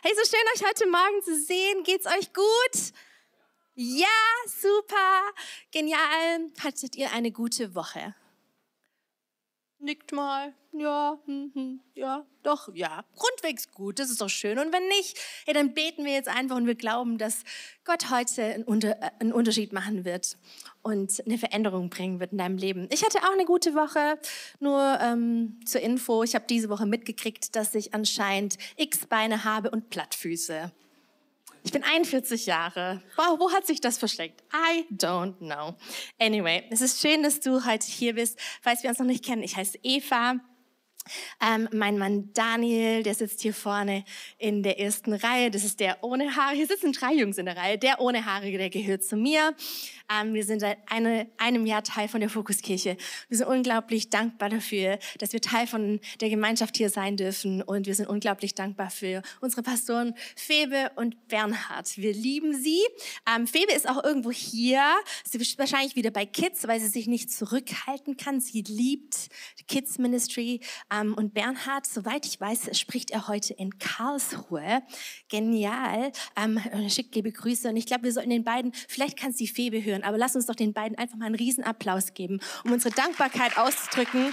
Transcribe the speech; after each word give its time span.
Hey, 0.00 0.12
so 0.14 0.22
schön 0.30 0.46
euch 0.54 0.64
heute 0.64 0.86
Morgen 0.88 1.22
zu 1.24 1.34
sehen. 1.40 1.82
Geht's 1.82 2.06
euch 2.06 2.32
gut? 2.32 2.92
Ja, 3.74 4.06
super, 4.46 5.22
genial. 5.72 6.52
Hattet 6.62 6.94
ihr 6.94 7.10
eine 7.10 7.32
gute 7.32 7.74
Woche? 7.74 8.14
Nickt 9.80 10.12
mal. 10.12 10.54
Ja, 10.72 11.18
hm, 11.24 11.50
hm, 11.52 11.80
ja, 11.94 12.24
doch, 12.44 12.72
ja. 12.74 13.04
Grundwegs 13.16 13.72
gut, 13.72 13.98
das 13.98 14.10
ist 14.10 14.20
doch 14.20 14.28
schön. 14.28 14.60
Und 14.60 14.72
wenn 14.72 14.86
nicht, 14.86 15.18
hey, 15.46 15.54
dann 15.54 15.74
beten 15.74 16.04
wir 16.04 16.12
jetzt 16.12 16.28
einfach 16.28 16.54
und 16.54 16.66
wir 16.68 16.76
glauben, 16.76 17.18
dass 17.18 17.42
Gott 17.84 18.08
heute 18.08 18.44
einen, 18.44 18.64
Unter 18.64 19.02
äh, 19.02 19.10
einen 19.18 19.32
Unterschied 19.32 19.72
machen 19.72 20.04
wird 20.04 20.36
und 20.88 21.22
eine 21.26 21.38
Veränderung 21.38 21.90
bringen 21.90 22.20
wird 22.20 22.32
in 22.32 22.38
deinem 22.38 22.56
Leben. 22.56 22.88
Ich 22.90 23.04
hatte 23.04 23.18
auch 23.18 23.32
eine 23.32 23.44
gute 23.44 23.74
Woche. 23.74 24.18
Nur 24.60 24.98
ähm, 25.00 25.60
zur 25.64 25.80
Info, 25.80 26.22
ich 26.22 26.34
habe 26.34 26.46
diese 26.48 26.68
Woche 26.68 26.86
mitgekriegt, 26.86 27.54
dass 27.54 27.74
ich 27.74 27.94
anscheinend 27.94 28.56
X-Beine 28.76 29.44
habe 29.44 29.70
und 29.70 29.90
Plattfüße. 29.90 30.72
Ich 31.64 31.72
bin 31.72 31.82
41 31.82 32.46
Jahre. 32.46 33.02
Wow, 33.16 33.38
wo 33.38 33.52
hat 33.52 33.66
sich 33.66 33.80
das 33.80 33.98
versteckt? 33.98 34.42
I 34.54 34.86
don't 34.94 35.36
know. 35.38 35.74
Anyway, 36.18 36.64
es 36.70 36.80
ist 36.80 37.00
schön, 37.00 37.22
dass 37.22 37.40
du 37.40 37.66
heute 37.66 37.86
hier 37.86 38.14
bist. 38.14 38.38
Falls 38.62 38.82
wir 38.82 38.90
uns 38.90 38.98
noch 38.98 39.06
nicht 39.06 39.24
kennen, 39.24 39.42
ich 39.42 39.56
heiße 39.56 39.78
Eva. 39.82 40.36
Ähm, 41.40 41.68
mein 41.72 41.98
Mann 41.98 42.30
Daniel, 42.34 43.02
der 43.02 43.14
sitzt 43.14 43.40
hier 43.40 43.54
vorne 43.54 44.04
in 44.38 44.62
der 44.62 44.80
ersten 44.80 45.12
Reihe. 45.12 45.50
Das 45.50 45.64
ist 45.64 45.80
der 45.80 46.02
ohne 46.02 46.36
Haare. 46.36 46.54
Hier 46.54 46.66
sitzen 46.66 46.92
drei 46.92 47.14
Jungs 47.14 47.38
in 47.38 47.46
der 47.46 47.56
Reihe. 47.56 47.78
Der 47.78 48.00
ohne 48.00 48.24
Haare, 48.24 48.50
der 48.50 48.70
gehört 48.70 49.04
zu 49.04 49.16
mir. 49.16 49.54
Ähm, 50.10 50.34
wir 50.34 50.44
sind 50.44 50.60
seit 50.60 50.78
eine, 50.86 51.28
einem 51.36 51.66
Jahr 51.66 51.82
Teil 51.82 52.08
von 52.08 52.20
der 52.20 52.30
Fokuskirche. 52.30 52.96
Wir 53.28 53.36
sind 53.36 53.46
unglaublich 53.46 54.10
dankbar 54.10 54.48
dafür, 54.48 54.98
dass 55.18 55.32
wir 55.32 55.40
Teil 55.40 55.66
von 55.66 56.00
der 56.20 56.30
Gemeinschaft 56.30 56.76
hier 56.76 56.90
sein 56.90 57.16
dürfen. 57.16 57.62
Und 57.62 57.86
wir 57.86 57.94
sind 57.94 58.08
unglaublich 58.08 58.54
dankbar 58.54 58.90
für 58.90 59.22
unsere 59.40 59.62
Pastoren 59.62 60.14
Febe 60.36 60.90
und 60.96 61.28
Bernhard. 61.28 61.96
Wir 61.96 62.12
lieben 62.12 62.54
sie. 62.54 62.80
Ähm, 63.34 63.46
Febe 63.46 63.72
ist 63.72 63.88
auch 63.88 64.02
irgendwo 64.02 64.30
hier. 64.30 64.82
Sie 65.24 65.38
ist 65.38 65.58
wahrscheinlich 65.58 65.96
wieder 65.96 66.10
bei 66.10 66.26
Kids, 66.26 66.66
weil 66.66 66.80
sie 66.80 66.88
sich 66.88 67.06
nicht 67.06 67.30
zurückhalten 67.30 68.16
kann. 68.16 68.40
Sie 68.40 68.62
liebt 68.62 69.28
Kids 69.68 69.98
Ministry. 69.98 70.60
Ähm, 70.92 70.97
und 71.06 71.34
Bernhard, 71.34 71.86
soweit 71.86 72.26
ich 72.26 72.40
weiß, 72.40 72.78
spricht 72.78 73.10
er 73.10 73.28
heute 73.28 73.54
in 73.54 73.78
Karlsruhe. 73.78 74.82
Genial. 75.28 76.12
Ähm, 76.36 76.60
schickt 76.88 77.14
liebe 77.14 77.32
Grüße. 77.32 77.68
Und 77.68 77.76
ich 77.76 77.86
glaube, 77.86 78.04
wir 78.04 78.12
sollten 78.12 78.30
den 78.30 78.44
beiden, 78.44 78.72
vielleicht 78.88 79.18
kann 79.18 79.32
sie 79.32 79.46
Febe 79.46 79.84
hören, 79.84 80.02
aber 80.02 80.18
lass 80.18 80.36
uns 80.36 80.46
doch 80.46 80.54
den 80.54 80.72
beiden 80.72 80.98
einfach 80.98 81.16
mal 81.16 81.26
einen 81.26 81.34
Riesenapplaus 81.34 82.14
geben, 82.14 82.40
um 82.64 82.72
unsere 82.72 82.94
Dankbarkeit 82.94 83.56
auszudrücken, 83.56 84.32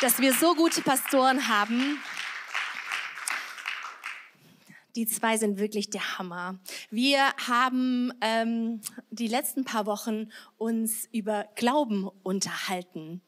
dass 0.00 0.18
wir 0.18 0.32
so 0.32 0.54
gute 0.54 0.82
Pastoren 0.82 1.48
haben. 1.48 1.98
Die 4.96 5.06
zwei 5.06 5.36
sind 5.36 5.58
wirklich 5.58 5.90
der 5.90 6.18
Hammer. 6.18 6.58
Wir 6.90 7.20
haben 7.46 8.12
ähm, 8.22 8.80
die 9.10 9.28
letzten 9.28 9.64
paar 9.64 9.84
Wochen 9.84 10.30
uns 10.56 11.06
über 11.12 11.46
Glauben 11.54 12.08
unterhalten 12.22 13.20
ähm, 13.20 13.25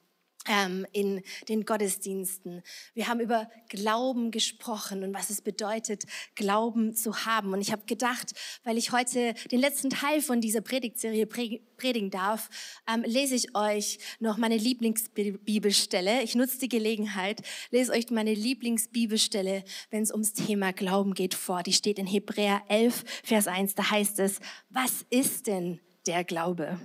in 0.92 1.22
den 1.48 1.64
Gottesdiensten. 1.64 2.62
Wir 2.94 3.08
haben 3.08 3.20
über 3.20 3.50
Glauben 3.68 4.30
gesprochen 4.30 5.02
und 5.02 5.14
was 5.14 5.30
es 5.30 5.42
bedeutet, 5.42 6.04
Glauben 6.34 6.94
zu 6.94 7.26
haben. 7.26 7.52
Und 7.52 7.60
ich 7.60 7.70
habe 7.72 7.82
gedacht, 7.86 8.32
weil 8.64 8.78
ich 8.78 8.92
heute 8.92 9.34
den 9.50 9.60
letzten 9.60 9.90
Teil 9.90 10.22
von 10.22 10.40
dieser 10.40 10.60
Predigtserie 10.60 11.26
predigen 11.26 12.10
darf, 12.10 12.48
ähm, 12.92 13.02
lese 13.04 13.34
ich 13.34 13.54
euch 13.54 13.98
noch 14.20 14.38
meine 14.38 14.56
Lieblingsbibelstelle. 14.56 16.22
Ich 16.22 16.34
nutze 16.34 16.58
die 16.58 16.68
Gelegenheit, 16.68 17.42
lese 17.70 17.92
euch 17.92 18.10
meine 18.10 18.34
Lieblingsbibelstelle, 18.34 19.64
wenn 19.90 20.02
es 20.02 20.10
ums 20.10 20.32
Thema 20.32 20.72
Glauben 20.72 21.14
geht, 21.14 21.34
vor. 21.34 21.62
Die 21.62 21.72
steht 21.72 21.98
in 21.98 22.06
Hebräer 22.06 22.62
11, 22.68 23.04
Vers 23.22 23.46
1. 23.46 23.74
Da 23.74 23.90
heißt 23.90 24.18
es, 24.20 24.40
was 24.70 25.04
ist 25.10 25.46
denn 25.46 25.80
der 26.06 26.24
Glaube? 26.24 26.78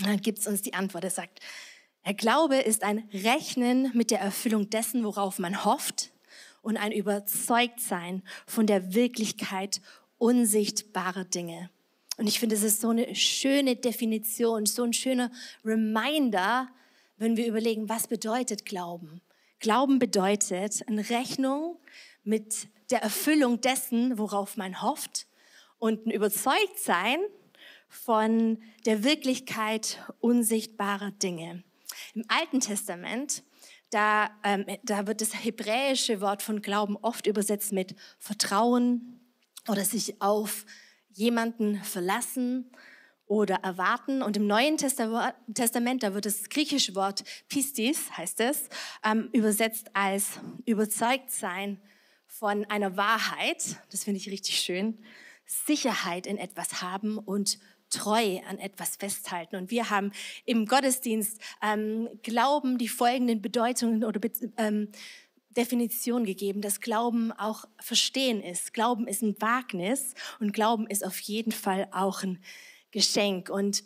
Und 0.00 0.08
dann 0.08 0.20
gibt 0.20 0.40
es 0.40 0.46
uns 0.46 0.62
die 0.62 0.74
Antwort. 0.74 1.04
Er 1.04 1.10
sagt, 1.10 1.40
der 2.04 2.14
Glaube 2.14 2.56
ist 2.56 2.82
ein 2.82 3.08
Rechnen 3.12 3.90
mit 3.94 4.10
der 4.10 4.20
Erfüllung 4.20 4.70
dessen, 4.70 5.04
worauf 5.04 5.38
man 5.38 5.64
hofft 5.64 6.10
und 6.62 6.76
ein 6.76 6.92
Überzeugtsein 6.92 8.22
von 8.46 8.66
der 8.66 8.94
Wirklichkeit 8.94 9.80
unsichtbarer 10.18 11.24
Dinge. 11.24 11.70
Und 12.16 12.26
ich 12.26 12.38
finde, 12.38 12.54
es 12.54 12.62
ist 12.62 12.80
so 12.80 12.90
eine 12.90 13.14
schöne 13.14 13.76
Definition, 13.76 14.66
so 14.66 14.84
ein 14.84 14.92
schöner 14.92 15.30
Reminder, 15.64 16.68
wenn 17.16 17.36
wir 17.36 17.46
überlegen, 17.46 17.88
was 17.88 18.06
bedeutet 18.06 18.64
Glauben? 18.64 19.20
Glauben 19.58 19.98
bedeutet 19.98 20.86
eine 20.88 21.08
Rechnung 21.10 21.78
mit 22.22 22.68
der 22.90 23.02
Erfüllung 23.02 23.60
dessen, 23.60 24.18
worauf 24.18 24.56
man 24.56 24.82
hofft 24.82 25.26
und 25.78 26.06
ein 26.06 26.10
Überzeugtsein 26.10 27.18
von 27.88 28.62
der 28.86 29.04
Wirklichkeit 29.04 29.98
unsichtbarer 30.20 31.10
Dinge. 31.10 31.64
Im 32.14 32.24
Alten 32.28 32.60
Testament, 32.60 33.42
da, 33.90 34.30
ähm, 34.44 34.66
da 34.84 35.06
wird 35.06 35.20
das 35.20 35.44
hebräische 35.44 36.20
Wort 36.20 36.42
von 36.42 36.62
Glauben 36.62 36.96
oft 36.96 37.26
übersetzt 37.26 37.72
mit 37.72 37.96
Vertrauen 38.18 39.20
oder 39.68 39.84
sich 39.84 40.20
auf 40.20 40.64
jemanden 41.10 41.82
verlassen 41.82 42.70
oder 43.26 43.56
erwarten. 43.56 44.22
Und 44.22 44.36
im 44.36 44.46
Neuen 44.46 44.76
Testament, 44.76 46.02
da 46.02 46.14
wird 46.14 46.26
das 46.26 46.48
griechische 46.48 46.94
Wort 46.94 47.24
Pistis, 47.48 48.16
heißt 48.16 48.40
es, 48.40 48.68
ähm, 49.04 49.28
übersetzt 49.32 49.90
als 49.94 50.40
überzeugt 50.66 51.30
sein 51.30 51.80
von 52.26 52.64
einer 52.66 52.96
Wahrheit. 52.96 53.76
Das 53.90 54.04
finde 54.04 54.18
ich 54.18 54.28
richtig 54.28 54.60
schön. 54.60 55.02
Sicherheit 55.46 56.26
in 56.26 56.38
etwas 56.38 56.80
haben 56.80 57.18
und 57.18 57.58
treu 57.94 58.38
an 58.48 58.58
etwas 58.58 58.96
festhalten. 58.96 59.56
Und 59.56 59.70
wir 59.70 59.90
haben 59.90 60.12
im 60.44 60.66
Gottesdienst 60.66 61.40
ähm, 61.62 62.08
Glauben 62.22 62.78
die 62.78 62.88
folgenden 62.88 63.40
Bedeutungen 63.40 64.04
oder 64.04 64.20
ähm, 64.56 64.88
Definition 65.56 66.24
gegeben, 66.24 66.60
dass 66.60 66.80
Glauben 66.80 67.32
auch 67.32 67.64
Verstehen 67.80 68.42
ist. 68.42 68.74
Glauben 68.74 69.06
ist 69.06 69.22
ein 69.22 69.40
Wagnis 69.40 70.14
und 70.40 70.52
Glauben 70.52 70.86
ist 70.86 71.04
auf 71.04 71.18
jeden 71.20 71.52
Fall 71.52 71.88
auch 71.92 72.22
ein 72.22 72.42
Geschenk. 72.90 73.48
Und 73.50 73.84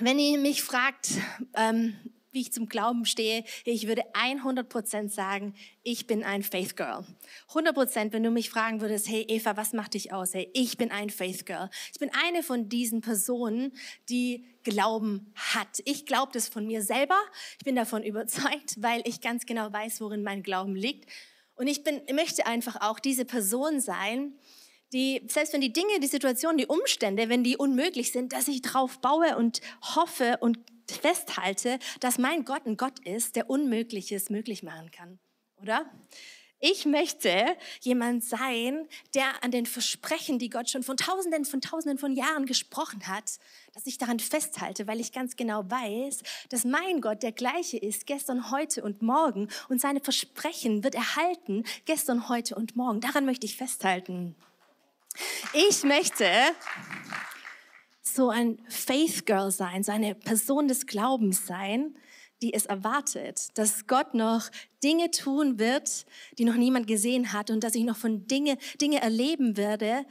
wenn 0.00 0.18
ihr 0.18 0.38
mich 0.38 0.62
fragt, 0.62 1.10
ähm, 1.56 1.96
wie 2.34 2.40
ich 2.40 2.52
zum 2.52 2.66
Glauben 2.66 3.04
stehe, 3.04 3.44
ich 3.64 3.86
würde 3.86 4.02
100% 4.12 5.08
sagen, 5.08 5.54
ich 5.82 6.06
bin 6.06 6.24
ein 6.24 6.42
Faith 6.42 6.76
Girl. 6.76 7.04
100%, 7.52 8.12
wenn 8.12 8.22
du 8.22 8.30
mich 8.30 8.50
fragen 8.50 8.80
würdest, 8.80 9.08
hey 9.08 9.24
Eva, 9.28 9.56
was 9.56 9.72
macht 9.72 9.94
dich 9.94 10.12
aus? 10.12 10.34
Hey, 10.34 10.50
ich 10.52 10.76
bin 10.76 10.90
ein 10.90 11.10
Faith 11.10 11.46
Girl. 11.46 11.70
Ich 11.92 12.00
bin 12.00 12.10
eine 12.26 12.42
von 12.42 12.68
diesen 12.68 13.00
Personen, 13.00 13.72
die 14.08 14.44
Glauben 14.64 15.32
hat. 15.34 15.80
Ich 15.84 16.06
glaube 16.06 16.32
das 16.32 16.48
von 16.48 16.66
mir 16.66 16.82
selber. 16.82 17.18
Ich 17.58 17.64
bin 17.64 17.76
davon 17.76 18.02
überzeugt, 18.04 18.74
weil 18.78 19.02
ich 19.04 19.20
ganz 19.20 19.46
genau 19.46 19.72
weiß, 19.72 20.00
worin 20.00 20.22
mein 20.22 20.42
Glauben 20.42 20.74
liegt. 20.74 21.08
Und 21.54 21.68
ich 21.68 21.84
bin, 21.84 22.02
möchte 22.12 22.46
einfach 22.46 22.80
auch 22.80 22.98
diese 22.98 23.24
Person 23.24 23.80
sein, 23.80 24.34
die, 24.92 25.26
selbst 25.28 25.52
wenn 25.52 25.60
die 25.60 25.72
Dinge, 25.72 26.00
die 26.00 26.06
Situation, 26.06 26.56
die 26.56 26.66
Umstände, 26.66 27.28
wenn 27.28 27.42
die 27.42 27.56
unmöglich 27.56 28.12
sind, 28.12 28.32
dass 28.32 28.48
ich 28.48 28.62
drauf 28.62 29.00
baue 29.00 29.36
und 29.36 29.60
hoffe 29.94 30.38
und 30.40 30.58
festhalte, 30.90 31.78
dass 32.00 32.18
mein 32.18 32.44
Gott 32.44 32.66
ein 32.66 32.76
Gott 32.76 32.98
ist, 33.00 33.36
der 33.36 33.50
Unmögliches 33.50 34.30
möglich 34.30 34.62
machen 34.62 34.90
kann. 34.90 35.18
Oder? 35.60 35.90
Ich 36.66 36.86
möchte 36.86 37.44
jemand 37.82 38.24
sein, 38.24 38.88
der 39.14 39.44
an 39.44 39.50
den 39.50 39.66
Versprechen, 39.66 40.38
die 40.38 40.48
Gott 40.48 40.70
schon 40.70 40.82
von 40.82 40.96
Tausenden 40.96 41.44
von 41.44 41.60
Tausenden 41.60 41.98
von 41.98 42.14
Jahren 42.14 42.46
gesprochen 42.46 43.06
hat, 43.06 43.32
dass 43.74 43.86
ich 43.86 43.98
daran 43.98 44.18
festhalte, 44.18 44.86
weil 44.86 44.98
ich 44.98 45.12
ganz 45.12 45.36
genau 45.36 45.70
weiß, 45.70 46.22
dass 46.48 46.64
mein 46.64 47.02
Gott 47.02 47.22
der 47.22 47.32
gleiche 47.32 47.76
ist, 47.76 48.06
gestern, 48.06 48.50
heute 48.50 48.82
und 48.82 49.02
morgen. 49.02 49.48
Und 49.68 49.80
seine 49.80 50.00
Versprechen 50.00 50.84
wird 50.84 50.94
erhalten, 50.94 51.64
gestern, 51.84 52.30
heute 52.30 52.54
und 52.54 52.76
morgen. 52.76 53.02
Daran 53.02 53.26
möchte 53.26 53.44
ich 53.44 53.58
festhalten. 53.58 54.34
Ich 55.52 55.82
möchte 55.82 56.26
so 58.06 58.28
ein 58.28 58.58
Faith 58.68 59.26
Girl 59.26 59.50
sein, 59.50 59.82
so 59.82 59.92
eine 59.92 60.14
Person 60.14 60.68
des 60.68 60.86
Glaubens 60.86 61.46
sein, 61.46 61.96
die 62.42 62.52
es 62.52 62.66
erwartet, 62.66 63.48
dass 63.54 63.86
Gott 63.86 64.14
noch 64.14 64.50
Dinge 64.82 65.10
tun 65.10 65.58
wird, 65.58 66.04
die 66.38 66.44
noch 66.44 66.56
niemand 66.56 66.86
gesehen 66.86 67.32
hat 67.32 67.50
und 67.50 67.64
dass 67.64 67.74
ich 67.74 67.84
noch 67.84 67.96
von 67.96 68.26
Dinge, 68.26 68.58
Dinge 68.80 69.00
erleben 69.00 69.56
werde, 69.56 70.04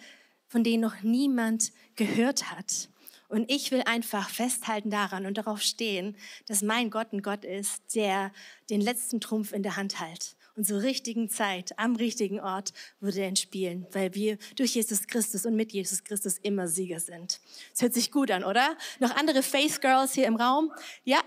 von 0.47 0.63
denen 0.63 0.81
noch 0.81 1.03
niemand 1.03 1.71
gehört 1.95 2.51
hat. 2.51 2.89
Und 3.29 3.51
ich 3.51 3.71
will 3.71 3.83
einfach 3.85 4.29
festhalten 4.29 4.89
daran 4.89 5.25
und 5.25 5.37
darauf 5.37 5.61
stehen, 5.61 6.15
dass 6.47 6.61
mein 6.61 6.89
Gott 6.89 7.13
ein 7.13 7.21
Gott 7.21 7.45
ist, 7.45 7.95
der 7.95 8.31
den 8.69 8.81
letzten 8.81 9.19
Trumpf 9.21 9.53
in 9.53 9.63
der 9.63 9.75
Hand 9.75 9.99
hält 9.99 10.35
und 10.55 10.65
zur 10.65 10.81
richtigen 10.81 11.29
Zeit, 11.29 11.77
am 11.77 11.95
richtigen 11.95 12.39
Ort 12.39 12.73
würde 12.99 13.21
er 13.21 13.29
ihn 13.29 13.35
spielen, 13.35 13.87
weil 13.91 14.13
wir 14.13 14.37
durch 14.55 14.75
Jesus 14.75 15.07
Christus 15.07 15.45
und 15.45 15.55
mit 15.55 15.71
Jesus 15.71 16.03
Christus 16.03 16.37
immer 16.37 16.67
Sieger 16.67 16.99
sind. 16.99 17.39
Das 17.71 17.81
hört 17.81 17.93
sich 17.93 18.11
gut 18.11 18.29
an, 18.31 18.43
oder? 18.43 18.77
Noch 18.99 19.15
andere 19.15 19.41
Faith 19.41 19.81
Girls 19.81 20.13
hier 20.13 20.27
im 20.27 20.35
Raum? 20.35 20.71
Ja, 21.03 21.21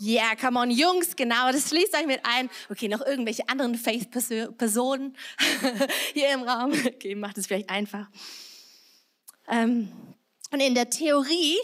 Yeah, 0.00 0.36
come 0.36 0.60
on, 0.60 0.70
Jungs, 0.70 1.16
genau, 1.16 1.50
das 1.50 1.70
schließt 1.70 1.92
euch 1.96 2.06
mit 2.06 2.20
ein. 2.22 2.48
Okay, 2.70 2.86
noch 2.86 3.04
irgendwelche 3.04 3.48
anderen 3.48 3.74
Faith-Personen 3.74 5.16
hier 6.14 6.32
im 6.32 6.44
Raum. 6.44 6.70
Okay, 6.86 7.16
macht 7.16 7.36
es 7.36 7.48
vielleicht 7.48 7.68
einfach. 7.68 8.08
Ähm, 9.48 9.90
und 10.52 10.60
in 10.60 10.76
der 10.76 10.88
Theorie 10.88 11.56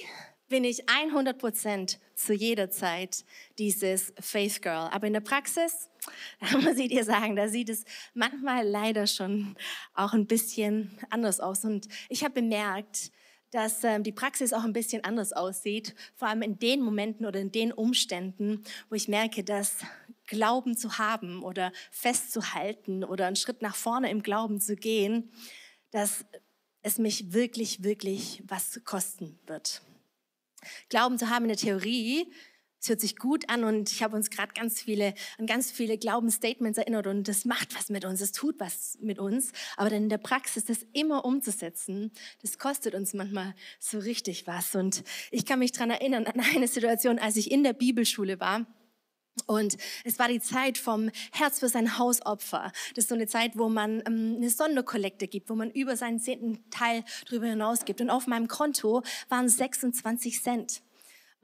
bin 0.49 0.65
ich 0.65 0.87
100% 0.87 1.99
zu 2.15 2.33
jeder 2.33 2.71
Zeit 2.71 3.25
dieses 3.59 4.13
Faith 4.21 4.63
Girl. 4.63 4.89
Aber 4.91 5.07
in 5.07 5.13
der 5.13 5.21
Praxis, 5.21 5.91
da 6.41 6.59
muss 6.59 6.77
ich 6.77 6.89
dir 6.89 7.05
sagen, 7.05 7.37
da 7.37 7.49
sieht 7.49 7.69
es 7.69 7.85
manchmal 8.15 8.67
leider 8.67 9.07
schon 9.07 9.57
auch 9.95 10.13
ein 10.13 10.27
bisschen 10.27 10.99
anders 11.11 11.41
aus. 11.41 11.65
Und 11.65 11.89
ich 12.09 12.25
habe 12.25 12.35
bemerkt, 12.35 13.11
dass 13.51 13.85
ähm, 13.85 14.03
die 14.03 14.13
Praxis 14.13 14.53
auch 14.53 14.65
ein 14.65 14.73
bisschen 14.73 15.05
anders 15.05 15.33
aussieht, 15.33 15.95
vor 16.17 16.27
allem 16.27 16.43
in 16.43 16.59
den 16.59 16.81
Momenten 16.81 17.25
oder 17.25 17.41
in 17.41 17.53
den 17.53 17.73
Umständen, 17.73 18.65
wo 18.89 18.97
ich 18.97 19.07
merke, 19.07 19.45
dass 19.45 19.77
Glauben 20.27 20.77
zu 20.77 20.99
haben 20.99 21.43
oder 21.45 21.71
festzuhalten 21.93 23.05
oder 23.05 23.27
einen 23.27 23.37
Schritt 23.37 23.63
nach 23.63 23.77
vorne 23.77 24.11
im 24.11 24.25
Glauben 24.25 24.61
zu 24.61 24.75
gehen, 24.75 25.31
dass 25.93 26.25
es 26.83 26.99
mich 26.99 27.33
wirklich, 27.33 27.85
wirklich 27.85 28.43
was 28.47 28.81
kosten 28.85 29.39
wird. 29.47 29.83
Glauben 30.89 31.19
zu 31.19 31.31
haben 31.31 31.45
in 31.45 31.49
der 31.49 31.57
Theorie 31.57 32.33
es 32.85 32.91
hört 32.91 33.01
sich 33.01 33.17
gut 33.17 33.49
an 33.49 33.65
und 33.65 33.91
ich 33.91 34.03
habe 34.03 34.15
uns 34.15 34.29
gerade 34.29 34.53
ganz 34.53 34.79
viele, 34.79 35.15
an 35.39 35.47
ganz 35.47 35.71
viele 35.71 35.97
Glaubensstatements 35.97 36.77
erinnert 36.77 37.07
und 37.07 37.27
das 37.27 37.47
macht 37.47 37.75
was 37.75 37.89
mit 37.89 38.05
uns, 38.05 38.21
es 38.21 38.31
tut 38.31 38.61
was 38.61 38.99
mit 39.01 39.19
uns. 39.19 39.53
Aber 39.79 39.89
dann 39.89 40.03
in 40.03 40.09
der 40.11 40.19
Praxis 40.19 40.67
das 40.67 40.85
immer 40.93 41.25
umzusetzen, 41.25 42.13
das 42.43 42.59
kostet 42.59 42.95
uns 42.95 43.15
manchmal 43.15 43.55
so 43.79 43.99
richtig 43.99 44.47
was. 44.47 44.75
Und 44.75 45.03
ich 45.31 45.47
kann 45.47 45.61
mich 45.61 45.73
daran 45.73 45.93
erinnern 45.93 46.27
an 46.27 46.39
eine 46.55 46.69
Situation, 46.69 47.19
als 47.19 47.37
ich 47.37 47.51
in 47.51 47.65
der 47.65 47.73
Bibelschule 47.73 48.39
war. 48.39 48.67
Und 49.47 49.77
es 50.05 50.19
war 50.19 50.29
die 50.29 50.41
Zeit 50.41 50.79
vom 50.79 51.11
Herz 51.33 51.59
für 51.59 51.69
sein 51.69 51.99
Hausopfer. 51.99 52.73
Das 52.95 53.05
ist 53.05 53.09
so 53.09 53.15
eine 53.15 53.27
Zeit, 53.27 53.59
wo 53.59 53.69
man 53.69 54.03
ähm, 54.07 54.37
eine 54.37 54.49
Sonderkollekte 54.49 55.27
gibt, 55.27 55.51
wo 55.51 55.55
man 55.55 55.71
über 55.71 55.97
seinen 55.97 56.21
zehnten 56.21 56.69
Teil 56.71 57.05
drüber 57.27 57.47
hinaus 57.47 57.85
gibt. 57.85 58.01
Und 58.01 58.11
auf 58.11 58.27
meinem 58.27 58.49
Konto 58.49 59.03
waren 59.29 59.49
26 59.49 60.43
Cent. 60.43 60.83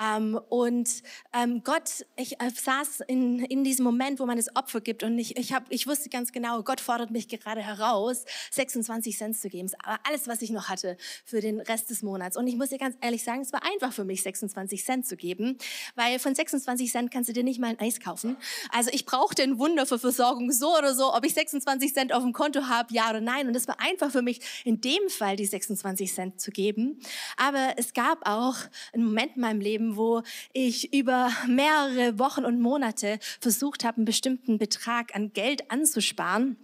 Ähm, 0.01 0.41
und 0.49 1.03
ähm, 1.35 1.63
Gott, 1.63 2.07
ich 2.17 2.41
äh, 2.41 2.51
saß 2.51 3.01
in, 3.07 3.45
in 3.45 3.65
diesem 3.65 3.85
Moment, 3.85 4.19
wo 4.19 4.27
man 4.27 4.37
das 4.37 4.55
Opfer 4.57 4.81
gibt 4.81 5.03
und 5.03 5.19
ich, 5.19 5.37
ich, 5.37 5.53
hab, 5.53 5.65
ich 5.69 5.87
wusste 5.87 6.09
ganz 6.09 6.33
genau, 6.33 6.63
Gott 6.63 6.81
fordert 6.81 7.11
mich 7.11 7.29
gerade 7.29 7.61
heraus, 7.61 8.25
26 8.53 9.17
Cent 9.17 9.37
zu 9.37 9.49
geben. 9.49 9.71
Aber 9.83 9.99
alles, 10.09 10.27
was 10.27 10.43
ich 10.43 10.51
noch 10.51 10.69
hatte 10.69 10.97
für 11.25 11.41
den 11.41 11.61
Rest 11.61 11.91
des 11.91 12.03
Monats. 12.03 12.37
Und 12.37 12.47
ich 12.47 12.57
muss 12.57 12.71
dir 12.71 12.79
ganz 12.79 12.97
ehrlich 13.01 13.25
sagen, 13.25 13.43
es 13.43 13.53
war 13.53 13.63
einfach 13.65 13.93
für 13.93 14.05
mich, 14.05 14.23
26 14.23 14.85
Cent 14.85 15.07
zu 15.07 15.17
geben, 15.17 15.59
weil 15.97 16.19
von 16.19 16.35
26 16.35 16.91
Cent 16.91 17.11
kannst 17.11 17.29
du 17.29 17.33
dir 17.33 17.45
nicht 17.45 17.61
mal 17.61 17.69
ein 17.69 17.79
Eis 17.79 18.01
kaufen. 18.01 18.37
Also 18.71 18.91
ich 18.93 19.05
brauchte 19.05 19.43
ein 19.43 19.59
Wunder 19.59 19.87
für 19.87 19.99
Versorgung 19.99 20.51
so 20.53 20.77
oder 20.77 20.95
so, 20.95 21.15
ob 21.15 21.25
ich 21.25 21.35
26 21.35 21.93
Cent 21.93 22.13
auf 22.13 22.23
dem 22.23 22.33
Konto 22.33 22.69
habe, 22.69 22.93
ja 22.95 23.11
oder 23.11 23.21
nein. 23.21 23.49
Und 23.49 23.57
es 23.57 23.69
war 23.69 23.81
einfach 23.81 24.11
für 24.11 24.23
mich, 24.23 24.41
in 24.65 24.81
dem 24.81 25.09
Fall 25.09 25.37
die 25.37 25.47
26 25.47 26.13
Cent 26.13 26.41
zu 26.41 26.51
geben. 26.51 27.01
Aber 27.37 27.75
es 27.77 27.93
gab 27.93 28.27
auch 28.27 28.57
einen 28.93 29.05
Moment 29.05 29.37
in 29.37 29.43
meinem 29.43 29.61
Leben, 29.61 29.90
wo 29.97 30.23
ich 30.53 30.93
über 30.95 31.31
mehrere 31.47 32.19
Wochen 32.19 32.45
und 32.45 32.61
Monate 32.61 33.19
versucht 33.41 33.85
habe, 33.85 33.99
einen 33.99 34.05
bestimmten 34.05 34.59
Betrag 34.59 35.15
an 35.15 35.33
Geld 35.33 35.71
anzusparen 35.71 36.57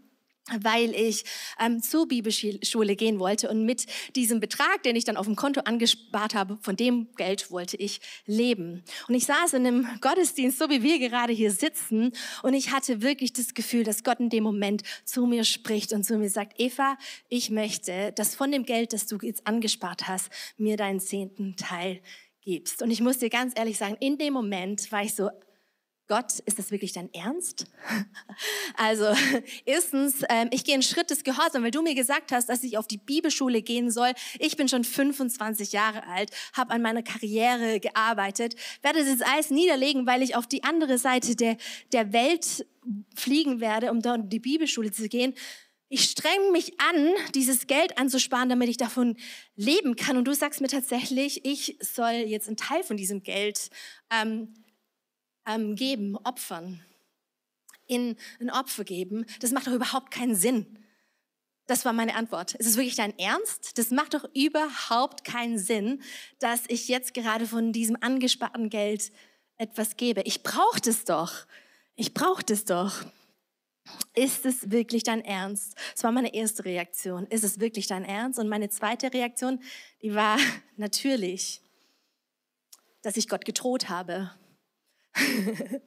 weil 0.61 0.95
ich 0.95 1.25
ähm, 1.59 1.83
zur 1.83 2.07
Bibelschule 2.07 2.95
gehen 2.95 3.19
wollte 3.19 3.51
und 3.51 3.65
mit 3.65 3.87
diesem 4.15 4.39
Betrag, 4.39 4.83
den 4.85 4.95
ich 4.95 5.05
dann 5.05 5.17
auf 5.17 5.27
dem 5.27 5.35
Konto 5.35 5.63
angespart 5.63 6.35
habe, 6.35 6.59
von 6.63 6.77
dem 6.77 7.09
Geld 7.17 7.51
wollte 7.51 7.77
ich 7.77 8.01
leben. 8.27 8.85
Und 9.09 9.15
ich 9.15 9.27
saß 9.27 9.55
in 9.55 9.67
einem 9.67 9.89
Gottesdienst, 10.01 10.59
so 10.59 10.71
wie 10.71 10.83
wir 10.83 10.99
gerade 10.99 11.33
hier 11.33 11.51
sitzen, 11.51 12.13
und 12.43 12.55
ich 12.55 12.71
hatte 12.71 13.03
wirklich 13.03 13.33
das 13.33 13.55
Gefühl, 13.55 13.83
dass 13.83 14.05
Gott 14.05 14.21
in 14.21 14.31
dem 14.31 14.45
Moment 14.45 14.83
zu 15.05 15.27
mir 15.27 15.45
spricht 15.45 15.93
und 15.93 16.05
zu 16.05 16.17
mir 16.17 16.31
sagt, 16.31 16.61
Eva, 16.61 16.97
ich 17.29 17.51
möchte, 17.51 18.13
dass 18.13 18.37
von 18.37 18.53
dem 18.53 18.65
Geld, 18.65 18.93
das 18.93 19.07
du 19.07 19.19
jetzt 19.23 19.47
angespart 19.47 20.07
hast, 20.07 20.31
mir 20.57 20.77
deinen 20.77 21.01
zehnten 21.01 21.57
Teil 21.57 22.01
gibst. 22.47 22.81
Und 22.81 22.91
ich 22.91 23.03
muss 23.03 23.19
dir 23.19 23.29
ganz 23.29 23.53
ehrlich 23.57 23.77
sagen, 23.77 23.97
in 24.01 24.17
dem 24.17 24.33
Moment 24.33 24.91
war 24.91 25.03
ich 25.03 25.15
so, 25.15 25.29
Gott, 26.09 26.39
ist 26.45 26.57
das 26.61 26.71
wirklich 26.71 26.93
dein 26.93 27.13
Ernst? 27.13 27.67
Also, 28.79 29.07
erstens, 29.65 30.23
ähm, 30.29 30.49
ich 30.51 30.65
gehe 30.65 30.75
einen 30.75 30.83
Schritt 30.83 31.09
des 31.09 31.25
Gehorsams, 31.25 31.65
weil 31.65 31.71
du 31.71 31.81
mir 31.81 31.95
gesagt 31.95 32.31
hast, 32.33 32.49
dass 32.51 32.63
ich 32.63 32.77
auf 32.77 32.87
die 32.87 32.99
Bibelschule 32.99 33.63
gehen 33.63 33.91
soll. 33.91 34.13
Ich 34.39 34.57
bin 34.57 34.69
schon 34.69 34.85
25 34.85 35.73
Jahre 35.73 36.07
alt, 36.07 36.31
habe 36.53 36.73
an 36.73 36.83
meiner 36.83 37.03
Karriere 37.03 37.81
gearbeitet, 37.81 38.55
werde 38.83 39.03
das 39.03 39.23
alles 39.23 39.51
niederlegen, 39.51 40.07
weil 40.07 40.23
ich 40.23 40.37
auf 40.37 40.47
die 40.47 40.63
andere 40.63 40.99
Seite 40.99 41.37
der, 41.37 41.57
der 41.93 42.13
Welt 42.13 42.67
fliegen 43.15 43.61
werde, 43.61 43.91
um 43.91 44.03
dort 44.03 44.19
in 44.19 44.29
die 44.29 44.41
Bibelschule 44.41 44.93
zu 44.93 45.09
gehen. 45.09 45.35
Ich 45.89 46.03
streng 46.11 46.51
mich 46.51 46.81
an, 46.81 47.15
dieses 47.35 47.69
Geld 47.69 47.97
anzusparen, 47.97 48.49
damit 48.49 48.69
ich 48.69 48.77
davon 48.77 49.17
leben 49.55 49.95
kann. 49.95 50.17
Und 50.17 50.25
du 50.25 50.35
sagst 50.35 50.61
mir 50.61 50.67
tatsächlich, 50.67 51.45
ich 51.45 51.79
soll 51.81 52.13
jetzt 52.13 52.49
einen 52.49 52.57
Teil 52.57 52.83
von 52.83 52.97
diesem 52.97 53.23
Geld 53.23 53.71
ähm, 54.11 54.55
ähm, 55.47 55.77
geben, 55.77 56.17
opfern, 56.17 56.81
in 57.87 58.17
ein 58.41 58.51
Opfer 58.51 58.83
geben. 58.83 59.27
Das 59.41 59.53
macht 59.53 59.69
doch 59.69 59.73
überhaupt 59.73 60.11
keinen 60.11 60.35
Sinn. 60.35 60.79
Das 61.69 61.85
war 61.85 61.93
meine 61.93 62.15
Antwort. 62.15 62.55
Ist 62.55 62.67
es 62.67 62.77
wirklich 62.77 62.97
dein 62.97 63.17
Ernst? 63.19 63.79
Das 63.79 63.91
macht 63.91 64.15
doch 64.15 64.25
überhaupt 64.35 65.25
keinen 65.25 65.59
Sinn, 65.59 66.03
dass 66.41 66.63
ich 66.69 66.89
jetzt 66.89 67.15
gerade 67.15 67.47
von 67.47 67.73
diesem 67.73 67.97
angesparten 68.01 68.71
Geld 68.71 69.13
etwas 69.57 69.97
gebe. 69.97 70.23
Ich 70.23 70.43
brauche 70.43 70.81
das 70.81 71.05
doch. 71.05 71.47
Ich 71.95 72.13
brauche 72.13 72.45
das 72.45 72.65
doch. 72.65 73.05
Ist 74.15 74.47
es 74.47 74.71
wirklich 74.71 75.03
dein 75.03 75.25
Ernst? 75.25 75.75
Das 75.93 76.05
war 76.05 76.13
meine 76.13 76.35
erste 76.35 76.65
Reaktion. 76.65 77.27
Ist 77.27 77.45
es 77.45 77.61
wirklich 77.61 77.87
dein 77.87 78.05
Ernst? 78.05 78.39
Und 78.39 78.49
meine 78.49 78.69
zweite 78.69 79.13
Reaktion, 79.13 79.61
die 80.03 80.15
war 80.15 80.39
natürlich, 80.77 81.61
dass 83.03 83.17
ich 83.17 83.29
Gott 83.29 83.45
gedroht 83.45 83.89
habe. 83.89 84.33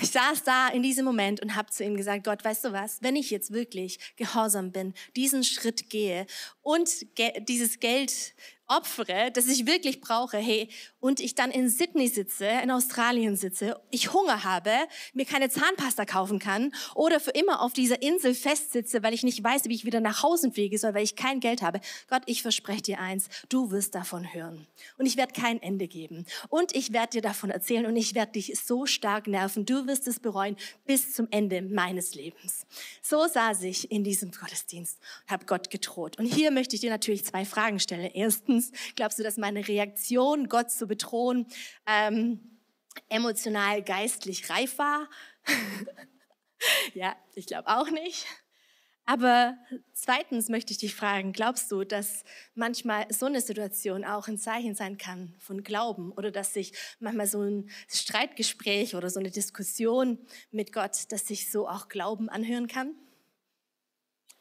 ich 0.00 0.10
saß 0.10 0.44
da 0.44 0.68
in 0.68 0.82
diesem 0.82 1.04
Moment 1.04 1.40
und 1.40 1.54
habe 1.54 1.70
zu 1.70 1.84
ihm 1.84 1.96
gesagt, 1.96 2.24
Gott, 2.24 2.44
weißt 2.44 2.64
du 2.64 2.72
was, 2.72 3.02
wenn 3.02 3.16
ich 3.16 3.30
jetzt 3.30 3.52
wirklich 3.52 3.98
gehorsam 4.16 4.72
bin, 4.72 4.92
diesen 5.16 5.42
Schritt 5.42 5.88
gehe 5.88 6.26
und 6.60 7.14
ge 7.14 7.40
dieses 7.40 7.80
Geld 7.80 8.34
opfere, 8.68 9.30
das 9.32 9.46
ich 9.46 9.66
wirklich 9.66 10.00
brauche, 10.00 10.36
hey, 10.36 10.68
und 11.00 11.20
ich 11.20 11.34
dann 11.34 11.50
in 11.50 11.68
Sydney 11.68 12.08
sitze, 12.08 12.46
in 12.62 12.70
Australien 12.70 13.36
sitze, 13.36 13.80
ich 13.90 14.12
Hunger 14.12 14.44
habe, 14.44 14.72
mir 15.14 15.24
keine 15.24 15.48
Zahnpasta 15.48 16.04
kaufen 16.04 16.38
kann 16.38 16.72
oder 16.94 17.20
für 17.20 17.30
immer 17.30 17.62
auf 17.62 17.72
dieser 17.72 18.02
Insel 18.02 18.34
festsitze, 18.34 19.02
weil 19.02 19.14
ich 19.14 19.22
nicht 19.22 19.42
weiß, 19.42 19.64
wie 19.64 19.74
ich 19.74 19.84
wieder 19.84 20.00
nach 20.00 20.22
Hause 20.22 20.52
fliege 20.52 20.78
soll, 20.78 20.94
weil 20.94 21.04
ich 21.04 21.16
kein 21.16 21.40
Geld 21.40 21.62
habe. 21.62 21.80
Gott, 22.08 22.22
ich 22.26 22.42
verspreche 22.42 22.82
dir 22.82 23.00
eins, 23.00 23.28
du 23.48 23.70
wirst 23.70 23.94
davon 23.94 24.32
hören. 24.32 24.66
Und 24.98 25.06
ich 25.06 25.16
werde 25.16 25.32
kein 25.32 25.62
Ende 25.62 25.88
geben. 25.88 26.26
Und 26.48 26.74
ich 26.74 26.92
werde 26.92 27.12
dir 27.12 27.22
davon 27.22 27.50
erzählen 27.50 27.86
und 27.86 27.96
ich 27.96 28.14
werde 28.14 28.32
dich 28.32 28.58
so 28.58 28.86
stark 28.86 29.26
nerven, 29.26 29.64
du 29.64 29.86
wirst 29.86 30.06
es 30.06 30.20
bereuen 30.20 30.56
bis 30.86 31.14
zum 31.14 31.28
Ende 31.30 31.62
meines 31.62 32.14
Lebens. 32.14 32.66
So 33.02 33.26
saß 33.26 33.62
ich 33.62 33.90
in 33.90 34.04
diesem 34.04 34.30
Gottesdienst 34.30 34.98
und 35.24 35.32
habe 35.32 35.46
Gott 35.46 35.70
gedroht. 35.70 36.18
Und 36.18 36.26
hier 36.26 36.50
möchte 36.50 36.74
ich 36.74 36.80
dir 36.80 36.90
natürlich 36.90 37.24
zwei 37.24 37.44
Fragen 37.44 37.80
stellen. 37.80 38.10
Erstens, 38.12 38.57
glaubst 38.96 39.18
du, 39.18 39.22
dass 39.22 39.36
meine 39.36 39.66
Reaktion, 39.66 40.48
Gott 40.48 40.70
zu 40.70 40.86
bedrohen, 40.86 41.46
ähm, 41.86 42.58
emotional, 43.08 43.82
geistlich 43.82 44.48
reif 44.50 44.78
war? 44.78 45.08
ja, 46.94 47.16
ich 47.34 47.46
glaube 47.46 47.68
auch 47.68 47.90
nicht. 47.90 48.26
Aber 49.08 49.56
zweitens 49.94 50.50
möchte 50.50 50.70
ich 50.70 50.76
dich 50.76 50.94
fragen, 50.94 51.32
glaubst 51.32 51.72
du, 51.72 51.82
dass 51.82 52.24
manchmal 52.54 53.06
so 53.10 53.24
eine 53.24 53.40
Situation 53.40 54.04
auch 54.04 54.28
ein 54.28 54.36
Zeichen 54.36 54.74
sein 54.74 54.98
kann 54.98 55.34
von 55.38 55.62
Glauben 55.62 56.12
oder 56.12 56.30
dass 56.30 56.52
sich 56.52 56.74
manchmal 57.00 57.26
so 57.26 57.40
ein 57.40 57.70
Streitgespräch 57.88 58.96
oder 58.96 59.08
so 59.08 59.18
eine 59.18 59.30
Diskussion 59.30 60.18
mit 60.50 60.74
Gott, 60.74 61.10
dass 61.10 61.26
sich 61.26 61.50
so 61.50 61.66
auch 61.66 61.88
Glauben 61.88 62.28
anhören 62.28 62.66
kann? 62.66 62.94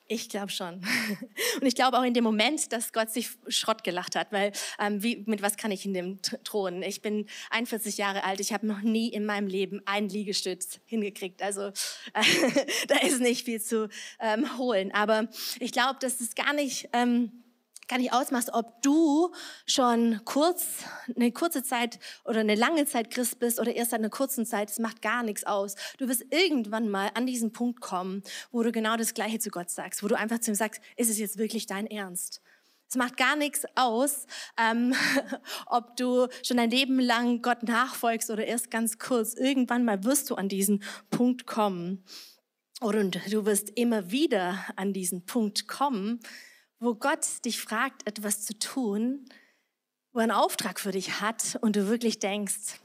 Ich 0.10 0.30
glaube 0.30 0.50
schon. 0.50 0.76
Und 1.62 1.68
ich 1.68 1.76
glaube 1.76 1.98
auch 2.00 2.04
in 2.04 2.14
dem 2.14 2.24
Moment, 2.24 2.72
dass 2.72 2.94
Gott 2.94 3.10
sich 3.10 3.30
Schrott 3.50 3.84
gelacht 3.84 4.16
hat, 4.16 4.32
weil 4.32 4.54
ähm, 4.80 5.04
wie, 5.04 5.24
mit 5.28 5.42
was 5.42 5.58
kann 5.58 5.72
ich 5.72 5.86
in 5.86 5.94
dem 5.94 6.22
Thron? 6.22 6.82
Ich 6.82 7.02
bin 7.02 7.28
41 7.50 7.98
Jahre 7.98 8.24
alt, 8.24 8.40
ich 8.40 8.54
habe 8.54 8.66
noch 8.66 8.82
nie 8.82 9.10
in 9.10 9.26
meinem 9.26 9.48
Leben 9.48 9.82
einen 9.86 10.08
Liegestütz 10.08 10.80
hingekriegt. 10.86 11.42
Also 11.42 11.68
äh, 11.68 11.74
da 12.88 12.98
ist 13.00 13.20
nicht 13.20 13.44
viel 13.44 13.62
zu 13.62 13.90
ähm, 14.20 14.58
holen. 14.58 14.94
Aber 14.94 15.28
ich 15.60 15.72
glaube, 15.72 15.98
dass 16.00 16.22
es 16.22 16.36
gar 16.36 16.54
nicht... 16.54 16.90
Ähm, 16.94 17.44
gar 17.88 17.98
nicht 17.98 18.14
ausmachst, 18.14 18.54
ob 18.54 18.82
du 18.82 19.32
schon 19.66 20.22
kurz, 20.26 20.84
eine 21.16 21.32
kurze 21.32 21.64
Zeit 21.64 22.00
oder 22.26 22.40
eine 22.40 22.56
lange 22.56 22.86
Zeit 22.86 23.12
Christ 23.12 23.40
bist 23.40 23.60
oder 23.60 23.74
erst 23.74 23.92
seit 23.92 24.00
einer 24.00 24.10
kurzen 24.10 24.46
Zeit, 24.46 24.70
es 24.70 24.80
macht 24.80 25.02
gar 25.02 25.24
nichts 25.24 25.44
aus. 25.44 25.76
Du 25.98 26.08
wirst 26.08 26.26
irgendwann 26.30 26.90
mal 26.90 27.12
an 27.14 27.26
diesen 27.26 27.52
Punkt 27.52 27.82
kommen, 27.82 28.24
wo 28.52 28.64
du 28.64 28.72
genau 28.72 28.98
das 28.98 29.14
Gleiche 29.14 29.40
zu 29.40 29.50
Gott 29.50 29.70
sagst, 29.70 30.04
wo 30.04 30.08
du 30.08 30.18
einfach 30.18 30.40
zu 30.40 30.52
ihm 30.52 30.56
sagst, 30.56 30.82
ist 30.96 31.10
es 31.10 31.20
jetzt 31.20 31.38
wirklich 31.38 31.66
dein 31.66 31.88
Ernst? 31.88 32.42
Es 32.90 32.96
macht 32.96 33.18
gar 33.18 33.36
nichts 33.36 33.66
aus, 33.76 34.28
ähm, 34.58 34.94
ob 35.66 35.98
du 35.98 36.28
schon 36.42 36.58
ein 36.60 36.70
Leben 36.70 37.00
lang 37.00 37.42
Gott 37.42 37.64
nachfolgst 37.64 38.30
oder 38.30 38.46
erst 38.46 38.72
ganz 38.72 38.98
kurz. 38.98 39.34
Irgendwann 39.34 39.84
mal 39.84 40.04
wirst 40.06 40.30
du 40.30 40.36
an 40.36 40.48
diesen 40.48 40.84
Punkt 41.10 41.46
kommen. 41.46 42.06
Und 42.80 43.20
du 43.32 43.46
wirst 43.46 43.72
immer 43.72 44.12
wieder 44.12 44.64
an 44.76 44.94
diesen 44.94 45.26
Punkt 45.26 45.68
kommen, 45.68 46.20
wo 46.80 46.96
Gott 46.96 47.44
dich 47.46 47.60
fragt, 47.60 48.08
etwas 48.08 48.46
zu 48.46 48.58
tun, 48.58 49.26
wo 50.12 50.20
er 50.20 50.24
einen 50.24 50.32
Auftrag 50.32 50.80
für 50.80 50.92
dich 50.92 51.22
hat 51.22 51.58
und 51.62 51.76
du 51.76 51.88
wirklich 51.88 52.20
denkst, 52.20 52.80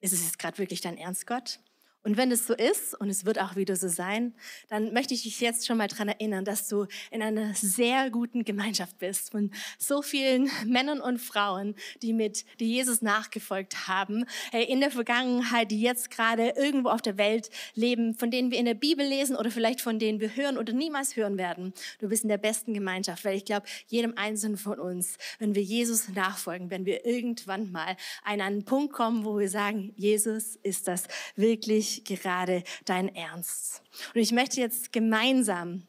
ist 0.00 0.12
es 0.12 0.24
jetzt 0.24 0.38
gerade 0.38 0.58
wirklich 0.58 0.80
dein 0.80 0.96
Ernst, 0.96 1.26
Gott? 1.26 1.60
Und 2.02 2.16
wenn 2.16 2.32
es 2.32 2.46
so 2.46 2.54
ist, 2.54 2.98
und 2.98 3.10
es 3.10 3.26
wird 3.26 3.38
auch 3.38 3.56
wieder 3.56 3.76
so 3.76 3.88
sein, 3.88 4.34
dann 4.68 4.94
möchte 4.94 5.12
ich 5.12 5.24
dich 5.24 5.38
jetzt 5.40 5.66
schon 5.66 5.76
mal 5.76 5.86
daran 5.86 6.08
erinnern, 6.08 6.46
dass 6.46 6.66
du 6.66 6.86
in 7.10 7.20
einer 7.20 7.52
sehr 7.54 8.10
guten 8.10 8.44
Gemeinschaft 8.44 8.98
bist 8.98 9.30
von 9.32 9.50
so 9.78 10.00
vielen 10.00 10.50
Männern 10.66 11.00
und 11.00 11.18
Frauen, 11.18 11.74
die 12.00 12.14
mit 12.14 12.46
die 12.58 12.72
Jesus 12.72 13.02
nachgefolgt 13.02 13.86
haben, 13.86 14.24
in 14.52 14.80
der 14.80 14.90
Vergangenheit, 14.90 15.70
die 15.70 15.80
jetzt 15.80 16.10
gerade 16.10 16.54
irgendwo 16.56 16.88
auf 16.88 17.02
der 17.02 17.18
Welt 17.18 17.50
leben, 17.74 18.14
von 18.14 18.30
denen 18.30 18.50
wir 18.50 18.58
in 18.58 18.64
der 18.64 18.74
Bibel 18.74 19.06
lesen 19.06 19.36
oder 19.36 19.50
vielleicht 19.50 19.82
von 19.82 19.98
denen 19.98 20.20
wir 20.20 20.34
hören 20.36 20.56
oder 20.56 20.72
niemals 20.72 21.16
hören 21.16 21.36
werden. 21.36 21.74
Du 21.98 22.08
bist 22.08 22.22
in 22.22 22.30
der 22.30 22.38
besten 22.38 22.72
Gemeinschaft, 22.72 23.26
weil 23.26 23.36
ich 23.36 23.44
glaube, 23.44 23.66
jedem 23.88 24.16
Einzelnen 24.16 24.56
von 24.56 24.78
uns, 24.78 25.18
wenn 25.38 25.54
wir 25.54 25.62
Jesus 25.62 26.08
nachfolgen, 26.08 26.70
wenn 26.70 26.86
wir 26.86 27.04
irgendwann 27.04 27.70
mal 27.70 27.96
an 28.24 28.40
einen 28.40 28.64
Punkt 28.64 28.94
kommen, 28.94 29.26
wo 29.26 29.38
wir 29.38 29.50
sagen, 29.50 29.92
Jesus 29.96 30.56
ist 30.62 30.88
das 30.88 31.06
wirklich 31.36 31.89
gerade 32.04 32.62
dein 32.84 33.14
Ernst? 33.14 33.82
Und 34.14 34.20
ich 34.20 34.32
möchte 34.32 34.60
jetzt 34.60 34.92
gemeinsam 34.92 35.86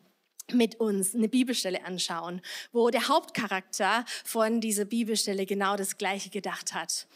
mit 0.53 0.75
uns 0.75 1.15
eine 1.15 1.29
Bibelstelle 1.29 1.85
anschauen, 1.85 2.41
wo 2.71 2.89
der 2.89 3.07
Hauptcharakter 3.07 4.05
von 4.25 4.61
dieser 4.61 4.85
Bibelstelle 4.85 5.45
genau 5.45 5.75
das 5.75 5.97
Gleiche 5.97 6.29
gedacht 6.29 6.73
hat. 6.73 7.07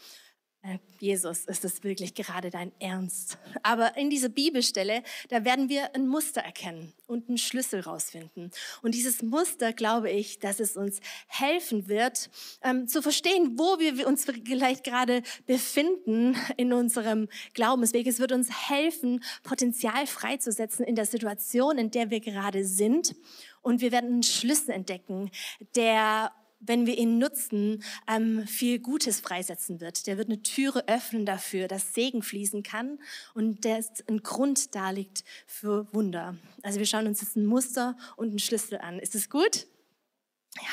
Äh, 0.66 0.78
Jesus, 0.98 1.44
ist 1.44 1.62
das 1.62 1.84
wirklich 1.84 2.14
gerade 2.14 2.50
dein 2.50 2.72
Ernst? 2.80 3.38
Aber 3.62 3.96
in 3.96 4.10
dieser 4.10 4.28
Bibelstelle, 4.28 5.02
da 5.28 5.44
werden 5.44 5.68
wir 5.68 5.94
ein 5.94 6.08
Muster 6.08 6.40
erkennen 6.40 6.92
und 7.06 7.28
einen 7.28 7.38
Schlüssel 7.38 7.80
rausfinden. 7.80 8.50
Und 8.82 8.94
dieses 8.94 9.22
Muster, 9.22 9.72
glaube 9.72 10.10
ich, 10.10 10.38
dass 10.40 10.58
es 10.58 10.76
uns 10.76 11.00
helfen 11.28 11.86
wird, 11.88 12.30
ähm, 12.62 12.88
zu 12.88 13.02
verstehen, 13.02 13.58
wo 13.58 13.78
wir 13.78 14.06
uns 14.08 14.24
vielleicht 14.24 14.84
gerade 14.84 15.22
befinden 15.46 16.36
in 16.56 16.72
unserem 16.72 17.28
Glaubensweg. 17.54 18.06
Es 18.06 18.18
wird 18.18 18.32
uns 18.32 18.68
helfen, 18.68 19.22
Potenzial 19.44 20.06
freizusetzen 20.06 20.84
in 20.84 20.96
der 20.96 21.06
Situation, 21.06 21.78
in 21.78 21.90
der 21.90 22.10
wir 22.10 22.20
gerade 22.20 22.64
sind. 22.64 23.14
Und 23.62 23.80
wir 23.80 23.92
werden 23.92 24.12
einen 24.14 24.22
Schlüssel 24.22 24.70
entdecken, 24.70 25.30
der 25.76 26.32
wenn 26.60 26.86
wir 26.86 26.96
ihn 26.98 27.18
nutzen, 27.18 27.82
ähm, 28.08 28.46
viel 28.46 28.78
Gutes 28.78 29.20
freisetzen 29.20 29.80
wird. 29.80 30.06
Der 30.06 30.18
wird 30.18 30.28
eine 30.28 30.42
Türe 30.42 30.88
öffnen 30.88 31.26
dafür, 31.26 31.68
dass 31.68 31.94
Segen 31.94 32.22
fließen 32.22 32.62
kann 32.62 32.98
und 33.34 33.64
der 33.64 33.78
ist 33.78 34.04
ein 34.08 34.22
Grund 34.22 34.74
da 34.74 34.90
liegt 34.90 35.24
für 35.46 35.92
Wunder. 35.92 36.36
Also 36.62 36.78
wir 36.78 36.86
schauen 36.86 37.06
uns 37.06 37.20
jetzt 37.20 37.36
ein 37.36 37.46
Muster 37.46 37.96
und 38.16 38.30
einen 38.30 38.38
Schlüssel 38.38 38.78
an. 38.78 38.98
Ist 38.98 39.14
es 39.14 39.30
gut? 39.30 39.66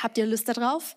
Habt 0.02 0.18
ihr 0.18 0.26
Lust 0.26 0.48
darauf? 0.48 0.96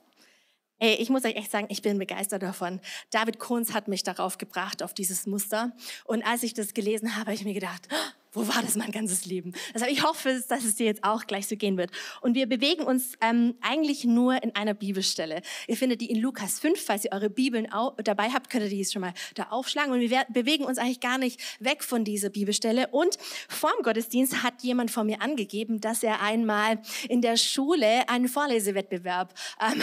Ey, 0.80 0.96
ich 0.96 1.10
muss 1.10 1.26
euch 1.26 1.36
echt 1.36 1.50
sagen, 1.50 1.68
ich 1.70 1.82
bin 1.82 1.98
begeistert 1.98 2.44
davon. 2.44 2.80
David 3.10 3.40
Kohns 3.40 3.74
hat 3.74 3.88
mich 3.88 4.04
darauf 4.04 4.38
gebracht, 4.38 4.84
auf 4.84 4.94
dieses 4.94 5.26
Muster. 5.26 5.76
Und 6.06 6.24
als 6.24 6.44
ich 6.44 6.54
das 6.54 6.76
gelesen 6.76 7.16
habe, 7.16 7.22
habe 7.22 7.34
ich 7.34 7.44
mir 7.44 7.56
gedacht, 7.56 7.88
wo 8.34 8.48
war 8.48 8.62
das 8.62 8.76
mein 8.76 8.92
ganzes 8.92 9.26
Leben? 9.26 9.54
Also 9.74 9.86
ich 9.88 10.04
hoffe, 10.04 10.44
dass 10.48 10.64
es 10.64 10.76
dir 10.76 10.86
jetzt 10.86 11.04
auch 11.04 11.26
gleich 11.26 11.48
so 11.48 11.56
gehen 11.56 11.78
wird. 11.78 11.92
Und 12.22 12.36
wir 12.36 12.48
bewegen 12.48 12.84
uns 12.84 13.14
ähm, 13.22 13.56
eigentlich 13.62 14.04
nur 14.06 14.42
in 14.44 14.56
einer 14.56 14.74
Bibelstelle. 14.74 15.42
Ihr 15.68 15.78
findet 15.78 16.02
die 16.02 16.10
in 16.10 16.20
Lukas 16.20 16.60
5, 16.60 16.80
falls 16.80 17.06
ihr 17.06 17.12
eure 17.12 17.30
Bibeln 17.30 17.68
dabei 18.04 18.30
habt, 18.30 18.50
könnt 18.50 18.64
ihr 18.66 18.70
die 18.70 18.80
jetzt 18.80 18.94
schon 18.94 19.02
mal 19.02 19.14
da 19.36 19.44
aufschlagen. 19.50 19.94
Und 19.94 20.02
wir 20.02 20.26
bewegen 20.30 20.66
uns 20.66 20.78
eigentlich 20.78 21.00
gar 21.00 21.18
nicht 21.18 21.42
weg 21.60 21.84
von 21.84 22.04
dieser 22.04 22.30
Bibelstelle. 22.30 22.88
Und 22.88 23.18
vor 23.50 23.72
dem 23.78 23.84
Gottesdienst 23.84 24.44
hat 24.44 24.62
jemand 24.62 24.92
von 24.92 25.08
mir 25.08 25.22
angegeben, 25.22 25.82
dass 25.82 26.04
er 26.04 26.22
einmal 26.22 26.80
in 27.10 27.22
der 27.22 27.38
Schule 27.38 28.08
einen 28.10 28.28
Vorlesewettbewerb 28.28 29.34
ähm, 29.62 29.82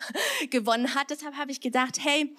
gewonnen 0.50 0.94
hat. 0.94 1.10
Deshalb 1.10 1.34
habe 1.36 1.50
ich 1.50 1.60
gedacht, 1.60 1.98
hey, 2.00 2.34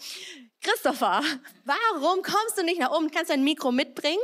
Christopher, 0.61 1.21
warum 1.65 2.21
kommst 2.21 2.57
du 2.57 2.63
nicht 2.63 2.79
nach 2.79 2.91
oben? 2.91 3.11
Kannst 3.11 3.29
du 3.29 3.33
ein 3.33 3.43
Mikro 3.43 3.71
mitbringen? 3.71 4.19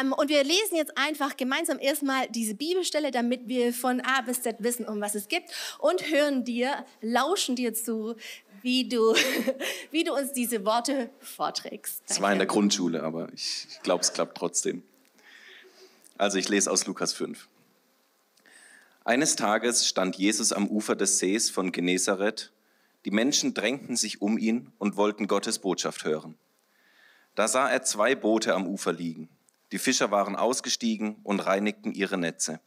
Ähm, 0.00 0.12
und 0.12 0.28
wir 0.28 0.44
lesen 0.44 0.76
jetzt 0.76 0.96
einfach 0.96 1.36
gemeinsam 1.36 1.78
erstmal 1.78 2.28
diese 2.28 2.54
Bibelstelle, 2.54 3.10
damit 3.10 3.48
wir 3.48 3.72
von 3.72 4.00
A 4.00 4.20
bis 4.22 4.42
Z 4.42 4.56
wissen, 4.60 4.86
um 4.86 5.00
was 5.00 5.14
es 5.14 5.28
gibt 5.28 5.50
und 5.78 6.10
hören 6.10 6.44
dir, 6.44 6.84
lauschen 7.00 7.56
dir 7.56 7.74
zu, 7.74 8.16
wie 8.62 8.88
du, 8.88 9.14
wie 9.90 10.04
du 10.04 10.14
uns 10.14 10.32
diese 10.32 10.64
Worte 10.64 11.10
vorträgst. 11.20 12.02
Es 12.06 12.20
war 12.20 12.32
in 12.32 12.38
der 12.38 12.46
Grundschule, 12.46 13.02
aber 13.02 13.28
ich 13.32 13.66
glaube, 13.82 14.02
es 14.02 14.12
klappt 14.12 14.36
trotzdem. 14.36 14.82
Also 16.16 16.38
ich 16.38 16.48
lese 16.48 16.70
aus 16.70 16.86
Lukas 16.86 17.12
5. 17.12 17.48
Eines 19.04 19.36
Tages 19.36 19.86
stand 19.86 20.16
Jesus 20.16 20.52
am 20.52 20.66
Ufer 20.68 20.94
des 20.94 21.18
Sees 21.18 21.48
von 21.48 21.72
Genezareth. 21.72 22.52
Die 23.04 23.10
Menschen 23.10 23.54
drängten 23.54 23.96
sich 23.96 24.20
um 24.20 24.36
ihn 24.36 24.72
und 24.78 24.96
wollten 24.96 25.28
Gottes 25.28 25.60
Botschaft 25.60 26.04
hören. 26.04 26.36
Da 27.38 27.46
sah 27.46 27.70
er 27.70 27.84
zwei 27.84 28.16
Boote 28.16 28.52
am 28.52 28.66
Ufer 28.66 28.92
liegen. 28.92 29.28
Die 29.70 29.78
Fischer 29.78 30.10
waren 30.10 30.34
ausgestiegen 30.34 31.20
und 31.22 31.38
reinigten 31.38 31.92
ihre 31.92 32.18
Netze. 32.18 32.58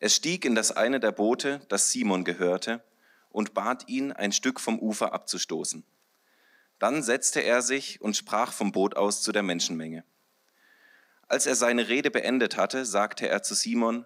Er 0.00 0.08
stieg 0.08 0.44
in 0.44 0.56
das 0.56 0.72
eine 0.72 0.98
der 0.98 1.12
Boote, 1.12 1.60
das 1.68 1.92
Simon 1.92 2.24
gehörte, 2.24 2.82
und 3.30 3.54
bat 3.54 3.88
ihn, 3.88 4.10
ein 4.10 4.32
Stück 4.32 4.58
vom 4.58 4.80
Ufer 4.80 5.12
abzustoßen. 5.12 5.84
Dann 6.80 7.04
setzte 7.04 7.44
er 7.44 7.62
sich 7.62 8.00
und 8.00 8.16
sprach 8.16 8.52
vom 8.52 8.72
Boot 8.72 8.96
aus 8.96 9.22
zu 9.22 9.30
der 9.30 9.44
Menschenmenge. 9.44 10.02
Als 11.28 11.46
er 11.46 11.54
seine 11.54 11.86
Rede 11.86 12.10
beendet 12.10 12.56
hatte, 12.56 12.84
sagte 12.84 13.28
er 13.28 13.44
zu 13.44 13.54
Simon, 13.54 14.04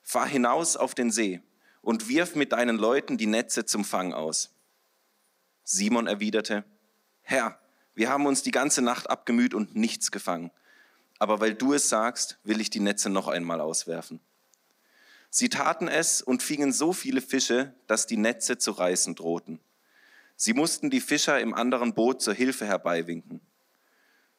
Fahr 0.00 0.28
hinaus 0.28 0.76
auf 0.76 0.94
den 0.94 1.10
See 1.10 1.42
und 1.82 2.08
wirf 2.08 2.36
mit 2.36 2.52
deinen 2.52 2.78
Leuten 2.78 3.18
die 3.18 3.26
Netze 3.26 3.66
zum 3.66 3.84
Fang 3.84 4.12
aus. 4.12 4.54
Simon 5.64 6.06
erwiderte, 6.06 6.62
Herr, 7.22 7.58
wir 7.98 8.10
haben 8.10 8.26
uns 8.26 8.44
die 8.44 8.52
ganze 8.52 8.80
Nacht 8.80 9.10
abgemüht 9.10 9.54
und 9.54 9.74
nichts 9.74 10.12
gefangen. 10.12 10.52
Aber 11.18 11.40
weil 11.40 11.54
du 11.54 11.74
es 11.74 11.88
sagst, 11.88 12.38
will 12.44 12.60
ich 12.60 12.70
die 12.70 12.78
Netze 12.78 13.10
noch 13.10 13.26
einmal 13.26 13.60
auswerfen. 13.60 14.20
Sie 15.30 15.48
taten 15.48 15.88
es 15.88 16.22
und 16.22 16.40
fingen 16.40 16.72
so 16.72 16.92
viele 16.92 17.20
Fische, 17.20 17.74
dass 17.88 18.06
die 18.06 18.16
Netze 18.16 18.56
zu 18.56 18.70
reißen 18.70 19.16
drohten. 19.16 19.58
Sie 20.36 20.54
mussten 20.54 20.90
die 20.90 21.00
Fischer 21.00 21.40
im 21.40 21.54
anderen 21.54 21.92
Boot 21.92 22.22
zur 22.22 22.34
Hilfe 22.34 22.66
herbeiwinken. 22.66 23.40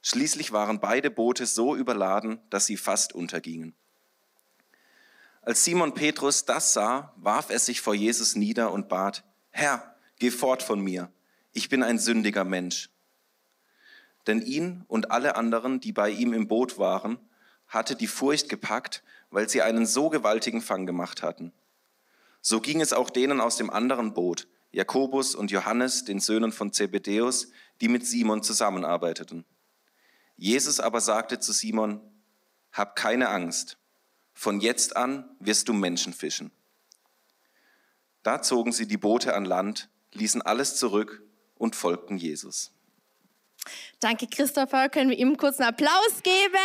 Schließlich 0.04 0.54
waren 0.54 0.80
beide 0.80 1.12
Boote 1.12 1.46
so 1.46 1.75
überladen, 1.75 2.39
dass 2.50 2.66
sie 2.66 2.78
fast 2.78 3.13
untergingen. 3.13 3.75
Als 5.42 5.66
Simon 5.66 5.94
Petrus 5.94 6.46
das 6.46 6.72
sah, 6.72 7.13
warf 7.18 7.50
er 7.50 7.60
sich 7.60 7.82
vor 7.82 7.94
Jesus 7.94 8.36
nieder 8.36 8.72
und 8.72 8.88
bat, 8.88 9.25
Herr, 9.51 9.98
geh 10.18 10.32
fort 10.32 10.63
von 10.63 10.80
mir, 10.80 11.12
ich 11.51 11.68
bin 11.68 11.84
ein 11.84 12.00
sündiger 12.00 12.46
Mensch 12.46 12.89
denn 14.27 14.41
ihn 14.41 14.83
und 14.88 15.11
alle 15.11 15.35
anderen, 15.35 15.79
die 15.79 15.91
bei 15.91 16.09
ihm 16.09 16.33
im 16.33 16.47
Boot 16.47 16.77
waren, 16.77 17.19
hatte 17.67 17.95
die 17.95 18.07
Furcht 18.07 18.49
gepackt, 18.49 19.03
weil 19.29 19.47
sie 19.49 19.61
einen 19.61 19.85
so 19.85 20.09
gewaltigen 20.09 20.61
Fang 20.61 20.85
gemacht 20.85 21.23
hatten. 21.23 21.53
So 22.41 22.61
ging 22.61 22.81
es 22.81 22.93
auch 22.93 23.09
denen 23.09 23.41
aus 23.41 23.57
dem 23.57 23.69
anderen 23.69 24.13
Boot, 24.13 24.47
Jakobus 24.71 25.35
und 25.35 25.51
Johannes, 25.51 26.05
den 26.05 26.19
Söhnen 26.19 26.51
von 26.51 26.71
Zebedäus, 26.71 27.51
die 27.81 27.88
mit 27.88 28.05
Simon 28.05 28.43
zusammenarbeiteten. 28.43 29.45
Jesus 30.38 30.79
aber 30.79 31.01
sagte 31.01 31.39
zu 31.39 31.51
Simon, 31.51 32.01
Hab 32.71 32.95
keine 32.95 33.29
Angst, 33.29 33.77
von 34.33 34.61
jetzt 34.61 34.95
an 34.95 35.29
wirst 35.39 35.67
du 35.67 35.73
Menschen 35.73 36.13
fischen. 36.13 36.51
Da 38.23 38.41
zogen 38.41 38.71
sie 38.71 38.88
die 38.88 38.97
Boote 38.97 39.33
an 39.33 39.45
Land, 39.45 39.89
ließen 40.13 40.41
alles 40.41 40.75
zurück 40.75 41.23
und 41.55 41.75
folgten 41.75 42.17
Jesus. 42.17 42.71
Danke, 44.00 44.28
Christopher. 44.28 44.89
Können 44.89 45.10
wir 45.10 45.18
ihm 45.18 45.38
kurz 45.38 45.60
einen 45.60 45.70
Applaus 45.70 46.24
geben? 46.24 46.58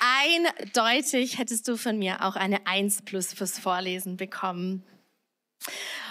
Eindeutig 0.00 1.38
hättest 1.38 1.66
du 1.68 1.76
von 1.76 1.98
mir 1.98 2.24
auch 2.24 2.36
eine 2.36 2.66
1 2.66 3.02
plus 3.02 3.32
fürs 3.32 3.58
Vorlesen 3.58 4.16
bekommen. 4.16 4.84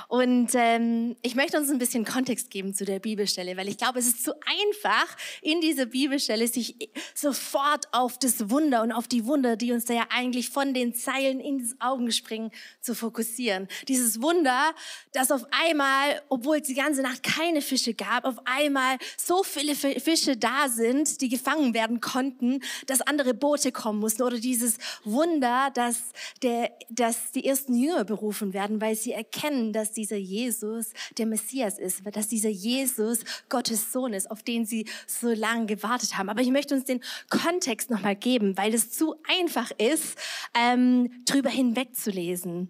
Und 0.08 0.52
ähm, 0.54 1.18
ich 1.22 1.36
möchte 1.36 1.58
uns 1.58 1.70
ein 1.70 1.80
bisschen 1.80 2.06
Kontext 2.06 2.50
geben 2.50 2.74
zu 2.74 2.86
der 2.86 3.00
Bibelstelle, 3.00 3.58
weil 3.58 3.68
ich 3.68 3.78
glaube, 3.78 4.00
es 4.00 4.08
ist 4.08 4.24
zu 4.24 4.34
einfach, 4.46 5.06
in 5.42 5.60
dieser 5.60 5.86
Bibelstelle 5.86 6.48
sich 6.48 6.76
sofort 7.14 7.94
auf 7.94 8.18
das 8.18 8.50
Wunder 8.50 8.84
und 8.84 8.94
auf 8.94 9.10
die 9.10 9.26
Wunder, 9.26 9.58
die 9.58 9.74
uns 9.74 9.84
da 9.84 9.94
ja 9.94 10.06
eigentlich 10.10 10.50
von 10.50 10.74
den 10.74 10.94
Zeilen 10.94 11.42
in 11.42 11.58
die 11.58 11.76
Augen 11.80 12.12
springen, 12.14 12.52
zu 12.80 12.96
fokussieren. 12.96 13.68
Dieses 13.90 14.22
Wunder, 14.22 14.74
dass 15.12 15.30
auf 15.30 15.46
einmal, 15.52 16.22
obwohl 16.30 16.58
es 16.58 16.68
die 16.68 16.74
ganze 16.74 17.02
Nacht 17.02 17.24
keine 17.24 17.62
Fische 17.62 17.94
gab, 17.94 18.24
auf 18.24 18.38
einmal 18.46 18.98
so 19.18 19.44
viele 19.44 19.76
Fische 19.76 20.38
da 20.38 20.70
sind, 20.70 21.20
die 21.20 21.28
gefangen 21.28 21.74
werden 21.74 22.00
konnten, 22.00 22.62
dass 22.86 23.02
andere 23.02 23.34
Boote 23.34 23.74
kommen 23.74 24.00
mussten. 24.00 24.24
Oder 24.24 24.40
dieses 24.40 24.78
Wunder, 25.04 25.70
dass, 25.74 25.98
der, 26.44 26.72
dass 26.90 27.34
die 27.34 27.46
ersten 27.46 27.76
Jünger 27.76 28.06
berufen 28.06 28.54
werden, 28.54 28.80
weil 28.80 28.96
sie 28.96 29.12
erkennen, 29.12 29.74
dass 29.74 29.97
dieser 29.98 30.16
Jesus 30.16 30.92
der 31.18 31.26
Messias 31.26 31.80
ist, 31.80 32.02
dass 32.14 32.28
dieser 32.28 32.50
Jesus 32.50 33.20
Gottes 33.50 33.92
Sohn 33.92 34.14
ist, 34.14 34.30
auf 34.32 34.44
den 34.44 34.66
sie 34.66 34.86
so 35.08 35.30
lange 35.30 35.66
gewartet 35.66 36.18
haben. 36.18 36.30
Aber 36.30 36.42
ich 36.42 36.52
möchte 36.52 36.76
uns 36.76 36.86
den 36.86 37.02
Kontext 37.30 37.90
nochmal 37.90 38.16
geben, 38.16 38.58
weil 38.58 38.74
es 38.74 38.92
zu 38.92 39.16
einfach 39.40 39.72
ist, 39.78 40.18
ähm, 40.54 41.12
drüber 41.26 41.50
hinwegzulesen. 41.50 42.70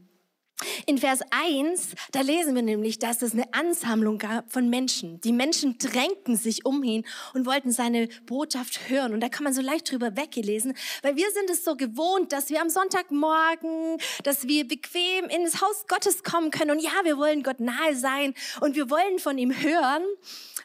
In 0.90 0.98
Vers 0.98 1.20
1, 1.32 1.96
da 2.14 2.22
lesen 2.22 2.56
wir 2.56 2.62
nämlich, 2.62 2.98
dass 2.98 3.22
es 3.22 3.34
eine 3.34 3.54
Ansammlung 3.54 4.20
gab 4.20 4.50
von 4.50 4.70
Menschen. 4.70 5.20
Die 5.20 5.34
Menschen 5.34 5.78
drängten 5.78 6.38
sich 6.38 6.66
um 6.66 6.82
ihn 6.82 7.06
und 7.34 7.46
wollten 7.46 7.74
seine 7.74 8.08
Botschaft 8.26 8.88
hören. 8.88 9.14
Und 9.14 9.20
da 9.20 9.28
kann 9.28 9.44
man 9.44 9.54
so 9.54 9.62
leicht 9.62 9.92
drüber 9.92 10.16
weggelesen, 10.16 10.78
weil 11.02 11.18
wir 11.18 11.30
sind 11.32 11.50
es 11.50 11.66
so 11.66 11.76
gewohnt, 11.76 12.32
dass 12.32 12.50
wir 12.50 12.62
am 12.62 12.70
Sonntagmorgen, 12.70 13.98
dass 14.24 14.48
wir 14.48 14.66
bequem 14.66 15.26
ins 15.26 15.62
Haus 15.62 15.88
Gottes 15.90 16.24
kommen 16.24 16.52
können. 16.52 16.72
Und 16.72 16.80
ja, 16.82 16.94
wir 17.04 17.18
wollen 17.18 17.44
Gott 17.44 17.60
nahe 17.60 17.94
sein 17.94 18.34
und 18.62 18.78
wir 18.78 18.90
wollen 18.90 19.20
von 19.20 19.38
ihm 19.38 19.62
hören. 19.62 20.04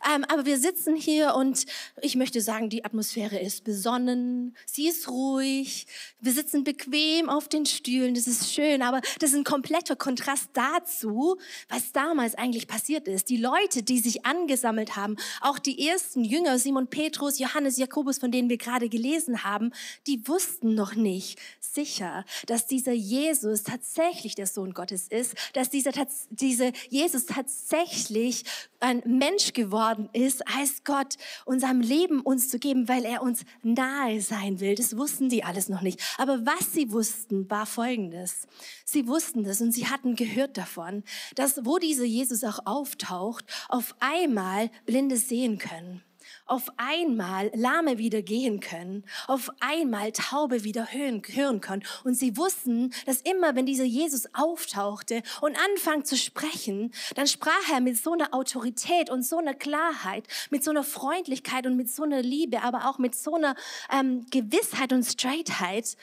Ähm, 0.08 0.24
aber 0.28 0.46
wir 0.46 0.58
sitzen 0.58 0.96
hier 0.96 1.34
und 1.34 1.64
ich 2.00 2.16
möchte 2.16 2.40
sagen, 2.40 2.68
die 2.68 2.84
Atmosphäre 2.84 3.38
ist 3.38 3.62
besonnen, 3.64 4.56
sie 4.66 4.88
ist 4.88 5.08
ruhig, 5.08 5.86
wir 6.20 6.32
sitzen 6.32 6.64
bequem 6.64 7.28
auf 7.28 7.48
den 7.48 7.66
Stühlen, 7.66 8.14
das 8.14 8.26
ist 8.26 8.52
schön, 8.52 8.82
aber 8.82 9.00
das 9.20 9.30
ist 9.30 9.36
ein 9.36 9.44
kompletter 9.44 9.94
Kontrast 10.12 10.50
dazu, 10.52 11.38
was 11.70 11.92
damals 11.92 12.34
eigentlich 12.34 12.68
passiert 12.68 13.08
ist. 13.08 13.30
Die 13.30 13.38
Leute, 13.38 13.82
die 13.82 13.98
sich 13.98 14.26
angesammelt 14.26 14.94
haben, 14.94 15.16
auch 15.40 15.58
die 15.58 15.88
ersten 15.88 16.22
Jünger, 16.22 16.58
Simon 16.58 16.86
Petrus, 16.88 17.38
Johannes, 17.38 17.78
Jakobus, 17.78 18.18
von 18.18 18.30
denen 18.30 18.50
wir 18.50 18.58
gerade 18.58 18.90
gelesen 18.90 19.42
haben, 19.42 19.72
die 20.06 20.28
wussten 20.28 20.74
noch 20.74 20.94
nicht 20.94 21.38
sicher, 21.60 22.26
dass 22.46 22.66
dieser 22.66 22.92
Jesus 22.92 23.62
tatsächlich 23.62 24.34
der 24.34 24.46
Sohn 24.46 24.74
Gottes 24.74 25.08
ist, 25.08 25.34
dass 25.54 25.70
dieser, 25.70 25.92
dieser 26.28 26.72
Jesus 26.90 27.24
tatsächlich 27.24 28.44
ein 28.80 29.02
Mensch 29.06 29.54
geworden 29.54 30.10
ist, 30.12 30.46
als 30.46 30.84
Gott 30.84 31.14
unserem 31.46 31.80
Leben 31.80 32.20
uns 32.20 32.50
zu 32.50 32.58
geben, 32.58 32.88
weil 32.88 33.04
er 33.04 33.22
uns 33.22 33.44
nahe 33.62 34.20
sein 34.20 34.60
will. 34.60 34.74
Das 34.74 34.96
wussten 34.96 35.30
die 35.30 35.44
alles 35.44 35.68
noch 35.70 35.80
nicht. 35.80 36.00
Aber 36.18 36.44
was 36.44 36.72
sie 36.72 36.92
wussten, 36.92 37.48
war 37.48 37.64
Folgendes. 37.64 38.46
Sie 38.84 39.06
wussten 39.06 39.44
das 39.44 39.60
und 39.60 39.72
sie 39.72 39.86
hatten 39.86 40.01
gehört 40.02 40.56
davon, 40.58 41.04
dass 41.34 41.64
wo 41.64 41.78
dieser 41.78 42.04
Jesus 42.04 42.44
auch 42.44 42.66
auftaucht, 42.66 43.44
auf 43.68 43.94
einmal 44.00 44.70
Blinde 44.84 45.16
sehen 45.16 45.58
können 45.58 46.02
auf 46.46 46.68
einmal 46.76 47.50
Lahme 47.54 47.98
wieder 47.98 48.22
gehen 48.22 48.60
können, 48.60 49.04
auf 49.26 49.50
einmal 49.60 50.12
Taube 50.12 50.64
wieder 50.64 50.92
hören, 50.92 51.22
können. 51.60 51.84
Und 52.04 52.14
sie 52.14 52.36
wussten, 52.36 52.92
dass 53.06 53.20
immer, 53.22 53.54
wenn 53.54 53.66
dieser 53.66 53.84
Jesus 53.84 54.26
auftauchte 54.34 55.22
und 55.40 55.56
anfang 55.58 56.04
zu 56.04 56.16
sprechen, 56.16 56.92
dann 57.14 57.26
sprach 57.26 57.70
er 57.72 57.80
mit 57.80 57.96
so 57.96 58.12
einer 58.12 58.34
Autorität 58.34 59.10
und 59.10 59.24
so 59.24 59.38
einer 59.38 59.54
Klarheit, 59.54 60.26
mit 60.50 60.64
so 60.64 60.70
einer 60.70 60.84
Freundlichkeit 60.84 61.66
und 61.66 61.76
mit 61.76 61.90
so 61.90 62.02
einer 62.02 62.22
Liebe, 62.22 62.62
aber 62.62 62.88
auch 62.88 62.98
mit 62.98 63.14
so 63.14 63.34
einer 63.34 63.54
ähm, 63.90 64.26
Gewissheit 64.30 64.92
und 64.92 65.04
Straightheit, 65.04 65.96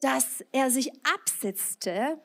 dass 0.00 0.44
er 0.52 0.70
sich 0.70 0.90
absetzte 1.04 2.18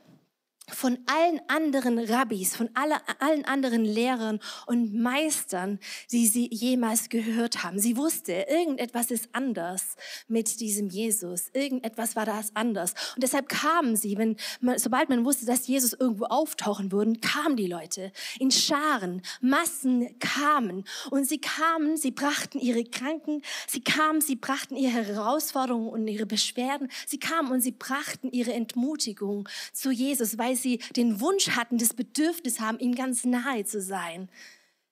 von 0.71 0.97
allen 1.05 1.41
anderen 1.47 1.99
Rabbis, 1.99 2.55
von 2.55 2.69
alle, 2.73 2.95
allen 3.19 3.45
anderen 3.45 3.85
Lehrern 3.85 4.39
und 4.65 4.93
Meistern, 4.93 5.79
die 6.11 6.27
sie 6.27 6.49
jemals 6.51 7.09
gehört 7.09 7.63
haben. 7.63 7.79
Sie 7.79 7.97
wusste, 7.97 8.45
irgendetwas 8.49 9.11
ist 9.11 9.29
anders 9.33 9.95
mit 10.27 10.59
diesem 10.59 10.89
Jesus. 10.89 11.49
Irgendetwas 11.53 12.15
war 12.15 12.25
das 12.25 12.55
anders. 12.55 12.93
Und 13.15 13.23
deshalb 13.23 13.49
kamen 13.49 13.95
sie, 13.95 14.17
wenn 14.17 14.37
man, 14.61 14.77
sobald 14.77 15.09
man 15.09 15.25
wusste, 15.25 15.45
dass 15.45 15.67
Jesus 15.67 15.93
irgendwo 15.93 16.25
auftauchen 16.25 16.91
würde, 16.91 17.13
kamen 17.19 17.55
die 17.55 17.67
Leute 17.67 18.11
in 18.39 18.51
Scharen, 18.51 19.21
Massen 19.41 20.19
kamen. 20.19 20.85
Und 21.11 21.27
sie 21.27 21.39
kamen, 21.39 21.97
sie 21.97 22.11
brachten 22.11 22.59
ihre 22.59 22.83
Kranken, 22.83 23.41
sie 23.67 23.81
kamen, 23.81 24.21
sie 24.21 24.35
brachten 24.35 24.75
ihre 24.75 25.05
Herausforderungen 25.05 25.89
und 25.89 26.07
ihre 26.07 26.25
Beschwerden. 26.25 26.89
Sie 27.07 27.19
kamen 27.19 27.51
und 27.51 27.61
sie 27.61 27.71
brachten 27.71 28.31
ihre 28.31 28.53
Entmutigung 28.53 29.47
zu 29.73 29.91
Jesus, 29.91 30.37
weil 30.37 30.55
sie 30.61 30.79
den 30.95 31.19
Wunsch 31.19 31.51
hatten, 31.51 31.77
das 31.77 31.93
Bedürfnis 31.93 32.59
haben, 32.59 32.79
ihm 32.79 32.95
ganz 32.95 33.25
nahe 33.25 33.65
zu 33.65 33.81
sein. 33.81 34.29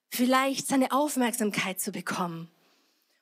Vielleicht 0.10 0.68
seine 0.68 0.92
Aufmerksamkeit 0.92 1.80
zu 1.80 1.92
bekommen. 1.92 2.50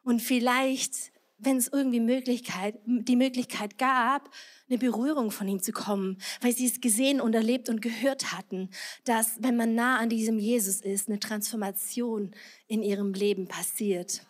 Und 0.03 0.21
vielleicht, 0.21 1.11
wenn 1.37 1.57
es 1.57 1.67
irgendwie 1.67 1.99
Möglichkeit, 1.99 2.79
die 2.85 3.15
Möglichkeit 3.15 3.77
gab, 3.77 4.29
eine 4.69 4.77
Berührung 4.77 5.31
von 5.31 5.47
ihm 5.47 5.61
zu 5.61 5.71
kommen, 5.71 6.17
weil 6.41 6.55
sie 6.55 6.65
es 6.65 6.81
gesehen 6.81 7.21
und 7.21 7.33
erlebt 7.33 7.69
und 7.69 7.81
gehört 7.81 8.31
hatten, 8.31 8.69
dass 9.03 9.37
wenn 9.39 9.55
man 9.55 9.75
nah 9.75 9.97
an 9.97 10.09
diesem 10.09 10.39
Jesus 10.39 10.81
ist, 10.81 11.07
eine 11.07 11.19
Transformation 11.19 12.31
in 12.67 12.83
ihrem 12.83 13.13
Leben 13.13 13.47
passiert. 13.47 14.25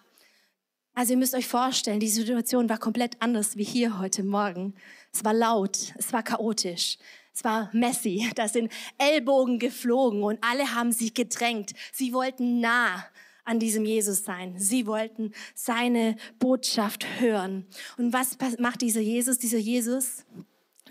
Also 0.94 1.12
ihr 1.12 1.18
müsst 1.18 1.36
euch 1.36 1.48
vorstellen, 1.48 2.00
die 2.00 2.08
Situation 2.08 2.70
war 2.70 2.78
komplett 2.78 3.22
anders 3.22 3.58
wie 3.58 3.66
hier 3.66 4.00
heute 4.00 4.24
Morgen. 4.24 4.74
Es 5.12 5.26
war 5.26 5.34
laut, 5.34 5.94
es 5.98 6.14
war 6.14 6.24
chaotisch, 6.24 6.98
es 7.36 7.44
war 7.44 7.70
messy, 7.74 8.30
da 8.36 8.48
sind 8.48 8.72
Ellbogen 8.98 9.60
geflogen 9.60 10.24
und 10.24 10.40
alle 10.42 10.74
haben 10.74 10.92
sich 10.92 11.14
gedrängt. 11.14 11.74
Sie 11.92 12.14
wollten 12.14 12.62
nah 12.62 13.06
an 13.44 13.60
diesem 13.60 13.86
Jesus 13.86 14.24
sein. 14.24 14.58
Sie 14.58 14.88
wollten 14.88 15.34
seine 15.54 16.16
Botschaft 16.40 17.06
hören. 17.20 17.68
Und 17.98 18.12
was 18.12 18.38
macht 18.58 18.82
dieser 18.82 19.02
Jesus? 19.02 19.38
Dieser 19.38 19.60
Jesus, 19.60 20.26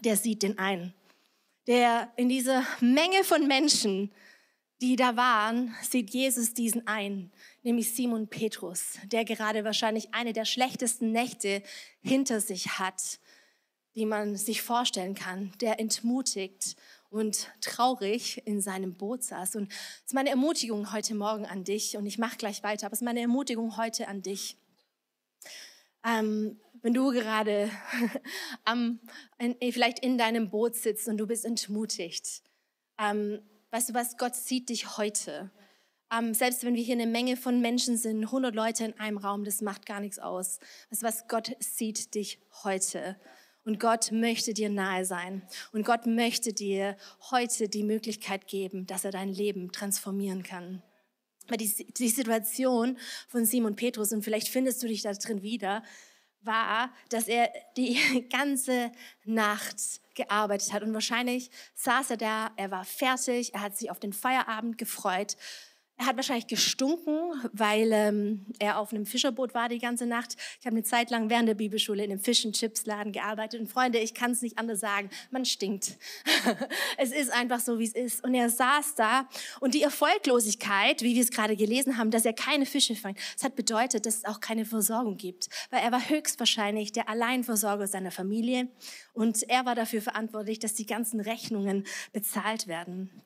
der 0.04 0.16
sieht 0.16 0.42
den 0.42 0.58
ein. 0.58 0.94
Der 1.66 2.12
in 2.16 2.28
dieser 2.28 2.62
Menge 2.80 3.24
von 3.24 3.48
Menschen, 3.48 4.12
die 4.82 4.96
da 4.96 5.16
waren, 5.16 5.74
sieht 5.82 6.10
Jesus 6.10 6.52
diesen 6.52 6.86
ein, 6.86 7.32
nämlich 7.62 7.94
Simon 7.94 8.28
Petrus, 8.28 8.98
der 9.06 9.24
gerade 9.24 9.64
wahrscheinlich 9.64 10.12
eine 10.12 10.34
der 10.34 10.44
schlechtesten 10.44 11.10
Nächte 11.10 11.62
hinter 12.02 12.40
sich 12.40 12.78
hat 12.78 13.18
die 13.94 14.06
man 14.06 14.36
sich 14.36 14.62
vorstellen 14.62 15.14
kann, 15.14 15.52
der 15.60 15.78
entmutigt 15.78 16.76
und 17.10 17.48
traurig 17.60 18.42
in 18.44 18.60
seinem 18.60 18.94
Boot 18.94 19.22
saß. 19.22 19.56
Und 19.56 19.70
es 19.70 20.06
ist 20.06 20.14
meine 20.14 20.30
Ermutigung 20.30 20.92
heute 20.92 21.14
Morgen 21.14 21.46
an 21.46 21.62
dich, 21.64 21.96
und 21.96 22.06
ich 22.06 22.18
mache 22.18 22.36
gleich 22.36 22.62
weiter, 22.62 22.86
aber 22.86 22.94
es 22.94 23.00
ist 23.00 23.04
meine 23.04 23.20
Ermutigung 23.20 23.76
heute 23.76 24.08
an 24.08 24.22
dich. 24.22 24.56
Ähm, 26.04 26.60
wenn 26.82 26.92
du 26.92 27.12
gerade 27.12 27.70
am, 28.64 29.00
in, 29.38 29.56
vielleicht 29.72 30.00
in 30.00 30.18
deinem 30.18 30.50
Boot 30.50 30.74
sitzt 30.74 31.08
und 31.08 31.16
du 31.16 31.26
bist 31.26 31.44
entmutigt, 31.44 32.42
ähm, 32.98 33.40
weißt 33.70 33.90
du 33.90 33.94
was, 33.94 34.18
Gott 34.18 34.34
sieht 34.34 34.68
dich 34.68 34.98
heute. 34.98 35.50
Ähm, 36.12 36.34
selbst 36.34 36.64
wenn 36.64 36.74
wir 36.74 36.82
hier 36.82 36.94
eine 36.94 37.06
Menge 37.06 37.36
von 37.36 37.60
Menschen 37.60 37.96
sind, 37.96 38.24
100 38.24 38.54
Leute 38.54 38.84
in 38.84 38.98
einem 38.98 39.18
Raum, 39.18 39.44
das 39.44 39.62
macht 39.62 39.86
gar 39.86 40.00
nichts 40.00 40.18
aus. 40.18 40.58
Weißt 40.90 41.02
du 41.02 41.06
was, 41.06 41.28
Gott 41.28 41.56
sieht 41.60 42.14
dich 42.14 42.40
heute. 42.64 43.16
Und 43.64 43.80
Gott 43.80 44.12
möchte 44.12 44.52
dir 44.52 44.68
nahe 44.68 45.04
sein. 45.04 45.42
Und 45.72 45.86
Gott 45.86 46.06
möchte 46.06 46.52
dir 46.52 46.96
heute 47.30 47.68
die 47.68 47.82
Möglichkeit 47.82 48.46
geben, 48.46 48.86
dass 48.86 49.04
er 49.04 49.10
dein 49.10 49.30
Leben 49.30 49.72
transformieren 49.72 50.42
kann. 50.42 50.82
Die, 51.50 51.86
die 51.92 52.08
Situation 52.08 52.98
von 53.28 53.44
Simon 53.44 53.76
Petrus, 53.76 54.12
und 54.12 54.22
vielleicht 54.22 54.48
findest 54.48 54.82
du 54.82 54.86
dich 54.86 55.02
da 55.02 55.12
drin 55.12 55.42
wieder, 55.42 55.82
war, 56.42 56.92
dass 57.08 57.26
er 57.26 57.50
die 57.76 58.28
ganze 58.30 58.92
Nacht 59.24 59.76
gearbeitet 60.14 60.72
hat. 60.72 60.82
Und 60.82 60.94
wahrscheinlich 60.94 61.50
saß 61.74 62.10
er 62.10 62.16
da, 62.16 62.50
er 62.56 62.70
war 62.70 62.84
fertig, 62.84 63.54
er 63.54 63.62
hat 63.62 63.76
sich 63.76 63.90
auf 63.90 63.98
den 63.98 64.12
Feierabend 64.12 64.78
gefreut. 64.78 65.36
Er 65.96 66.06
hat 66.06 66.16
wahrscheinlich 66.16 66.48
gestunken, 66.48 67.16
weil 67.52 67.92
ähm, 67.92 68.46
er 68.58 68.80
auf 68.80 68.92
einem 68.92 69.06
Fischerboot 69.06 69.54
war 69.54 69.68
die 69.68 69.78
ganze 69.78 70.06
Nacht. 70.06 70.34
Ich 70.58 70.66
habe 70.66 70.74
eine 70.74 70.82
Zeit 70.82 71.10
lang 71.10 71.30
während 71.30 71.48
der 71.48 71.54
Bibelschule 71.54 72.02
in 72.02 72.10
einem 72.10 72.20
Fish 72.20 72.44
and 72.44 72.56
Chips 72.56 72.84
Laden 72.84 73.12
gearbeitet. 73.12 73.60
Und 73.60 73.68
Freunde, 73.68 74.00
ich 74.00 74.12
kann 74.12 74.32
es 74.32 74.42
nicht 74.42 74.58
anders 74.58 74.80
sagen, 74.80 75.08
man 75.30 75.44
stinkt. 75.44 75.96
es 76.98 77.12
ist 77.12 77.32
einfach 77.32 77.60
so, 77.60 77.78
wie 77.78 77.84
es 77.84 77.94
ist. 77.94 78.24
Und 78.24 78.34
er 78.34 78.50
saß 78.50 78.96
da 78.96 79.28
und 79.60 79.74
die 79.74 79.82
Erfolglosigkeit, 79.82 81.02
wie 81.02 81.14
wir 81.14 81.22
es 81.22 81.30
gerade 81.30 81.54
gelesen 81.54 81.96
haben, 81.96 82.10
dass 82.10 82.24
er 82.24 82.32
keine 82.32 82.66
Fische 82.66 82.96
fängt, 82.96 83.18
das 83.34 83.44
hat 83.44 83.54
bedeutet, 83.54 84.04
dass 84.04 84.16
es 84.16 84.24
auch 84.24 84.40
keine 84.40 84.64
Versorgung 84.64 85.16
gibt. 85.16 85.48
Weil 85.70 85.84
er 85.84 85.92
war 85.92 86.08
höchstwahrscheinlich 86.08 86.90
der 86.90 87.08
Alleinversorger 87.08 87.86
seiner 87.86 88.10
Familie 88.10 88.66
und 89.12 89.48
er 89.48 89.64
war 89.64 89.76
dafür 89.76 90.02
verantwortlich, 90.02 90.58
dass 90.58 90.74
die 90.74 90.86
ganzen 90.86 91.20
Rechnungen 91.20 91.84
bezahlt 92.12 92.66
werden. 92.66 93.22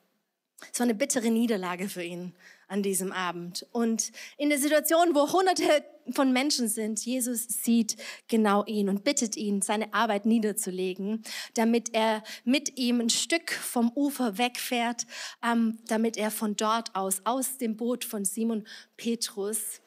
Es 0.71 0.79
war 0.79 0.85
eine 0.85 0.93
bittere 0.93 1.31
Niederlage 1.31 1.89
für 1.89 2.03
ihn 2.03 2.35
an 2.69 2.83
diesem 2.83 3.11
Abend. 3.11 3.65
Und 3.71 4.11
in 4.37 4.49
der 4.49 4.59
Situation, 4.59 5.13
wo 5.13 5.31
hunderte 5.33 5.83
von 6.11 6.31
Menschen 6.31 6.69
sind, 6.69 7.03
Jesus 7.05 7.45
sieht 7.47 7.97
genau 8.27 8.63
ihn 8.65 8.89
und 8.89 9.03
bittet 9.03 9.35
ihn, 9.35 9.61
seine 9.61 9.93
Arbeit 9.93 10.25
niederzulegen, 10.25 11.23
damit 11.55 11.93
er 11.93 12.23
mit 12.45 12.77
ihm 12.77 13.01
ein 13.01 13.09
Stück 13.09 13.51
vom 13.51 13.91
Ufer 13.95 14.37
wegfährt, 14.37 15.05
ähm, 15.43 15.79
damit 15.87 16.15
er 16.15 16.31
von 16.31 16.55
dort 16.55 16.95
aus, 16.95 17.21
aus 17.25 17.57
dem 17.57 17.75
Boot 17.75 18.05
von 18.05 18.23
Simon 18.23 18.65
Petrus, 18.97 19.81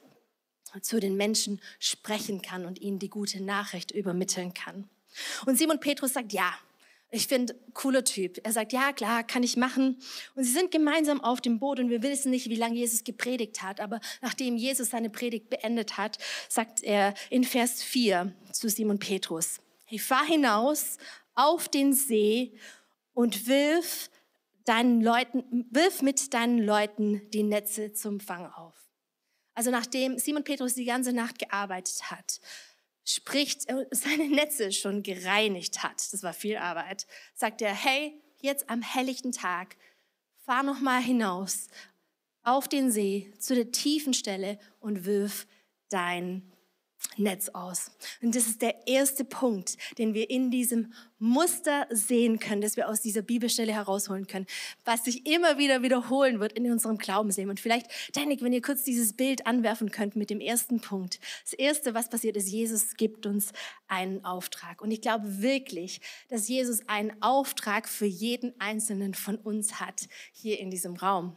zu 0.80 1.00
den 1.00 1.16
Menschen 1.16 1.60
sprechen 1.78 2.40
kann 2.40 2.64
und 2.64 2.80
ihnen 2.80 2.98
die 2.98 3.10
gute 3.10 3.42
Nachricht 3.42 3.90
übermitteln 3.90 4.54
kann. 4.54 4.88
Und 5.44 5.58
Simon 5.58 5.80
Petrus 5.80 6.14
sagt, 6.14 6.32
ja, 6.32 6.54
ich 7.14 7.26
finde, 7.26 7.54
cooler 7.74 8.04
Typ. 8.04 8.40
Er 8.42 8.52
sagt, 8.52 8.72
ja, 8.72 8.90
klar, 8.92 9.22
kann 9.22 9.42
ich 9.42 9.58
machen. 9.58 9.98
Und 10.34 10.44
sie 10.44 10.50
sind 10.50 10.70
gemeinsam 10.70 11.20
auf 11.20 11.42
dem 11.42 11.58
Boot 11.58 11.78
und 11.78 11.90
wir 11.90 12.02
wissen 12.02 12.30
nicht, 12.30 12.48
wie 12.48 12.56
lange 12.56 12.76
Jesus 12.76 13.04
gepredigt 13.04 13.62
hat. 13.62 13.80
Aber 13.80 14.00
nachdem 14.22 14.56
Jesus 14.56 14.90
seine 14.90 15.10
Predigt 15.10 15.50
beendet 15.50 15.98
hat, 15.98 16.16
sagt 16.48 16.82
er 16.82 17.12
in 17.28 17.44
Vers 17.44 17.82
4 17.82 18.32
zu 18.50 18.70
Simon 18.70 18.98
Petrus, 18.98 19.60
hey, 19.84 19.98
fahr 19.98 20.24
hinaus 20.24 20.96
auf 21.34 21.68
den 21.68 21.92
See 21.92 22.54
und 23.12 23.46
wirf, 23.46 24.08
deinen 24.64 25.02
Leuten, 25.02 25.66
wirf 25.70 26.00
mit 26.00 26.32
deinen 26.32 26.60
Leuten 26.60 27.20
die 27.32 27.42
Netze 27.42 27.92
zum 27.92 28.20
Fang 28.20 28.46
auf. 28.46 28.74
Also 29.54 29.70
nachdem 29.70 30.18
Simon 30.18 30.44
Petrus 30.44 30.74
die 30.74 30.86
ganze 30.86 31.12
Nacht 31.12 31.38
gearbeitet 31.38 32.10
hat, 32.10 32.40
spricht, 33.04 33.68
äh, 33.68 33.86
seine 33.90 34.28
Netze 34.28 34.72
schon 34.72 35.02
gereinigt 35.02 35.82
hat, 35.82 36.12
das 36.12 36.22
war 36.22 36.32
viel 36.32 36.56
Arbeit, 36.56 37.06
sagt 37.34 37.62
er, 37.62 37.74
hey, 37.74 38.20
jetzt 38.40 38.68
am 38.68 38.82
helllichten 38.82 39.32
Tag, 39.32 39.76
fahr 40.44 40.62
noch 40.62 40.80
mal 40.80 41.00
hinaus 41.00 41.68
auf 42.42 42.68
den 42.68 42.90
See 42.90 43.32
zu 43.38 43.54
der 43.54 43.70
tiefen 43.70 44.14
Stelle 44.14 44.58
und 44.80 45.04
wirf 45.04 45.46
dein 45.88 46.51
Netz 47.16 47.48
aus. 47.50 47.90
Und 48.22 48.34
das 48.34 48.46
ist 48.46 48.62
der 48.62 48.86
erste 48.86 49.24
Punkt, 49.24 49.76
den 49.98 50.14
wir 50.14 50.30
in 50.30 50.50
diesem 50.50 50.92
Muster 51.18 51.86
sehen 51.90 52.38
können, 52.38 52.62
dass 52.62 52.76
wir 52.76 52.88
aus 52.88 53.00
dieser 53.00 53.22
Bibelstelle 53.22 53.72
herausholen 53.72 54.26
können, 54.26 54.46
was 54.84 55.04
sich 55.04 55.26
immer 55.26 55.58
wieder 55.58 55.82
wiederholen 55.82 56.40
wird 56.40 56.52
in 56.54 56.70
unserem 56.70 56.98
Glaubensleben. 56.98 57.50
Und 57.50 57.60
vielleicht, 57.60 57.86
Danik, 58.14 58.42
wenn 58.42 58.52
ihr 58.52 58.62
kurz 58.62 58.82
dieses 58.82 59.12
Bild 59.12 59.46
anwerfen 59.46 59.90
könnt 59.90 60.16
mit 60.16 60.30
dem 60.30 60.40
ersten 60.40 60.80
Punkt. 60.80 61.20
Das 61.44 61.52
erste, 61.52 61.94
was 61.94 62.08
passiert 62.08 62.36
ist, 62.36 62.48
Jesus 62.48 62.96
gibt 62.96 63.26
uns 63.26 63.52
einen 63.88 64.24
Auftrag. 64.24 64.80
Und 64.82 64.90
ich 64.90 65.00
glaube 65.00 65.42
wirklich, 65.42 66.00
dass 66.28 66.48
Jesus 66.48 66.80
einen 66.88 67.12
Auftrag 67.22 67.88
für 67.88 68.06
jeden 68.06 68.58
Einzelnen 68.60 69.14
von 69.14 69.36
uns 69.36 69.80
hat, 69.80 70.08
hier 70.32 70.58
in 70.58 70.70
diesem 70.70 70.96
Raum. 70.96 71.36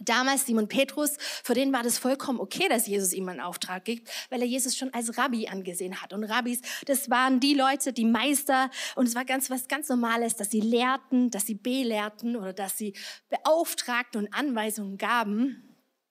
Damals 0.00 0.46
Simon 0.46 0.68
Petrus, 0.68 1.16
für 1.18 1.52
den 1.52 1.72
war 1.72 1.82
das 1.82 1.98
vollkommen 1.98 2.40
okay, 2.40 2.68
dass 2.68 2.86
Jesus 2.86 3.12
ihm 3.12 3.28
einen 3.28 3.40
Auftrag 3.40 3.84
gibt, 3.84 4.08
weil 4.30 4.40
er 4.40 4.46
Jesus 4.46 4.76
schon 4.76 4.94
als 4.94 5.18
Rabbi 5.18 5.48
angesehen 5.48 6.00
hat. 6.00 6.12
Und 6.12 6.24
Rabbis, 6.24 6.60
das 6.86 7.10
waren 7.10 7.40
die 7.40 7.54
Leute, 7.54 7.92
die 7.92 8.04
Meister. 8.06 8.70
Und 8.94 9.06
es 9.06 9.14
war 9.14 9.24
ganz 9.24 9.50
was 9.50 9.68
ganz 9.68 9.88
Normales, 9.88 10.36
dass 10.36 10.50
sie 10.50 10.60
lehrten, 10.60 11.30
dass 11.30 11.46
sie 11.46 11.54
belehrten 11.54 12.36
oder 12.36 12.52
dass 12.52 12.78
sie 12.78 12.94
beauftragten 13.28 14.22
und 14.22 14.32
Anweisungen 14.32 14.96
gaben. 14.96 15.70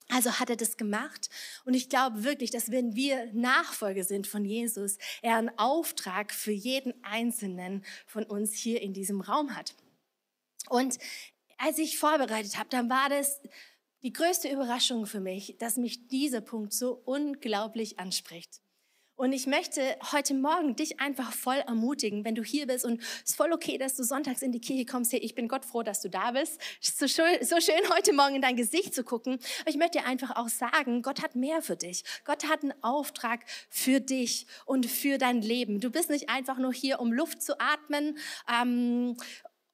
Also 0.09 0.39
hat 0.39 0.49
er 0.49 0.55
das 0.55 0.75
gemacht. 0.75 1.29
Und 1.65 1.75
ich 1.75 1.87
glaube 1.87 2.23
wirklich, 2.23 2.51
dass 2.51 2.71
wenn 2.71 2.95
wir 2.95 3.31
Nachfolger 3.33 4.03
sind 4.03 4.27
von 4.27 4.43
Jesus, 4.43 4.97
er 5.21 5.37
einen 5.37 5.57
Auftrag 5.57 6.33
für 6.33 6.51
jeden 6.51 6.93
Einzelnen 7.03 7.83
von 8.07 8.23
uns 8.23 8.53
hier 8.53 8.81
in 8.81 8.93
diesem 8.93 9.21
Raum 9.21 9.55
hat. 9.55 9.75
Und 10.67 10.97
als 11.59 11.77
ich 11.77 11.99
vorbereitet 11.99 12.57
habe, 12.57 12.69
dann 12.69 12.89
war 12.89 13.09
das 13.09 13.41
die 14.01 14.13
größte 14.13 14.49
Überraschung 14.49 15.05
für 15.05 15.19
mich, 15.19 15.57
dass 15.59 15.75
mich 15.75 16.07
dieser 16.07 16.41
Punkt 16.41 16.73
so 16.73 17.01
unglaublich 17.05 17.99
anspricht. 17.99 18.61
Und 19.19 19.33
ich 19.33 19.47
möchte 19.47 19.81
heute 20.13 20.33
Morgen 20.33 20.77
dich 20.77 21.01
einfach 21.01 21.33
voll 21.33 21.57
ermutigen, 21.67 22.23
wenn 22.23 22.35
du 22.35 22.41
hier 22.41 22.67
bist 22.67 22.85
und 22.85 23.01
es 23.01 23.31
ist 23.31 23.35
voll 23.35 23.51
okay, 23.51 23.77
dass 23.77 23.97
du 23.97 24.03
sonntags 24.03 24.41
in 24.41 24.53
die 24.53 24.61
Kirche 24.61 24.85
kommst. 24.85 25.11
Hey, 25.11 25.19
ich 25.19 25.35
bin 25.35 25.49
Gott 25.49 25.65
froh, 25.65 25.83
dass 25.83 25.99
du 25.99 26.09
da 26.09 26.31
bist. 26.31 26.57
So 26.79 27.05
schön, 27.05 27.43
so 27.43 27.59
schön, 27.59 27.81
heute 27.93 28.13
Morgen 28.13 28.35
in 28.35 28.41
dein 28.41 28.55
Gesicht 28.55 28.95
zu 28.95 29.03
gucken. 29.03 29.37
Aber 29.59 29.69
ich 29.69 29.75
möchte 29.75 29.97
dir 29.97 30.05
einfach 30.05 30.37
auch 30.37 30.47
sagen, 30.47 31.01
Gott 31.01 31.21
hat 31.21 31.35
mehr 31.35 31.61
für 31.61 31.75
dich. 31.75 32.05
Gott 32.23 32.47
hat 32.47 32.63
einen 32.63 32.81
Auftrag 32.81 33.41
für 33.69 33.99
dich 33.99 34.47
und 34.65 34.85
für 34.85 35.17
dein 35.17 35.41
Leben. 35.41 35.81
Du 35.81 35.89
bist 35.89 36.09
nicht 36.09 36.29
einfach 36.29 36.57
nur 36.57 36.71
hier, 36.71 37.01
um 37.01 37.11
Luft 37.11 37.41
zu 37.41 37.59
atmen, 37.59 38.17
ähm, 38.49 39.17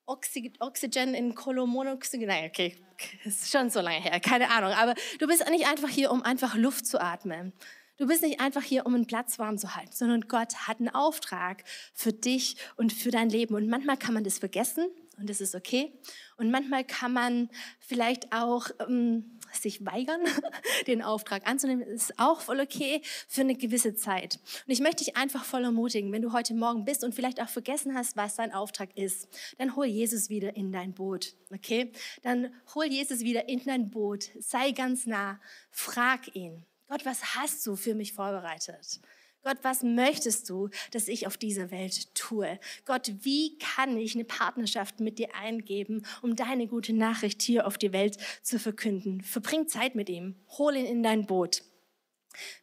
Oxy 0.06 0.54
Oxygen 0.60 1.13
in 1.13 1.36
Kolomonoxygen. 1.36 2.28
Nein, 2.28 2.50
okay, 2.50 2.78
ist 3.24 3.52
schon 3.52 3.70
so 3.70 3.82
lange 3.82 4.02
her, 4.02 4.20
keine 4.20 4.50
Ahnung. 4.52 4.72
Aber 4.72 4.96
du 5.20 5.28
bist 5.28 5.48
nicht 5.50 5.68
einfach 5.68 5.89
hier, 5.89 6.12
um 6.12 6.22
einfach 6.22 6.56
Luft 6.56 6.86
zu 6.86 7.02
atmen. 7.02 7.54
Du 7.98 8.08
bist 8.08 8.24
nicht 8.24 8.41
einfach 8.41 8.62
hier, 8.62 8.86
um 8.86 8.94
einen 8.94 9.08
Platz 9.08 9.39
warm 9.39 9.58
zu 9.58 9.76
halten, 9.76 9.94
sondern 9.94 10.28
Gott 10.28 10.68
hat 10.68 10.80
einen 10.80 10.89
Auftrag 10.89 11.63
für 11.94 12.12
dich 12.12 12.58
und 12.76 12.91
für 12.91 13.10
dein 13.10 13.30
Leben. 13.30 13.56
Und 13.56 13.70
manchmal 13.70 13.98
kann 13.98 14.13
man 14.13 14.26
das 14.26 14.39
vergessen 14.39 14.88
und 15.18 15.30
das 15.30 15.39
ist 15.39 15.56
okay. 15.56 15.94
Und 16.38 16.52
manchmal 16.52 16.84
kann 16.84 17.13
man 17.13 17.50
vielleicht 17.80 18.34
auch 18.34 18.68
ähm, 18.88 19.35
sich 19.56 19.86
weigern, 19.86 20.22
den 20.88 21.02
Auftrag 21.02 21.48
anzunehmen. 21.48 21.86
Ist 21.88 22.18
auch 22.20 22.41
voll 22.41 22.60
okay 22.60 23.02
für 23.28 23.41
eine 23.41 23.56
gewisse 23.56 23.96
Zeit. 23.96 24.39
Und 24.65 24.74
ich 24.74 24.80
möchte 24.80 25.04
dich 25.04 25.18
einfach 25.18 25.44
voll 25.44 25.63
ermutigen, 25.63 26.12
wenn 26.12 26.22
du 26.22 26.34
heute 26.34 26.54
Morgen 26.54 26.86
bist 26.86 27.04
und 27.04 27.15
vielleicht 27.15 27.41
auch 27.41 27.50
vergessen 27.50 27.96
hast, 27.96 28.15
was 28.18 28.36
dein 28.36 28.54
Auftrag 28.54 28.96
ist, 28.98 29.28
dann 29.58 29.76
hol 29.76 29.86
Jesus 29.86 30.30
wieder 30.30 30.56
in 30.56 30.72
dein 30.72 30.94
Boot, 30.94 31.34
okay? 31.54 31.91
Dann 32.24 32.54
hol 32.74 32.86
Jesus 32.86 33.22
wieder 33.22 33.50
in 33.50 33.63
dein 33.63 33.89
Boot, 33.89 34.30
sei 34.39 34.72
ganz 34.72 35.06
nah, 35.06 35.39
frag 35.72 36.36
ihn. 36.36 36.65
Gott, 36.88 37.06
was 37.06 37.36
hast 37.36 37.65
du 37.65 37.76
für 37.76 37.96
mich 37.96 38.13
vorbereitet? 38.13 39.00
Gott, 39.45 39.60
was 39.62 39.84
möchtest 39.84 40.49
du, 40.49 40.69
dass 40.89 41.08
ich 41.08 41.27
auf 41.27 41.38
dieser 41.38 41.69
Welt 41.69 42.15
tue? 42.15 42.60
Gott, 42.84 43.13
wie 43.21 43.60
kann 43.60 43.95
ich 43.95 44.15
eine 44.15 44.25
Partnerschaft 44.25 44.99
mit 44.99 45.19
dir 45.19 45.36
eingeben, 45.36 46.03
um 46.23 46.36
deine 46.36 46.65
gute 46.65 46.93
Nachricht 46.93 47.43
hier 47.43 47.67
auf 47.67 47.77
die 47.77 47.93
Welt 47.93 48.17
zu 48.41 48.58
verkünden? 48.58 49.21
Verbring 49.21 49.67
Zeit 49.67 49.93
mit 49.93 50.10
ihm, 50.10 50.34
hol 50.58 50.75
ihn 50.75 50.88
in 50.88 51.03
dein 51.03 51.27
Boot. 51.27 51.62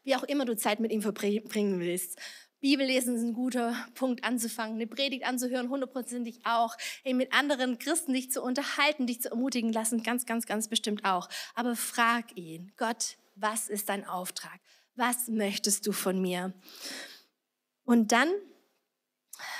Wie 0.03 0.16
auch 0.16 0.25
immer 0.25 0.45
du 0.45 0.57
Zeit 0.57 0.81
mit 0.81 0.90
ihm 0.90 1.03
verbringen 1.03 1.79
willst. 1.79 2.18
Bibellesen 2.59 3.14
ist 3.14 3.23
ein 3.23 3.35
guter 3.35 3.77
Punkt 3.95 4.25
anzufangen, 4.25 4.75
eine 4.75 4.88
Predigt 4.88 5.25
anzuhören, 5.25 5.71
hundertprozentig 5.71 6.40
auch. 6.45 6.77
Hey, 7.05 7.14
mit 7.14 7.33
anderen 7.33 7.79
Christen 7.79 8.12
dich 8.12 8.33
zu 8.33 8.42
unterhalten, 8.42 9.07
dich 9.07 9.23
zu 9.23 9.31
ermutigen 9.31 9.73
lassen, 9.73 10.03
ganz, 10.03 10.27
ganz, 10.27 10.47
ganz 10.47 10.66
bestimmt 10.66 11.05
auch. 11.05 11.29
Aber 11.55 11.77
frag 11.77 12.37
ihn, 12.37 12.73
Gott, 12.77 13.18
was 13.37 13.68
ist 13.68 13.88
dein 13.88 14.05
Auftrag? 14.05 14.59
Was 14.95 15.29
möchtest 15.29 15.87
du 15.87 15.93
von 15.93 16.21
mir? 16.21 16.53
Und 17.85 18.13
dann, 18.13 18.29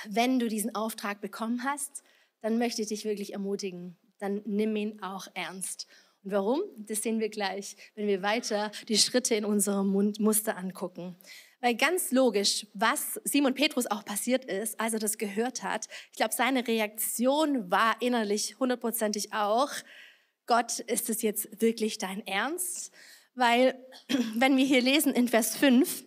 wenn 0.07 0.39
du 0.39 0.47
diesen 0.47 0.75
Auftrag 0.75 1.21
bekommen 1.21 1.63
hast, 1.63 2.03
dann 2.41 2.57
möchte 2.57 2.81
ich 2.81 2.89
dich 2.89 3.05
wirklich 3.05 3.33
ermutigen, 3.33 3.97
dann 4.19 4.41
nimm 4.45 4.75
ihn 4.75 5.01
auch 5.01 5.27
ernst. 5.33 5.87
Und 6.23 6.31
warum? 6.31 6.61
Das 6.77 7.01
sehen 7.01 7.19
wir 7.19 7.29
gleich, 7.29 7.75
wenn 7.95 8.07
wir 8.07 8.21
weiter 8.21 8.71
die 8.87 8.97
Schritte 8.97 9.35
in 9.35 9.45
unserem 9.45 9.91
Muster 10.19 10.57
angucken. 10.57 11.17
Weil 11.59 11.75
ganz 11.75 12.11
logisch, 12.11 12.67
was 12.73 13.19
Simon 13.23 13.53
Petrus 13.53 13.87
auch 13.87 14.03
passiert 14.03 14.45
ist, 14.45 14.79
als 14.79 14.93
er 14.93 14.99
das 14.99 15.17
gehört 15.17 15.63
hat, 15.63 15.87
ich 16.11 16.17
glaube, 16.17 16.33
seine 16.33 16.67
Reaktion 16.67 17.71
war 17.71 17.95
innerlich 18.01 18.57
hundertprozentig 18.59 19.33
auch, 19.33 19.69
Gott, 20.45 20.79
ist 20.79 21.09
es 21.09 21.21
jetzt 21.21 21.61
wirklich 21.61 21.97
dein 21.97 22.25
Ernst? 22.27 22.91
Weil, 23.35 23.75
wenn 24.35 24.57
wir 24.57 24.65
hier 24.65 24.81
lesen 24.81 25.13
in 25.13 25.27
Vers 25.27 25.55
5, 25.55 26.03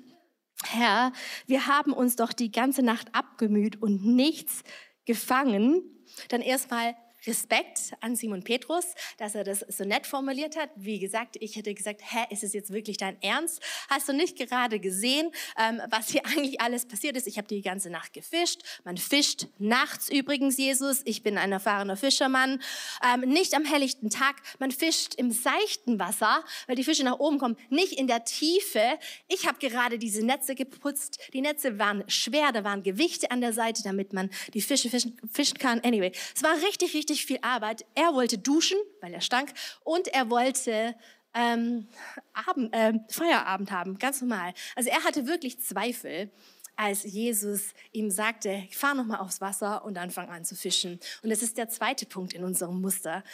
Herr, 0.64 1.12
wir 1.46 1.66
haben 1.66 1.92
uns 1.92 2.16
doch 2.16 2.32
die 2.32 2.50
ganze 2.50 2.82
Nacht 2.82 3.14
abgemüht 3.14 3.80
und 3.80 4.04
nichts 4.04 4.62
gefangen, 5.04 5.82
dann 6.28 6.40
erstmal 6.40 6.96
Respekt 7.26 7.92
an 8.00 8.16
Simon 8.16 8.42
Petrus, 8.42 8.84
dass 9.18 9.34
er 9.34 9.44
das 9.44 9.60
so 9.68 9.84
nett 9.84 10.06
formuliert 10.06 10.56
hat. 10.56 10.70
Wie 10.76 10.98
gesagt, 10.98 11.36
ich 11.40 11.56
hätte 11.56 11.74
gesagt, 11.74 12.00
hä, 12.02 12.26
ist 12.30 12.44
es 12.44 12.52
jetzt 12.52 12.72
wirklich 12.72 12.96
dein 12.96 13.20
Ernst? 13.22 13.60
Hast 13.88 14.08
du 14.08 14.12
nicht 14.12 14.36
gerade 14.36 14.80
gesehen, 14.80 15.30
ähm, 15.58 15.80
was 15.90 16.10
hier 16.10 16.24
eigentlich 16.26 16.60
alles 16.60 16.86
passiert 16.86 17.16
ist? 17.16 17.26
Ich 17.26 17.38
habe 17.38 17.48
die 17.48 17.62
ganze 17.62 17.90
Nacht 17.90 18.12
gefischt. 18.12 18.62
Man 18.84 18.96
fischt 18.96 19.46
nachts 19.58 20.08
übrigens, 20.08 20.56
Jesus. 20.56 21.02
Ich 21.04 21.22
bin 21.22 21.38
ein 21.38 21.52
erfahrener 21.52 21.96
Fischermann. 21.96 22.62
Ähm, 23.04 23.20
nicht 23.20 23.54
am 23.54 23.64
helllichten 23.64 24.10
Tag. 24.10 24.36
Man 24.58 24.70
fischt 24.70 25.14
im 25.14 25.30
seichten 25.30 25.98
Wasser, 25.98 26.44
weil 26.66 26.76
die 26.76 26.84
Fische 26.84 27.04
nach 27.04 27.18
oben 27.18 27.38
kommen. 27.38 27.56
Nicht 27.70 27.92
in 27.92 28.06
der 28.06 28.24
Tiefe. 28.24 28.98
Ich 29.28 29.46
habe 29.46 29.58
gerade 29.58 29.98
diese 29.98 30.24
Netze 30.24 30.54
geputzt. 30.54 31.18
Die 31.32 31.40
Netze 31.40 31.78
waren 31.78 32.04
schwer, 32.08 32.52
da 32.52 32.64
waren 32.64 32.82
Gewichte 32.82 33.30
an 33.30 33.40
der 33.40 33.52
Seite, 33.52 33.82
damit 33.82 34.12
man 34.12 34.30
die 34.54 34.60
Fische 34.60 34.88
fischen, 34.90 35.18
fischen 35.32 35.58
kann. 35.58 35.80
Anyway, 35.80 36.12
es 36.34 36.42
war 36.42 36.54
richtig, 36.62 36.94
richtig 36.94 37.15
richtig 37.16 37.26
viel 37.26 37.38
Arbeit. 37.40 37.86
Er 37.94 38.12
wollte 38.12 38.36
duschen, 38.36 38.78
weil 39.00 39.14
er 39.14 39.22
stank, 39.22 39.52
und 39.84 40.08
er 40.08 40.28
wollte 40.28 40.94
ähm, 41.34 41.88
Abend, 42.34 42.74
äh, 42.74 42.92
Feierabend 43.08 43.70
haben, 43.70 43.98
ganz 43.98 44.20
normal. 44.20 44.52
Also 44.74 44.90
er 44.90 45.02
hatte 45.02 45.26
wirklich 45.26 45.60
Zweifel, 45.60 46.30
als 46.76 47.04
Jesus 47.04 47.72
ihm 47.92 48.10
sagte, 48.10 48.68
fahr 48.70 48.94
noch 48.94 49.06
mal 49.06 49.18
aufs 49.18 49.40
Wasser 49.40 49.82
und 49.84 49.94
dann 49.94 50.10
fang 50.10 50.28
an 50.28 50.44
zu 50.44 50.54
fischen. 50.54 51.00
Und 51.22 51.30
das 51.30 51.42
ist 51.42 51.56
der 51.56 51.70
zweite 51.70 52.04
Punkt 52.04 52.34
in 52.34 52.44
unserem 52.44 52.82
Muster. 52.82 53.24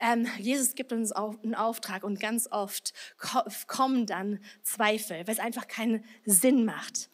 ähm, 0.00 0.28
Jesus 0.38 0.74
gibt 0.76 0.92
uns 0.92 1.10
auch 1.10 1.34
einen 1.42 1.56
Auftrag 1.56 2.04
und 2.04 2.20
ganz 2.20 2.46
oft 2.50 2.92
kommen 3.66 4.06
dann 4.06 4.38
Zweifel, 4.62 5.26
weil 5.26 5.34
es 5.34 5.40
einfach 5.40 5.66
keinen 5.66 6.04
Sinn 6.24 6.64
macht. 6.64 7.08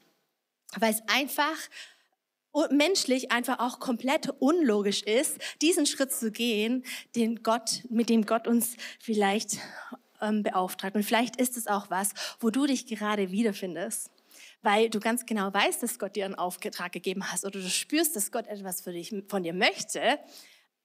Weil 0.76 0.92
es 0.92 1.02
einfach 1.08 1.56
menschlich 2.70 3.30
einfach 3.32 3.58
auch 3.58 3.78
komplett 3.80 4.28
unlogisch 4.38 5.02
ist, 5.02 5.38
diesen 5.62 5.86
Schritt 5.86 6.12
zu 6.12 6.30
gehen, 6.30 6.84
den 7.14 7.42
Gott, 7.42 7.84
mit 7.88 8.08
dem 8.08 8.26
Gott 8.26 8.46
uns 8.48 8.76
vielleicht 8.98 9.58
ähm, 10.20 10.42
beauftragt. 10.42 10.96
Und 10.96 11.04
vielleicht 11.04 11.36
ist 11.36 11.56
es 11.56 11.66
auch 11.66 11.90
was, 11.90 12.12
wo 12.40 12.50
du 12.50 12.66
dich 12.66 12.86
gerade 12.86 13.30
wiederfindest 13.30 14.10
weil 14.62 14.90
du 14.90 15.00
ganz 15.00 15.24
genau 15.24 15.52
weißt, 15.52 15.82
dass 15.82 15.98
Gott 15.98 16.16
dir 16.16 16.26
einen 16.26 16.34
Auftrag 16.34 16.92
gegeben 16.92 17.30
hat 17.32 17.44
oder 17.44 17.60
du 17.60 17.68
spürst, 17.68 18.14
dass 18.14 18.30
Gott 18.30 18.46
etwas 18.46 18.82
für 18.82 18.92
dich, 18.92 19.14
von 19.28 19.42
dir 19.42 19.54
möchte, 19.54 20.18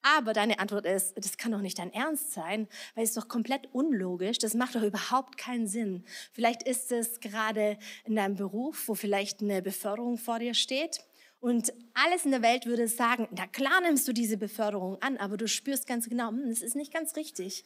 aber 0.02 0.34
deine 0.34 0.60
Antwort 0.60 0.86
ist, 0.86 1.14
das 1.18 1.38
kann 1.38 1.52
doch 1.52 1.62
nicht 1.62 1.80
dein 1.80 1.92
Ernst 1.92 2.32
sein, 2.32 2.68
weil 2.94 3.04
es 3.04 3.10
ist 3.10 3.18
doch 3.18 3.28
komplett 3.28 3.68
unlogisch, 3.74 4.38
das 4.38 4.54
macht 4.54 4.76
doch 4.76 4.84
überhaupt 4.84 5.36
keinen 5.36 5.68
Sinn. 5.68 6.06
Vielleicht 6.32 6.62
ist 6.64 6.92
es 6.92 7.20
gerade 7.20 7.78
in 8.06 8.16
deinem 8.16 8.36
Beruf, 8.36 8.88
wo 8.88 8.94
vielleicht 8.94 9.42
eine 9.42 9.64
Beförderung 9.64 10.18
vor 10.18 10.40
dir 10.40 10.54
steht 10.54 11.04
und 11.46 11.72
alles 11.94 12.26
in 12.26 12.32
der 12.32 12.42
Welt 12.42 12.66
würde 12.66 12.88
sagen, 12.88 13.28
na 13.30 13.46
klar 13.46 13.80
nimmst 13.82 14.08
du 14.08 14.14
diese 14.14 14.36
Beförderung 14.36 15.00
an, 15.04 15.18
aber 15.18 15.38
du 15.38 15.48
spürst 15.48 15.86
ganz 15.86 16.10
genau, 16.10 16.30
hm, 16.30 16.50
das 16.50 16.64
ist 16.64 16.76
nicht 16.76 16.92
ganz 16.92 17.16
richtig. 17.16 17.64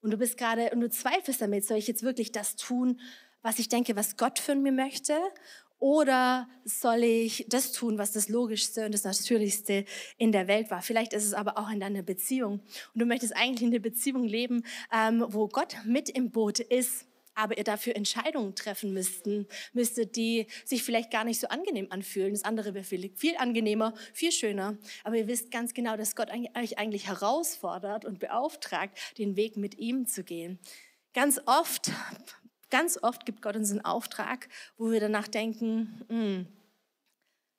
Und 0.00 0.10
du 0.10 0.16
bist 0.16 0.36
gerade, 0.36 0.70
und 0.70 0.80
du 0.80 0.90
zweifelst 0.90 1.40
damit, 1.40 1.64
soll 1.64 1.78
ich 1.78 1.86
jetzt 1.86 2.02
wirklich 2.02 2.32
das 2.32 2.56
tun, 2.56 2.98
was 3.40 3.60
ich 3.60 3.68
denke, 3.68 3.94
was 3.94 4.16
Gott 4.16 4.40
für 4.40 4.56
mir 4.56 4.72
möchte? 4.72 5.16
Oder 5.78 6.48
soll 6.64 7.04
ich 7.04 7.46
das 7.48 7.70
tun, 7.70 7.98
was 7.98 8.10
das 8.10 8.28
Logischste 8.28 8.84
und 8.84 8.92
das 8.92 9.04
Natürlichste 9.04 9.84
in 10.18 10.32
der 10.32 10.48
Welt 10.48 10.72
war? 10.72 10.82
Vielleicht 10.82 11.12
ist 11.12 11.24
es 11.24 11.32
aber 11.32 11.56
auch 11.56 11.70
in 11.70 11.78
deiner 11.78 12.02
Beziehung. 12.02 12.54
Und 12.94 12.98
du 13.00 13.06
möchtest 13.06 13.36
eigentlich 13.36 13.62
in 13.62 13.68
einer 13.68 13.78
Beziehung 13.78 14.24
leben, 14.24 14.64
ähm, 14.92 15.24
wo 15.28 15.46
Gott 15.46 15.76
mit 15.84 16.08
im 16.08 16.32
Boot 16.32 16.58
ist, 16.58 17.06
aber 17.42 17.58
ihr 17.58 17.64
dafür 17.64 17.96
Entscheidungen 17.96 18.54
treffen 18.54 18.92
müssten, 18.92 19.46
müsstet, 19.72 20.16
die 20.16 20.46
sich 20.64 20.82
vielleicht 20.82 21.10
gar 21.10 21.24
nicht 21.24 21.40
so 21.40 21.48
angenehm 21.48 21.88
anfühlen. 21.90 22.32
Das 22.32 22.44
andere 22.44 22.74
wäre 22.74 22.84
viel, 22.84 23.10
viel 23.16 23.36
angenehmer, 23.36 23.94
viel 24.12 24.32
schöner. 24.32 24.78
Aber 25.04 25.16
ihr 25.16 25.26
wisst 25.26 25.50
ganz 25.50 25.74
genau, 25.74 25.96
dass 25.96 26.16
Gott 26.16 26.30
euch 26.30 26.78
eigentlich 26.78 27.06
herausfordert 27.06 28.04
und 28.04 28.18
beauftragt, 28.18 28.98
den 29.18 29.36
Weg 29.36 29.56
mit 29.56 29.78
ihm 29.78 30.06
zu 30.06 30.24
gehen. 30.24 30.58
Ganz 31.12 31.40
oft 31.46 31.90
Ganz 32.70 33.00
oft 33.02 33.26
gibt 33.26 33.42
Gott 33.42 33.56
uns 33.56 33.72
einen 33.72 33.84
Auftrag, 33.84 34.48
wo 34.78 34.92
wir 34.92 35.00
danach 35.00 35.26
denken, 35.26 36.04
hm, 36.08 36.46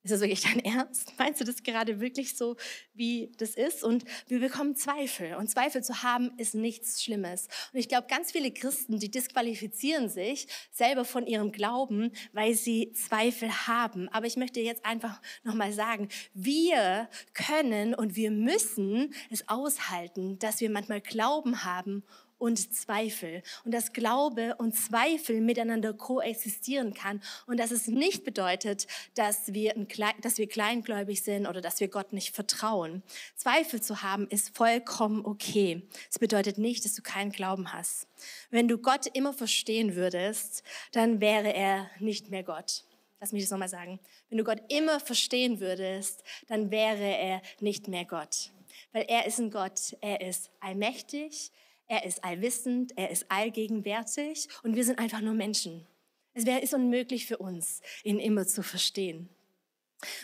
ist 0.03 0.11
das 0.11 0.21
wirklich 0.21 0.41
dein 0.41 0.59
Ernst? 0.65 1.13
Meinst 1.17 1.41
du 1.41 1.45
das 1.45 1.63
gerade 1.63 1.99
wirklich 1.99 2.35
so, 2.35 2.55
wie 2.93 3.31
das 3.37 3.51
ist? 3.51 3.83
Und 3.83 4.03
wir 4.27 4.39
bekommen 4.39 4.75
Zweifel. 4.75 5.35
Und 5.35 5.49
Zweifel 5.49 5.83
zu 5.83 6.03
haben, 6.03 6.31
ist 6.37 6.55
nichts 6.55 7.03
Schlimmes. 7.03 7.47
Und 7.73 7.79
ich 7.79 7.87
glaube, 7.87 8.07
ganz 8.09 8.31
viele 8.31 8.51
Christen, 8.51 8.99
die 8.99 9.11
disqualifizieren 9.11 10.09
sich 10.09 10.47
selber 10.71 11.05
von 11.05 11.27
ihrem 11.27 11.51
Glauben, 11.51 12.11
weil 12.33 12.53
sie 12.55 12.91
Zweifel 12.93 13.49
haben. 13.67 14.09
Aber 14.09 14.25
ich 14.25 14.37
möchte 14.37 14.59
jetzt 14.59 14.85
einfach 14.85 15.21
nochmal 15.43 15.73
sagen, 15.73 16.09
wir 16.33 17.09
können 17.33 17.93
und 17.93 18.15
wir 18.15 18.31
müssen 18.31 19.13
es 19.29 19.47
aushalten, 19.47 20.39
dass 20.39 20.61
wir 20.61 20.69
manchmal 20.69 21.01
Glauben 21.01 21.63
haben 21.63 22.03
und 22.41 22.73
Zweifel. 22.73 23.43
Und 23.63 23.71
dass 23.71 23.93
Glaube 23.93 24.55
und 24.57 24.75
Zweifel 24.75 25.41
miteinander 25.41 25.93
koexistieren 25.93 26.95
kann. 26.95 27.21
Und 27.45 27.59
dass 27.59 27.69
es 27.69 27.85
nicht 27.87 28.23
bedeutet, 28.23 28.87
dass 29.13 29.53
wir, 29.53 29.75
ein, 29.75 29.87
dass 30.21 30.39
wir 30.39 30.47
kleingläubig 30.47 31.21
sind 31.21 31.45
oder 31.45 31.61
dass 31.61 31.79
wir 31.79 31.87
Gott 31.87 32.13
nicht 32.13 32.33
vertrauen. 32.33 33.03
Zweifel 33.35 33.79
zu 33.81 34.01
haben 34.01 34.27
ist 34.27 34.57
vollkommen 34.57 35.23
okay. 35.23 35.87
Es 36.09 36.17
bedeutet 36.17 36.57
nicht, 36.57 36.83
dass 36.83 36.95
du 36.95 37.03
keinen 37.03 37.31
Glauben 37.31 37.73
hast. 37.73 38.07
Wenn 38.49 38.67
du 38.67 38.79
Gott 38.79 39.05
immer 39.13 39.33
verstehen 39.33 39.95
würdest, 39.95 40.63
dann 40.93 41.21
wäre 41.21 41.53
er 41.53 41.91
nicht 41.99 42.31
mehr 42.31 42.43
Gott. 42.43 42.85
Lass 43.19 43.33
mich 43.33 43.43
das 43.43 43.51
nochmal 43.51 43.69
sagen. 43.69 43.99
Wenn 44.29 44.39
du 44.39 44.43
Gott 44.43 44.63
immer 44.69 44.99
verstehen 44.99 45.59
würdest, 45.59 46.23
dann 46.47 46.71
wäre 46.71 47.03
er 47.03 47.43
nicht 47.59 47.87
mehr 47.87 48.05
Gott. 48.05 48.49
Weil 48.93 49.05
er 49.07 49.27
ist 49.27 49.37
ein 49.37 49.51
Gott, 49.51 49.95
er 50.01 50.21
ist 50.21 50.49
allmächtig, 50.59 51.51
er 51.91 52.05
ist 52.05 52.23
allwissend, 52.23 52.93
er 52.95 53.11
ist 53.11 53.29
allgegenwärtig 53.29 54.47
und 54.63 54.75
wir 54.75 54.85
sind 54.85 54.97
einfach 54.97 55.19
nur 55.19 55.33
Menschen. 55.33 55.85
Es 56.33 56.45
wäre 56.45 56.61
ist 56.61 56.73
unmöglich 56.73 57.25
für 57.25 57.37
uns, 57.37 57.81
ihn 58.05 58.17
immer 58.17 58.47
zu 58.47 58.63
verstehen. 58.63 59.27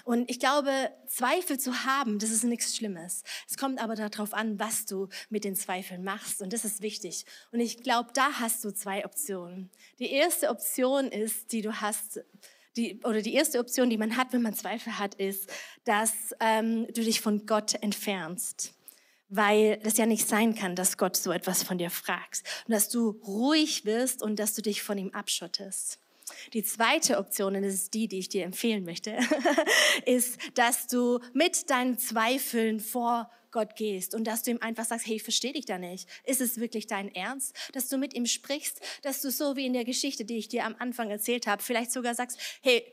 Und 0.05 0.31
ich 0.31 0.39
glaube, 0.39 0.71
Zweifel 1.07 1.59
zu 1.59 1.83
haben, 1.83 2.19
das 2.19 2.31
ist 2.31 2.45
nichts 2.45 2.77
Schlimmes. 2.77 3.23
Es 3.49 3.57
kommt 3.57 3.81
aber 3.81 3.95
darauf 3.95 4.33
an, 4.33 4.57
was 4.57 4.85
du 4.85 5.09
mit 5.29 5.43
den 5.43 5.57
Zweifeln 5.57 6.05
machst. 6.05 6.41
Und 6.41 6.53
das 6.53 6.63
ist 6.63 6.81
wichtig. 6.81 7.25
Und 7.51 7.59
ich 7.59 7.83
glaube, 7.83 8.11
da 8.13 8.39
hast 8.39 8.63
du 8.63 8.71
zwei 8.71 9.03
Optionen. 9.03 9.69
Die 9.99 10.09
erste 10.09 10.49
Option 10.49 11.07
ist, 11.07 11.51
die 11.51 11.61
du 11.61 11.81
hast, 11.81 12.21
die, 12.77 13.01
oder 13.03 13.21
die 13.21 13.33
erste 13.33 13.59
Option, 13.59 13.89
die 13.89 13.97
man 13.97 14.15
hat, 14.15 14.31
wenn 14.31 14.41
man 14.41 14.53
Zweifel 14.53 14.97
hat, 14.97 15.15
ist, 15.15 15.51
dass 15.83 16.13
ähm, 16.39 16.87
du 16.87 17.03
dich 17.03 17.19
von 17.19 17.45
Gott 17.45 17.75
entfernst 17.83 18.76
weil 19.29 19.77
das 19.77 19.97
ja 19.97 20.05
nicht 20.05 20.27
sein 20.27 20.55
kann, 20.55 20.75
dass 20.75 20.97
Gott 20.97 21.17
so 21.17 21.31
etwas 21.31 21.63
von 21.63 21.77
dir 21.77 21.89
fragt 21.89 22.43
und 22.65 22.73
dass 22.73 22.89
du 22.89 23.09
ruhig 23.25 23.85
wirst 23.85 24.21
und 24.21 24.37
dass 24.37 24.53
du 24.53 24.61
dich 24.61 24.81
von 24.81 24.97
ihm 24.97 25.11
abschottest. 25.11 25.99
Die 26.53 26.63
zweite 26.63 27.17
Option, 27.17 27.55
und 27.55 27.63
das 27.63 27.73
ist 27.73 27.93
die, 27.93 28.07
die 28.07 28.19
ich 28.19 28.29
dir 28.29 28.43
empfehlen 28.43 28.83
möchte, 28.83 29.17
ist, 30.05 30.37
dass 30.55 30.87
du 30.87 31.19
mit 31.33 31.69
deinen 31.69 31.97
Zweifeln 31.97 32.79
vor 32.79 33.29
Gott 33.51 33.75
gehst 33.75 34.13
und 34.13 34.25
dass 34.25 34.43
du 34.43 34.51
ihm 34.51 34.59
einfach 34.61 34.85
sagst, 34.85 35.07
hey, 35.07 35.15
ich 35.15 35.23
verstehe 35.23 35.53
dich 35.53 35.65
da 35.65 35.77
nicht. 35.77 36.07
Ist 36.25 36.41
es 36.41 36.59
wirklich 36.59 36.87
dein 36.87 37.13
Ernst? 37.15 37.55
Dass 37.73 37.87
du 37.87 37.97
mit 37.97 38.13
ihm 38.13 38.25
sprichst, 38.25 38.81
dass 39.03 39.21
du 39.21 39.31
so 39.31 39.55
wie 39.55 39.65
in 39.65 39.73
der 39.73 39.85
Geschichte, 39.85 40.25
die 40.25 40.37
ich 40.37 40.49
dir 40.49 40.65
am 40.65 40.75
Anfang 40.79 41.09
erzählt 41.09 41.47
habe, 41.47 41.63
vielleicht 41.63 41.91
sogar 41.91 42.13
sagst, 42.13 42.39
hey, 42.61 42.85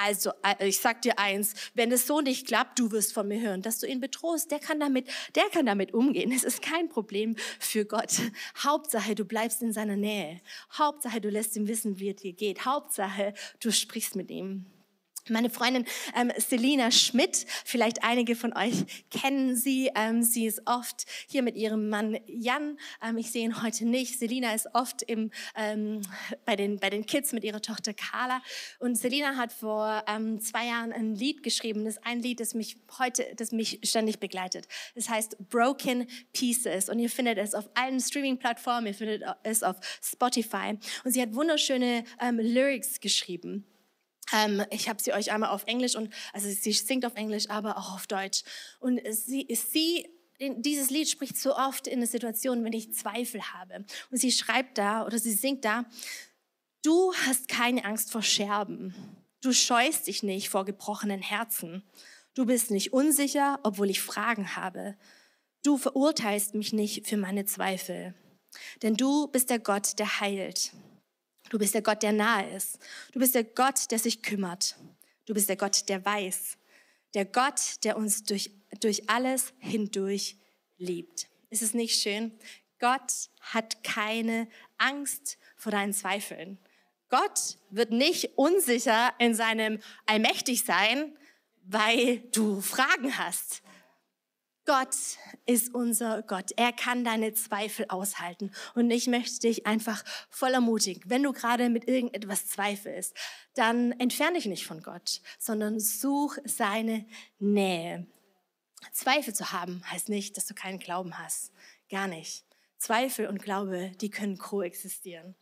also, 0.00 0.30
äh, 0.44 0.68
ich 0.68 0.78
sag 0.78 1.02
dir 1.02 1.18
eins, 1.18 1.54
wenn 1.74 1.90
es 1.90 2.06
so 2.06 2.20
nicht 2.20 2.46
klappt, 2.46 2.78
du 2.78 2.92
wirst 2.92 3.12
von 3.12 3.26
mir 3.26 3.40
hören, 3.40 3.62
dass 3.62 3.80
du 3.80 3.86
ihn 3.86 4.00
betrost, 4.00 4.50
der 4.52 4.60
kann 4.60 4.78
damit, 4.78 5.08
der 5.34 5.44
kann 5.50 5.66
damit 5.66 5.92
umgehen. 5.92 6.32
Es 6.38 6.44
ist 6.44 6.62
kein 6.62 6.88
Problem 6.88 7.34
für 7.58 7.84
Gott. 7.84 8.12
Hauptsache, 8.64 9.16
du 9.16 9.24
bleibst 9.24 9.60
in 9.60 9.72
seiner 9.72 9.96
Nähe. 9.96 10.40
Hauptsache, 10.72 11.20
du 11.20 11.28
lässt 11.28 11.56
ihm 11.56 11.66
wissen, 11.66 11.98
wie 11.98 12.10
es 12.10 12.16
dir 12.16 12.32
geht. 12.32 12.64
Hauptsache, 12.64 13.34
du 13.58 13.72
sprichst 13.72 14.14
mit 14.14 14.30
ihm. 14.30 14.66
Meine 15.30 15.50
Freundin 15.50 15.84
ähm, 16.16 16.32
Selina 16.36 16.90
Schmidt, 16.90 17.46
vielleicht 17.64 18.04
einige 18.04 18.36
von 18.36 18.56
euch 18.56 19.06
kennen 19.10 19.56
sie. 19.56 19.90
Ähm, 19.94 20.22
sie 20.22 20.46
ist 20.46 20.62
oft 20.66 21.04
hier 21.28 21.42
mit 21.42 21.56
ihrem 21.56 21.88
Mann 21.88 22.18
Jan. 22.26 22.78
Ähm, 23.02 23.18
ich 23.18 23.30
sehe 23.30 23.44
ihn 23.44 23.62
heute 23.62 23.86
nicht. 23.86 24.18
Selina 24.18 24.54
ist 24.54 24.68
oft 24.74 25.02
im, 25.02 25.30
ähm, 25.56 26.02
bei, 26.44 26.56
den, 26.56 26.78
bei 26.78 26.90
den 26.90 27.06
Kids 27.06 27.32
mit 27.32 27.44
ihrer 27.44 27.60
Tochter 27.60 27.94
Carla. 27.94 28.42
Und 28.78 28.96
Selina 28.96 29.36
hat 29.36 29.52
vor 29.52 30.04
ähm, 30.06 30.40
zwei 30.40 30.66
Jahren 30.66 30.92
ein 30.92 31.14
Lied 31.14 31.42
geschrieben. 31.42 31.84
Das 31.84 31.96
ist 31.96 32.06
ein 32.06 32.20
Lied, 32.20 32.40
das 32.40 32.54
mich 32.54 32.78
heute, 32.98 33.26
das 33.36 33.52
mich 33.52 33.80
ständig 33.82 34.18
begleitet. 34.20 34.66
Das 34.94 35.08
heißt 35.08 35.36
Broken 35.50 36.06
Pieces. 36.32 36.88
Und 36.88 36.98
ihr 36.98 37.10
findet 37.10 37.38
es 37.38 37.54
auf 37.54 37.68
allen 37.74 38.00
Streaming-Plattformen. 38.00 38.86
Ihr 38.86 38.94
findet 38.94 39.22
es 39.42 39.62
auf 39.62 39.76
Spotify. 40.02 40.78
Und 41.04 41.12
sie 41.12 41.22
hat 41.22 41.34
wunderschöne 41.34 42.04
ähm, 42.20 42.38
Lyrics 42.38 43.00
geschrieben. 43.00 43.66
Ähm, 44.32 44.64
ich 44.70 44.88
habe 44.88 45.02
sie 45.02 45.12
euch 45.12 45.32
einmal 45.32 45.50
auf 45.50 45.64
Englisch 45.66 45.96
und 45.96 46.12
also 46.32 46.48
sie 46.48 46.72
singt 46.72 47.06
auf 47.06 47.14
Englisch, 47.14 47.48
aber 47.50 47.78
auch 47.78 47.94
auf 47.94 48.06
Deutsch. 48.06 48.42
Und 48.80 49.00
sie, 49.10 49.46
sie 49.50 50.06
dieses 50.40 50.90
Lied 50.90 51.08
spricht 51.08 51.36
so 51.36 51.56
oft 51.56 51.86
in 51.86 52.00
der 52.00 52.08
Situation, 52.08 52.64
wenn 52.64 52.72
ich 52.72 52.94
Zweifel 52.94 53.42
habe. 53.52 53.84
Und 54.10 54.18
sie 54.18 54.32
schreibt 54.32 54.78
da 54.78 55.04
oder 55.04 55.18
sie 55.18 55.32
singt 55.32 55.64
da: 55.64 55.84
Du 56.82 57.12
hast 57.26 57.48
keine 57.48 57.84
Angst 57.84 58.12
vor 58.12 58.22
Scherben. 58.22 58.94
Du 59.40 59.52
scheust 59.52 60.06
dich 60.06 60.22
nicht 60.22 60.48
vor 60.48 60.64
gebrochenen 60.64 61.22
Herzen. 61.22 61.82
Du 62.34 62.46
bist 62.46 62.70
nicht 62.70 62.92
unsicher, 62.92 63.58
obwohl 63.62 63.90
ich 63.90 64.00
Fragen 64.00 64.56
habe. 64.56 64.96
Du 65.64 65.76
verurteilst 65.76 66.54
mich 66.54 66.72
nicht 66.72 67.06
für 67.06 67.16
meine 67.16 67.44
Zweifel. 67.44 68.14
Denn 68.82 68.94
du 68.94 69.28
bist 69.28 69.50
der 69.50 69.58
Gott, 69.58 69.98
der 69.98 70.20
heilt. 70.20 70.72
Du 71.50 71.58
bist 71.58 71.74
der 71.74 71.82
Gott, 71.82 72.02
der 72.02 72.12
nahe 72.12 72.48
ist. 72.54 72.78
Du 73.12 73.20
bist 73.20 73.34
der 73.34 73.44
Gott, 73.44 73.90
der 73.90 73.98
sich 73.98 74.22
kümmert. 74.22 74.76
Du 75.26 75.34
bist 75.34 75.48
der 75.48 75.56
Gott, 75.56 75.88
der 75.88 76.04
weiß. 76.04 76.58
Der 77.14 77.24
Gott, 77.24 77.84
der 77.84 77.96
uns 77.96 78.24
durch, 78.24 78.50
durch 78.80 79.08
alles 79.08 79.52
hindurch 79.58 80.36
liebt. 80.76 81.28
Ist 81.50 81.62
es 81.62 81.74
nicht 81.74 82.00
schön? 82.00 82.32
Gott 82.78 83.30
hat 83.40 83.82
keine 83.82 84.48
Angst 84.76 85.38
vor 85.56 85.72
deinen 85.72 85.92
Zweifeln. 85.92 86.58
Gott 87.08 87.56
wird 87.70 87.90
nicht 87.90 88.36
unsicher 88.36 89.14
in 89.18 89.34
seinem 89.34 89.80
Allmächtigsein, 90.06 91.16
weil 91.64 92.18
du 92.32 92.60
Fragen 92.60 93.16
hast. 93.16 93.62
Gott 94.68 94.96
ist 95.46 95.74
unser 95.74 96.22
Gott. 96.22 96.52
Er 96.56 96.74
kann 96.74 97.02
deine 97.02 97.32
Zweifel 97.32 97.86
aushalten. 97.88 98.50
Und 98.74 98.90
ich 98.90 99.06
möchte 99.06 99.40
dich 99.40 99.66
einfach 99.66 100.04
voll 100.28 100.52
ermutigen, 100.52 101.02
wenn 101.06 101.22
du 101.22 101.32
gerade 101.32 101.70
mit 101.70 101.88
irgendetwas 101.88 102.48
zweifelst, 102.48 103.14
dann 103.54 103.92
entferne 103.92 104.34
dich 104.34 104.44
nicht 104.44 104.66
von 104.66 104.82
Gott, 104.82 105.22
sondern 105.38 105.80
such 105.80 106.36
seine 106.44 107.06
Nähe. 107.38 108.06
Zweifel 108.92 109.34
zu 109.34 109.52
haben 109.52 109.82
heißt 109.90 110.10
nicht, 110.10 110.36
dass 110.36 110.44
du 110.44 110.52
keinen 110.52 110.78
Glauben 110.78 111.16
hast. 111.16 111.50
gar 111.88 112.06
nicht. 112.06 112.44
Zweifel 112.76 113.26
und 113.26 113.40
Glaube, 113.40 113.92
die 114.02 114.10
können 114.10 114.36
koexistieren. 114.36 115.34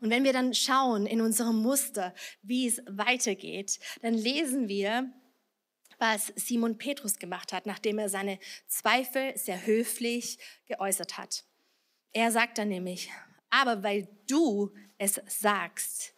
Und 0.00 0.08
wenn 0.08 0.24
wir 0.24 0.32
dann 0.32 0.54
schauen 0.54 1.04
in 1.04 1.20
unserem 1.20 1.56
Muster, 1.56 2.14
wie 2.40 2.68
es 2.68 2.80
weitergeht, 2.88 3.78
dann 4.00 4.14
lesen 4.14 4.66
wir, 4.66 5.12
was 5.98 6.32
Simon 6.36 6.78
Petrus 6.78 7.18
gemacht 7.18 7.52
hat, 7.52 7.66
nachdem 7.66 7.98
er 7.98 8.08
seine 8.08 8.38
Zweifel 8.66 9.36
sehr 9.36 9.66
höflich 9.66 10.38
geäußert 10.66 11.18
hat. 11.18 11.44
Er 12.12 12.30
sagt 12.32 12.58
dann 12.58 12.68
nämlich, 12.68 13.10
aber 13.50 13.82
weil 13.82 14.08
du 14.26 14.72
es 14.98 15.20
sagst, 15.26 16.14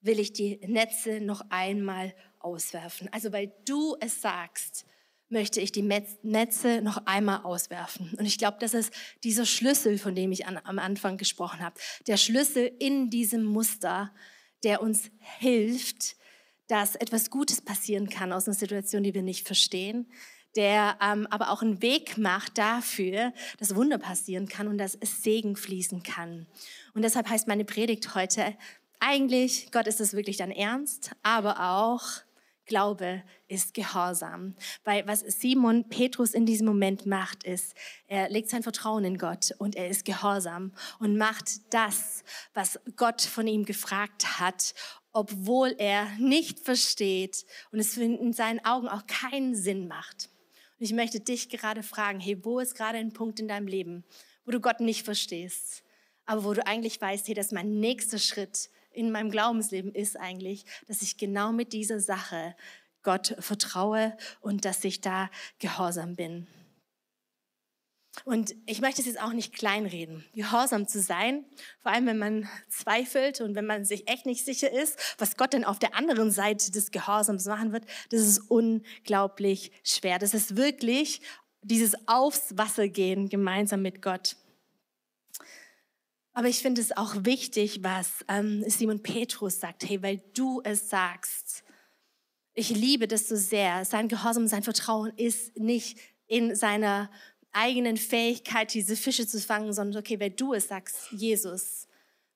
will 0.00 0.18
ich 0.18 0.32
die 0.32 0.58
Netze 0.66 1.20
noch 1.20 1.42
einmal 1.50 2.14
auswerfen. 2.38 3.08
Also 3.12 3.32
weil 3.32 3.52
du 3.64 3.96
es 4.00 4.20
sagst, 4.20 4.86
möchte 5.28 5.60
ich 5.60 5.72
die 5.72 5.82
Netze 5.82 6.82
noch 6.82 7.06
einmal 7.06 7.40
auswerfen. 7.42 8.14
Und 8.18 8.26
ich 8.26 8.38
glaube, 8.38 8.58
das 8.60 8.74
ist 8.74 8.92
dieser 9.24 9.46
Schlüssel, 9.46 9.98
von 9.98 10.14
dem 10.14 10.30
ich 10.30 10.46
an, 10.46 10.60
am 10.62 10.78
Anfang 10.78 11.16
gesprochen 11.16 11.60
habe. 11.60 11.80
Der 12.06 12.16
Schlüssel 12.18 12.70
in 12.78 13.10
diesem 13.10 13.44
Muster, 13.44 14.14
der 14.62 14.82
uns 14.82 15.10
hilft, 15.38 16.16
dass 16.68 16.94
etwas 16.94 17.30
Gutes 17.30 17.60
passieren 17.60 18.08
kann 18.08 18.32
aus 18.32 18.46
einer 18.46 18.54
Situation, 18.54 19.02
die 19.02 19.14
wir 19.14 19.22
nicht 19.22 19.46
verstehen, 19.46 20.06
der 20.56 20.96
ähm, 21.02 21.26
aber 21.30 21.50
auch 21.50 21.62
einen 21.62 21.82
Weg 21.82 22.16
macht 22.16 22.58
dafür, 22.58 23.32
dass 23.58 23.74
Wunder 23.74 23.98
passieren 23.98 24.48
kann 24.48 24.68
und 24.68 24.78
dass 24.78 24.94
es 24.94 25.22
Segen 25.22 25.56
fließen 25.56 26.02
kann. 26.02 26.46
Und 26.94 27.02
deshalb 27.02 27.28
heißt 27.28 27.48
meine 27.48 27.64
Predigt 27.64 28.14
heute 28.14 28.56
eigentlich, 29.00 29.70
Gott 29.72 29.86
ist 29.86 30.00
es 30.00 30.14
wirklich 30.14 30.36
dein 30.36 30.52
Ernst, 30.52 31.10
aber 31.22 31.72
auch 31.72 32.02
Glaube 32.66 33.22
ist 33.48 33.74
Gehorsam. 33.74 34.54
Weil 34.84 35.06
was 35.06 35.20
Simon 35.20 35.88
Petrus 35.88 36.32
in 36.32 36.46
diesem 36.46 36.66
Moment 36.66 37.04
macht, 37.04 37.44
ist, 37.44 37.74
er 38.06 38.30
legt 38.30 38.48
sein 38.48 38.62
Vertrauen 38.62 39.04
in 39.04 39.18
Gott 39.18 39.54
und 39.58 39.76
er 39.76 39.88
ist 39.88 40.04
gehorsam 40.04 40.72
und 40.98 41.18
macht 41.18 41.74
das, 41.74 42.24
was 42.54 42.80
Gott 42.96 43.20
von 43.20 43.46
ihm 43.46 43.66
gefragt 43.66 44.40
hat, 44.40 44.74
obwohl 45.14 45.74
er 45.78 46.06
nicht 46.18 46.58
versteht 46.58 47.46
und 47.72 47.78
es 47.78 47.96
in 47.96 48.32
seinen 48.34 48.62
Augen 48.64 48.88
auch 48.88 49.06
keinen 49.06 49.54
Sinn 49.54 49.88
macht. 49.88 50.28
Und 50.78 50.84
ich 50.84 50.92
möchte 50.92 51.20
dich 51.20 51.48
gerade 51.48 51.82
fragen, 51.82 52.20
hey, 52.20 52.44
wo 52.44 52.58
ist 52.58 52.74
gerade 52.74 52.98
ein 52.98 53.12
Punkt 53.12 53.40
in 53.40 53.48
deinem 53.48 53.68
Leben, 53.68 54.04
wo 54.44 54.50
du 54.50 54.60
Gott 54.60 54.80
nicht 54.80 55.04
verstehst, 55.04 55.84
aber 56.26 56.44
wo 56.44 56.52
du 56.52 56.66
eigentlich 56.66 57.00
weißt, 57.00 57.28
hey, 57.28 57.34
das 57.34 57.46
ist 57.46 57.52
mein 57.52 57.80
nächster 57.80 58.18
Schritt 58.18 58.68
in 58.90 59.10
meinem 59.10 59.30
Glaubensleben 59.30 59.92
ist 59.92 60.18
eigentlich, 60.18 60.64
dass 60.86 61.02
ich 61.02 61.16
genau 61.16 61.52
mit 61.52 61.72
dieser 61.72 62.00
Sache 62.00 62.54
Gott 63.02 63.36
vertraue 63.38 64.16
und 64.40 64.64
dass 64.64 64.84
ich 64.84 65.00
da 65.00 65.30
gehorsam 65.58 66.16
bin. 66.16 66.46
Und 68.24 68.54
ich 68.66 68.80
möchte 68.80 69.00
es 69.00 69.06
jetzt 69.06 69.20
auch 69.20 69.32
nicht 69.32 69.52
kleinreden, 69.52 70.24
gehorsam 70.34 70.86
zu 70.86 71.00
sein, 71.00 71.44
vor 71.80 71.92
allem 71.92 72.06
wenn 72.06 72.18
man 72.18 72.48
zweifelt 72.68 73.40
und 73.40 73.54
wenn 73.54 73.66
man 73.66 73.84
sich 73.84 74.08
echt 74.08 74.24
nicht 74.24 74.44
sicher 74.44 74.70
ist, 74.70 74.98
was 75.18 75.36
Gott 75.36 75.52
denn 75.52 75.64
auf 75.64 75.78
der 75.78 75.96
anderen 75.96 76.30
Seite 76.30 76.70
des 76.70 76.90
Gehorsams 76.90 77.46
machen 77.46 77.72
wird, 77.72 77.84
das 78.10 78.20
ist 78.20 78.38
unglaublich 78.50 79.72
schwer. 79.82 80.18
Das 80.18 80.32
ist 80.32 80.56
wirklich 80.56 81.20
dieses 81.62 81.94
Aufs 82.06 82.56
Wasser 82.56 82.88
gehen 82.88 83.28
gemeinsam 83.28 83.82
mit 83.82 84.00
Gott. 84.00 84.36
Aber 86.34 86.48
ich 86.48 86.60
finde 86.60 86.80
es 86.80 86.96
auch 86.96 87.14
wichtig, 87.20 87.82
was 87.82 88.24
ähm, 88.28 88.64
Simon 88.66 89.02
Petrus 89.02 89.60
sagt, 89.60 89.88
hey, 89.88 90.02
weil 90.02 90.20
du 90.34 90.60
es 90.64 90.90
sagst. 90.90 91.62
Ich 92.54 92.70
liebe 92.70 93.08
das 93.08 93.28
so 93.28 93.36
sehr. 93.36 93.84
Sein 93.84 94.08
Gehorsam, 94.08 94.46
sein 94.46 94.62
Vertrauen 94.62 95.12
ist 95.16 95.56
nicht 95.56 95.98
in 96.26 96.54
seiner 96.54 97.10
eigenen 97.54 97.96
Fähigkeit, 97.96 98.74
diese 98.74 98.96
Fische 98.96 99.26
zu 99.26 99.40
fangen, 99.40 99.72
sondern 99.72 100.00
okay, 100.00 100.20
weil 100.20 100.30
du 100.30 100.54
es 100.54 100.68
sagst, 100.68 101.10
Jesus, 101.12 101.88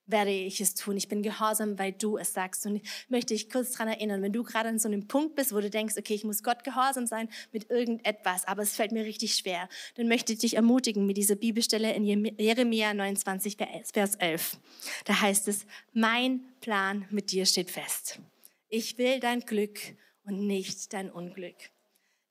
werde 0.08 0.30
ich 0.30 0.60
es 0.60 0.74
tun. 0.74 0.96
Ich 0.96 1.08
bin 1.08 1.22
gehorsam, 1.22 1.78
weil 1.78 1.92
du 1.92 2.16
es 2.16 2.32
sagst. 2.32 2.66
Und 2.66 2.76
ich 2.76 2.82
möchte 3.08 3.34
dich 3.34 3.50
kurz 3.50 3.72
daran 3.72 3.88
erinnern, 3.88 4.22
wenn 4.22 4.32
du 4.32 4.42
gerade 4.42 4.68
an 4.70 4.78
so 4.78 4.88
einem 4.88 5.06
Punkt 5.06 5.36
bist, 5.36 5.54
wo 5.54 5.60
du 5.60 5.70
denkst, 5.70 5.96
okay, 5.98 6.14
ich 6.14 6.24
muss 6.24 6.42
Gott 6.42 6.64
gehorsam 6.64 7.06
sein 7.06 7.28
mit 7.52 7.70
irgendetwas, 7.70 8.46
aber 8.46 8.62
es 8.62 8.74
fällt 8.74 8.92
mir 8.92 9.04
richtig 9.04 9.34
schwer, 9.34 9.68
dann 9.96 10.08
möchte 10.08 10.32
ich 10.32 10.38
dich 10.38 10.56
ermutigen 10.56 11.06
mit 11.06 11.18
dieser 11.18 11.36
Bibelstelle 11.36 11.92
in 11.94 12.04
Jeremia 12.38 12.94
29, 12.94 13.56
Vers 13.92 14.14
11. 14.16 14.58
Da 15.04 15.20
heißt 15.20 15.46
es, 15.48 15.66
mein 15.92 16.40
Plan 16.60 17.06
mit 17.10 17.30
dir 17.30 17.44
steht 17.44 17.70
fest. 17.70 18.18
Ich 18.70 18.98
will 18.98 19.20
dein 19.20 19.40
Glück 19.40 19.78
und 20.24 20.46
nicht 20.46 20.92
dein 20.92 21.10
Unglück. 21.10 21.56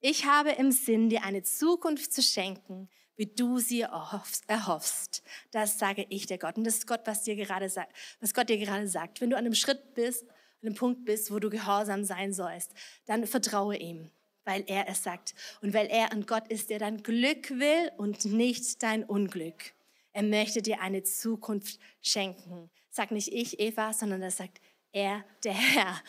Ich 0.09 0.23
habe 0.23 0.51
im 0.51 0.71
Sinn, 0.71 1.09
dir 1.09 1.25
eine 1.25 1.43
Zukunft 1.43 2.13
zu 2.13 2.21
schenken, 2.21 2.87
wie 3.17 3.25
du 3.25 3.59
sie 3.59 3.81
erhoffst. 3.81 5.21
Das 5.51 5.79
sage 5.79 6.05
ich 6.07 6.27
der 6.27 6.37
Gott. 6.37 6.55
Und 6.55 6.63
das 6.63 6.75
ist 6.75 6.87
Gott, 6.87 7.01
was 7.03 7.23
dir 7.23 7.35
gerade 7.35 7.67
sagt, 7.67 7.93
was 8.21 8.33
Gott 8.33 8.47
dir 8.47 8.57
gerade 8.57 8.87
sagt. 8.87 9.19
Wenn 9.19 9.31
du 9.31 9.35
an 9.35 9.43
einem 9.43 9.53
Schritt 9.53 9.95
bist, 9.95 10.23
an 10.61 10.69
einem 10.69 10.75
Punkt 10.75 11.03
bist, 11.03 11.29
wo 11.29 11.39
du 11.39 11.49
gehorsam 11.49 12.05
sein 12.05 12.31
sollst, 12.31 12.73
dann 13.05 13.27
vertraue 13.27 13.75
ihm, 13.75 14.09
weil 14.45 14.63
er 14.67 14.87
es 14.87 15.03
sagt. 15.03 15.35
Und 15.61 15.73
weil 15.73 15.87
er 15.87 16.13
ein 16.13 16.25
Gott 16.25 16.47
ist, 16.47 16.69
der 16.69 16.79
dein 16.79 17.03
Glück 17.03 17.49
will 17.49 17.91
und 17.97 18.23
nicht 18.23 18.81
dein 18.83 19.03
Unglück. 19.03 19.73
Er 20.13 20.23
möchte 20.23 20.61
dir 20.61 20.79
eine 20.79 21.03
Zukunft 21.03 21.81
schenken. 22.01 22.69
Sag 22.89 23.11
nicht 23.11 23.33
ich, 23.33 23.59
Eva, 23.59 23.91
sondern 23.91 24.21
das 24.21 24.37
sagt 24.37 24.61
er, 24.91 25.23
der 25.43 25.53
Herr. 25.53 26.01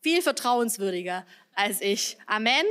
Viel 0.00 0.22
vertrauenswürdiger 0.22 1.26
als 1.54 1.80
ich. 1.80 2.18
Amen. 2.26 2.64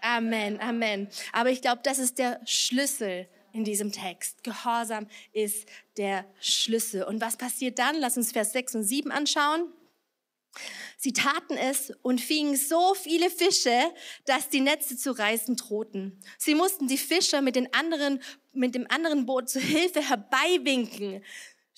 Amen. 0.00 0.60
Amen. 0.60 1.08
Aber 1.32 1.50
ich 1.50 1.60
glaube, 1.60 1.80
das 1.82 1.98
ist 1.98 2.18
der 2.18 2.40
Schlüssel 2.44 3.28
in 3.52 3.64
diesem 3.64 3.92
Text. 3.92 4.44
Gehorsam 4.44 5.08
ist 5.32 5.68
der 5.96 6.24
Schlüssel. 6.40 7.02
Und 7.02 7.20
was 7.20 7.36
passiert 7.36 7.78
dann? 7.78 7.96
Lass 7.96 8.16
uns 8.16 8.32
Vers 8.32 8.52
6 8.52 8.76
und 8.76 8.84
7 8.84 9.10
anschauen. 9.10 9.72
Sie 10.96 11.12
taten 11.12 11.56
es 11.56 11.92
und 12.02 12.20
fingen 12.20 12.56
so 12.56 12.94
viele 12.94 13.30
Fische, 13.30 13.92
dass 14.24 14.48
die 14.48 14.60
Netze 14.60 14.96
zu 14.96 15.12
reißen 15.12 15.56
drohten. 15.56 16.20
Sie 16.38 16.54
mussten 16.54 16.88
die 16.88 16.98
Fischer 16.98 17.40
mit, 17.40 17.54
den 17.54 17.72
anderen, 17.72 18.20
mit 18.52 18.74
dem 18.74 18.86
anderen 18.90 19.26
Boot 19.26 19.48
zu 19.48 19.60
Hilfe 19.60 20.02
herbeiwinken. 20.08 21.22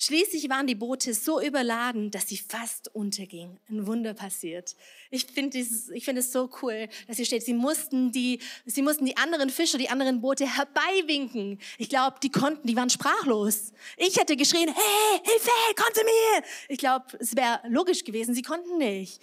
Schließlich 0.03 0.49
waren 0.49 0.65
die 0.65 0.73
Boote 0.73 1.13
so 1.13 1.39
überladen, 1.39 2.09
dass 2.09 2.27
sie 2.27 2.37
fast 2.37 2.87
untergingen. 2.95 3.59
Ein 3.69 3.85
Wunder 3.85 4.15
passiert. 4.15 4.75
Ich 5.11 5.27
finde 5.27 5.59
ich 5.59 6.07
es 6.07 6.31
so 6.31 6.49
cool, 6.63 6.89
dass 7.07 7.17
hier 7.17 7.25
steht, 7.27 7.43
sie 7.43 7.53
mussten 7.53 8.11
die, 8.11 8.39
sie 8.65 8.81
mussten 8.81 9.05
die 9.05 9.15
anderen 9.15 9.51
Fischer, 9.51 9.77
die 9.77 9.89
anderen 9.89 10.19
Boote 10.19 10.47
herbeiwinken. 10.47 11.59
Ich 11.77 11.87
glaube, 11.87 12.15
die 12.23 12.31
konnten, 12.31 12.65
die 12.65 12.75
waren 12.75 12.89
sprachlos. 12.89 13.73
Ich 13.95 14.17
hätte 14.17 14.35
geschrien, 14.35 14.73
hey, 14.73 15.19
Hilfe, 15.23 15.51
komm 15.75 15.93
zu 15.93 16.03
mir. 16.03 16.43
Ich 16.67 16.79
glaube, 16.79 17.05
es 17.19 17.35
wäre 17.35 17.59
logisch 17.67 18.03
gewesen, 18.03 18.33
sie 18.33 18.41
konnten 18.41 18.79
nicht. 18.79 19.21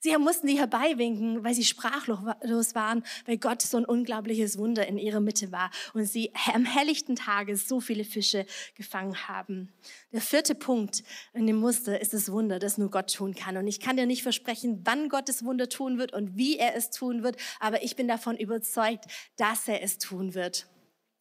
Sie 0.00 0.16
mussten 0.16 0.46
die 0.46 0.58
herbeiwinken, 0.58 1.42
weil 1.42 1.54
sie 1.54 1.64
sprachlos 1.64 2.74
waren, 2.74 3.02
weil 3.26 3.38
Gott 3.38 3.62
so 3.62 3.76
ein 3.76 3.84
unglaubliches 3.84 4.56
Wunder 4.56 4.86
in 4.86 4.96
ihrer 4.96 5.20
Mitte 5.20 5.50
war 5.50 5.70
und 5.92 6.04
sie 6.04 6.32
am 6.54 6.64
helllichten 6.64 7.16
Tage 7.16 7.56
so 7.56 7.80
viele 7.80 8.04
Fische 8.04 8.46
gefangen 8.76 9.28
haben. 9.28 9.72
Der 10.12 10.20
vierte 10.20 10.54
Punkt 10.54 11.02
in 11.32 11.46
dem 11.46 11.56
Muster 11.56 12.00
ist 12.00 12.14
das 12.14 12.30
Wunder, 12.30 12.58
das 12.58 12.78
nur 12.78 12.90
Gott 12.90 13.12
tun 13.12 13.34
kann. 13.34 13.56
Und 13.56 13.66
ich 13.66 13.80
kann 13.80 13.96
dir 13.96 14.06
nicht 14.06 14.22
versprechen, 14.22 14.82
wann 14.84 15.08
Gott 15.08 15.28
das 15.28 15.44
Wunder 15.44 15.68
tun 15.68 15.98
wird 15.98 16.12
und 16.12 16.36
wie 16.36 16.58
er 16.58 16.76
es 16.76 16.90
tun 16.90 17.22
wird, 17.22 17.36
aber 17.58 17.82
ich 17.82 17.96
bin 17.96 18.06
davon 18.06 18.36
überzeugt, 18.36 19.06
dass 19.36 19.66
er 19.66 19.82
es 19.82 19.98
tun 19.98 20.34
wird 20.34 20.68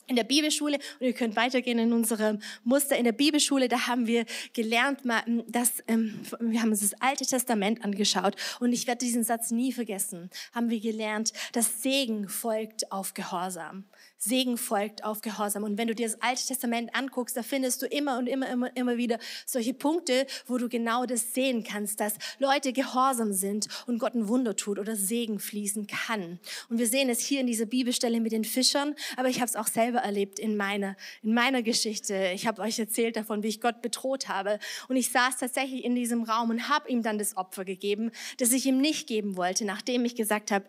in 0.08 0.15
der 0.15 0.24
Bibelschule 0.24 0.80
und 1.00 1.06
ihr 1.06 1.13
könnt 1.13 1.36
weitergehen 1.36 1.80
in 1.80 1.93
unserem 1.93 2.39
Muster 2.63 2.98
in 2.98 3.04
der 3.04 3.12
Bibelschule, 3.12 3.67
da 3.67 3.88
haben 3.88 4.08
wir 4.08 4.26
gelernt, 4.54 5.02
dass 5.48 5.84
ähm, 5.88 6.22
wir 6.39 6.62
haben 6.62 6.72
uns 6.72 6.82
das 6.82 7.00
Alte 7.02 7.26
Testament 7.26 7.84
angeschaut 7.84 8.36
und 8.60 8.74
ich 8.74 8.88
werde 8.88 9.00
diesen 9.00 9.24
Satz 9.24 9.52
nie 9.52 9.72
vergessen. 9.72 10.30
Haben 10.54 10.70
wir 10.70 10.80
gelernt, 10.80 11.34
dass 11.52 11.84
Segen 11.84 12.30
folgt 12.30 12.91
auf 12.91 13.13
Gehorsam. 13.13 13.86
Segen 14.17 14.58
folgt 14.58 15.03
auf 15.03 15.21
Gehorsam. 15.21 15.63
Und 15.63 15.77
wenn 15.77 15.88
du 15.88 15.95
dir 15.95 16.08
das 16.08 16.21
Alte 16.21 16.45
Testament 16.45 16.95
anguckst, 16.95 17.38
da 17.38 17.43
findest 17.43 17.82
du 17.82 17.86
immer 17.86 18.17
und 18.17 18.27
immer, 18.27 18.49
immer, 18.49 18.75
immer 18.75 18.97
wieder 18.97 19.19
solche 19.45 19.73
Punkte, 19.73 20.25
wo 20.45 20.58
du 20.58 20.69
genau 20.69 21.06
das 21.06 21.34
sehen 21.34 21.63
kannst, 21.63 21.99
dass 21.99 22.15
Leute 22.39 22.73
gehorsam 22.73 23.34
sind 23.34 23.67
und 23.86 23.99
Gott 23.99 24.15
ein 24.15 24.27
Wunder 24.27 24.56
tut 24.56 24.80
oder 24.80 24.95
Segen 24.95 25.39
fließen 25.39 25.88
kann. 25.88 26.39
Und 26.69 26.80
wir 26.80 26.88
sehen 26.88 27.10
es 27.10 27.19
hier 27.19 27.41
in 27.41 27.47
dieser 27.47 27.65
Bibelstelle 27.65 28.19
mit 28.19 28.32
den 28.32 28.43
Fischern, 28.43 28.95
aber 29.15 29.30
ich 29.30 29.38
habe 29.38 29.47
es 29.47 29.56
auch 29.56 29.67
selber 29.67 29.99
erlebt 29.99 30.39
in 30.39 30.58
meiner, 30.58 30.95
in 31.21 31.34
meiner 31.34 31.62
Geschichte. 31.62 32.32
Ich 32.34 32.47
habe 32.47 32.62
euch 32.62 32.80
erzählt 32.80 33.15
davon, 33.15 33.43
wie 33.43 33.47
ich 33.47 33.62
Gott 33.62 33.82
bedroht 33.82 34.27
habe. 34.27 34.60
Und 34.88 34.95
ich 34.95 35.12
saß 35.12 35.38
tatsächlich 35.38 35.84
in 35.84 35.95
diesem 35.95 36.23
Raum 36.23 36.49
und 36.49 36.69
habe 36.69 36.89
ihm 36.89 37.03
dann 37.03 37.19
das 37.19 37.38
Opfer 37.38 37.65
gegeben, 37.65 38.12
das 38.38 38.51
ich 38.51 38.65
ihm 38.65 38.80
nicht 38.80 39.08
geben 39.08 39.38
wollte, 39.38 39.65
nachdem 39.65 40.06
ich 40.06 40.15
gesagt 40.15 40.51
habe, 40.51 40.65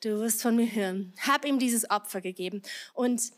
du 0.00 0.20
wirst 0.20 0.42
von 0.42 0.56
mir 0.56 0.72
hören. 0.72 1.12
Hab 1.26 1.44
ihm 1.44 1.58
dieses 1.58 1.90
Opfer 1.90 2.20
gegeben. 2.20 2.62
Und 2.94 3.32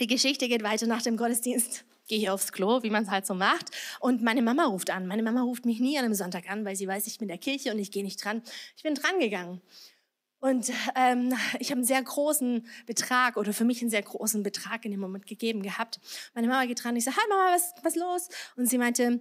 die 0.00 0.06
Geschichte 0.06 0.48
geht 0.48 0.62
weiter 0.62 0.86
nach 0.86 1.02
dem 1.02 1.16
Gottesdienst. 1.16 1.84
Gehe 2.08 2.18
ich 2.18 2.30
aufs 2.30 2.52
Klo, 2.52 2.82
wie 2.82 2.90
man 2.90 3.04
es 3.04 3.10
halt 3.10 3.26
so 3.26 3.34
macht. 3.34 3.70
Und 4.00 4.22
meine 4.22 4.42
Mama 4.42 4.64
ruft 4.64 4.90
an. 4.90 5.06
Meine 5.06 5.22
Mama 5.22 5.42
ruft 5.42 5.64
mich 5.64 5.80
nie 5.80 5.98
an 5.98 6.04
einem 6.04 6.14
Sonntag 6.14 6.50
an, 6.50 6.64
weil 6.64 6.76
sie 6.76 6.88
weiß, 6.88 7.06
ich 7.06 7.18
bin 7.18 7.28
in 7.28 7.36
der 7.36 7.38
Kirche 7.38 7.72
und 7.72 7.78
ich 7.78 7.92
gehe 7.92 8.02
nicht 8.02 8.24
dran. 8.24 8.42
Ich 8.76 8.82
bin 8.82 8.94
dran 8.94 9.18
gegangen. 9.20 9.60
Und 10.40 10.72
ähm, 10.96 11.34
ich 11.58 11.70
habe 11.70 11.78
einen 11.78 11.84
sehr 11.84 12.02
großen 12.02 12.66
Betrag 12.86 13.36
oder 13.36 13.52
für 13.52 13.64
mich 13.64 13.82
einen 13.82 13.90
sehr 13.90 14.02
großen 14.02 14.42
Betrag 14.42 14.84
in 14.84 14.90
dem 14.90 15.00
Moment 15.00 15.26
gegeben 15.26 15.62
gehabt. 15.62 16.00
Meine 16.34 16.48
Mama 16.48 16.64
geht 16.64 16.82
dran, 16.82 16.96
ich 16.96 17.04
sage, 17.04 17.16
hi 17.18 17.28
Mama, 17.28 17.54
was, 17.54 17.74
was 17.82 17.94
los? 17.94 18.28
Und 18.56 18.66
sie 18.66 18.78
meinte, 18.78 19.20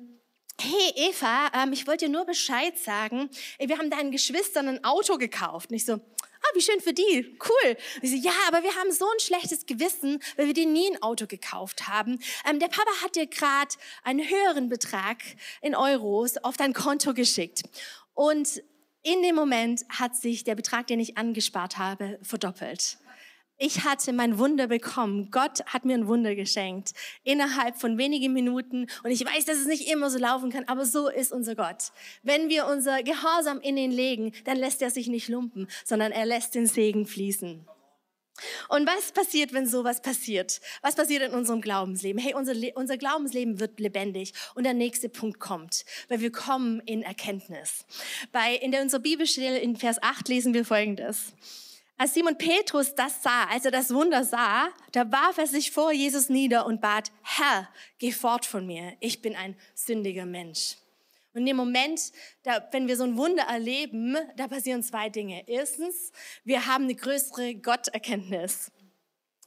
hey 0.61 1.09
Eva, 1.09 1.51
ähm, 1.53 1.73
ich 1.73 1.87
wollte 1.87 2.05
dir 2.05 2.11
nur 2.11 2.25
Bescheid 2.25 2.77
sagen, 2.77 3.29
wir 3.59 3.77
haben 3.77 3.89
deinen 3.89 4.11
Geschwistern 4.11 4.69
ein 4.69 4.83
Auto 4.85 5.17
gekauft. 5.17 5.69
Und 5.71 5.75
ich 5.75 5.85
so, 5.85 5.99
ah, 6.41 6.55
wie 6.55 6.61
schön 6.61 6.79
für 6.81 6.93
die, 6.93 7.37
cool. 7.47 7.77
Und 8.01 8.23
ja, 8.23 8.33
aber 8.47 8.63
wir 8.63 8.75
haben 8.75 8.91
so 8.91 9.05
ein 9.05 9.19
schlechtes 9.19 9.65
Gewissen, 9.65 10.19
weil 10.37 10.47
wir 10.47 10.53
dir 10.53 10.65
nie 10.65 10.89
ein 10.91 11.01
Auto 11.01 11.27
gekauft 11.27 11.87
haben. 11.87 12.19
Ähm, 12.49 12.59
der 12.59 12.67
Papa 12.67 12.91
hat 13.03 13.15
dir 13.15 13.27
gerade 13.27 13.75
einen 14.03 14.27
höheren 14.27 14.69
Betrag 14.69 15.17
in 15.61 15.75
Euros 15.75 16.37
auf 16.37 16.57
dein 16.57 16.73
Konto 16.73 17.13
geschickt. 17.13 17.63
Und 18.13 18.61
in 19.01 19.21
dem 19.23 19.35
Moment 19.35 19.85
hat 19.89 20.15
sich 20.15 20.43
der 20.43 20.55
Betrag, 20.55 20.87
den 20.87 20.99
ich 20.99 21.17
angespart 21.17 21.77
habe, 21.77 22.19
verdoppelt. 22.21 22.98
Ich 23.61 23.83
hatte 23.83 24.13
mein 24.13 24.37
Wunder 24.37 24.67
bekommen. 24.67 25.31
Gott 25.31 25.65
hat 25.65 25.83
mir 25.83 25.93
ein 25.93 26.07
Wunder 26.07 26.33
geschenkt. 26.33 26.93
Innerhalb 27.25 27.75
von 27.77 27.97
wenigen 27.97 28.31
Minuten. 28.31 28.87
Und 29.03 29.11
ich 29.11 29.25
weiß, 29.25 29.43
dass 29.43 29.57
es 29.57 29.67
nicht 29.67 29.91
immer 29.91 30.09
so 30.09 30.17
laufen 30.17 30.49
kann, 30.49 30.63
aber 30.67 30.85
so 30.85 31.09
ist 31.09 31.33
unser 31.33 31.55
Gott. 31.55 31.91
Wenn 32.23 32.47
wir 32.47 32.67
unser 32.67 33.03
Gehorsam 33.03 33.59
in 33.59 33.75
ihn 33.75 33.91
legen, 33.91 34.31
dann 34.45 34.55
lässt 34.55 34.81
er 34.81 34.91
sich 34.91 35.09
nicht 35.09 35.27
lumpen, 35.27 35.67
sondern 35.83 36.13
er 36.13 36.25
lässt 36.25 36.55
den 36.55 36.67
Segen 36.67 37.05
fließen. 37.05 37.67
Und 38.69 38.87
was 38.87 39.11
passiert, 39.11 39.51
wenn 39.51 39.67
sowas 39.67 40.01
passiert? 40.01 40.61
Was 40.81 40.95
passiert 40.95 41.21
in 41.21 41.31
unserem 41.31 41.59
Glaubensleben? 41.59 42.21
Hey, 42.21 42.35
unser, 42.35 42.53
unser 42.75 42.97
Glaubensleben 42.97 43.59
wird 43.59 43.77
lebendig 43.81 44.31
und 44.55 44.63
der 44.63 44.73
nächste 44.73 45.09
Punkt 45.09 45.41
kommt, 45.41 45.83
weil 46.07 46.21
wir 46.21 46.31
kommen 46.31 46.79
in 46.85 47.01
Erkenntnis. 47.01 47.85
Bei, 48.31 48.55
in 48.55 48.71
der, 48.71 48.81
unserer 48.83 49.01
Bibelstelle 49.01 49.59
in 49.59 49.75
Vers 49.75 50.01
8 50.01 50.29
lesen 50.29 50.53
wir 50.53 50.63
Folgendes. 50.63 51.33
Als 52.01 52.13
Simon 52.13 52.37
Petrus 52.37 52.95
das 52.95 53.21
sah, 53.21 53.43
als 53.49 53.65
er 53.65 53.71
das 53.71 53.93
Wunder 53.93 54.23
sah, 54.23 54.69
da 54.93 55.11
warf 55.11 55.37
er 55.37 55.47
sich 55.47 55.69
vor 55.71 55.91
Jesus 55.91 56.29
nieder 56.29 56.65
und 56.65 56.79
bat, 56.79 57.11
Herr, 57.23 57.67
geh 57.97 58.13
fort 58.13 58.45
von 58.45 58.65
mir, 58.65 58.95
ich 59.01 59.21
bin 59.21 59.35
ein 59.35 59.57
sündiger 59.75 60.25
Mensch. 60.25 60.77
Und 61.33 61.41
in 61.41 61.47
dem 61.47 61.57
Moment, 61.57 62.13
da, 62.43 62.65
wenn 62.71 62.87
wir 62.87 62.95
so 62.95 63.03
ein 63.03 63.17
Wunder 63.17 63.43
erleben, 63.43 64.15
da 64.37 64.47
passieren 64.47 64.81
zwei 64.81 65.09
Dinge. 65.09 65.43
Erstens, 65.45 66.13
wir 66.45 66.67
haben 66.67 66.85
eine 66.85 66.95
größere 66.95 67.55
Gotterkenntnis. 67.55 68.71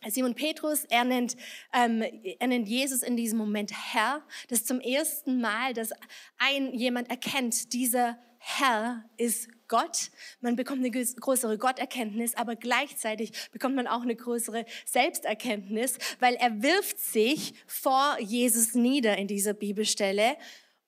Simon 0.09 0.35
Petrus, 0.35 0.85
er 0.85 1.05
nennt, 1.05 1.39
ähm, 1.73 2.03
er 2.39 2.49
nennt 2.49 2.69
Jesus 2.69 3.03
in 3.03 3.17
diesem 3.17 3.39
Moment 3.39 3.73
Herr. 3.73 4.23
Das 4.49 4.59
ist 4.59 4.69
zum 4.69 4.81
ersten 4.81 5.41
Mal, 5.41 5.73
dass 5.73 5.93
ein 6.37 6.75
jemand 6.75 7.09
erkennt, 7.09 7.73
dieser 7.73 8.19
Herr 8.37 9.09
ist 9.17 9.49
Gott. 9.73 10.11
Man 10.43 10.55
bekommt 10.55 10.81
eine 10.81 10.91
größere 10.91 11.57
Gotterkenntnis, 11.57 12.35
aber 12.35 12.57
gleichzeitig 12.57 13.33
bekommt 13.53 13.75
man 13.75 13.87
auch 13.87 14.03
eine 14.03 14.15
größere 14.15 14.67
Selbsterkenntnis, 14.85 15.97
weil 16.21 16.35
er 16.35 16.63
wirft 16.63 16.99
sich 16.99 17.55
vor 17.67 18.19
Jesus 18.21 18.75
nieder 18.75 19.17
in 19.17 19.29
dieser 19.29 19.55
Bibelstelle 19.55 20.37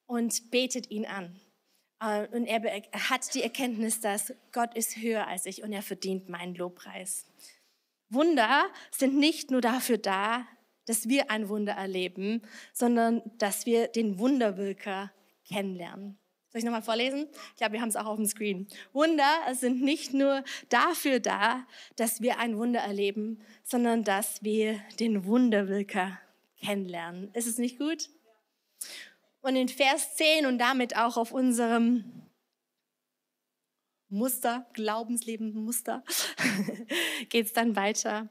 und 0.05 0.51
betet 0.51 0.91
ihn 0.91 1.07
an. 1.07 1.41
Äh, 1.99 2.28
und 2.37 2.45
er 2.45 2.61
hat 3.09 3.32
die 3.32 3.43
Erkenntnis, 3.43 4.01
dass 4.01 4.35
Gott 4.53 4.76
ist 4.76 4.99
höher 4.99 5.26
als 5.28 5.47
ich 5.47 5.62
und 5.62 5.72
er 5.72 5.80
verdient 5.80 6.28
meinen 6.28 6.55
Lobpreis. 6.55 7.24
Wunder 8.11 8.66
sind 8.91 9.16
nicht 9.16 9.51
nur 9.51 9.62
dafür 9.62 9.97
da, 9.97 10.47
dass 10.85 11.09
wir 11.09 11.30
ein 11.30 11.49
Wunder 11.49 11.72
erleben, 11.72 12.43
sondern 12.74 13.22
dass 13.39 13.64
wir 13.64 13.89
den 13.89 14.18
Wunderwirker 14.18 15.11
kennenlernen. 15.49 16.18
Soll 16.55 16.61
ich 16.61 16.67
nochmal 16.67 16.83
vorlesen? 16.83 17.27
Ich 17.51 17.57
glaube, 17.57 17.73
wir 17.73 17.81
haben 17.81 17.89
es 17.89 17.97
auch 17.97 18.07
auf 18.07 18.15
dem 18.15 18.27
Screen. 18.27 18.69
Wunder 18.93 19.25
sind 19.55 19.83
nicht 19.83 20.15
nur 20.15 20.45
dafür 20.69 21.19
da, 21.19 21.67
dass 21.97 22.21
wir 22.21 22.39
ein 22.39 22.57
Wunder 22.57 22.79
erleben, 22.79 23.41
sondern 23.65 24.05
dass 24.05 24.41
wir 24.45 24.79
den 25.01 25.25
Wunderwirker 25.25 26.17
kennenlernen. 26.63 27.33
Ist 27.35 27.49
es 27.49 27.59
nicht 27.59 27.77
gut? 27.77 28.09
Und 29.41 29.57
in 29.57 29.69
Vers 29.69 30.15
10 30.15 30.47
und 30.47 30.59
damit 30.59 30.97
auch 30.97 31.17
auf 31.17 31.33
unserem 31.33 32.05
Muster, 34.09 34.65
Glaubensleben 34.75 35.53
Muster, 35.55 36.05
geht 37.31 37.47
es 37.47 37.53
dann 37.53 37.75
weiter. 37.75 38.29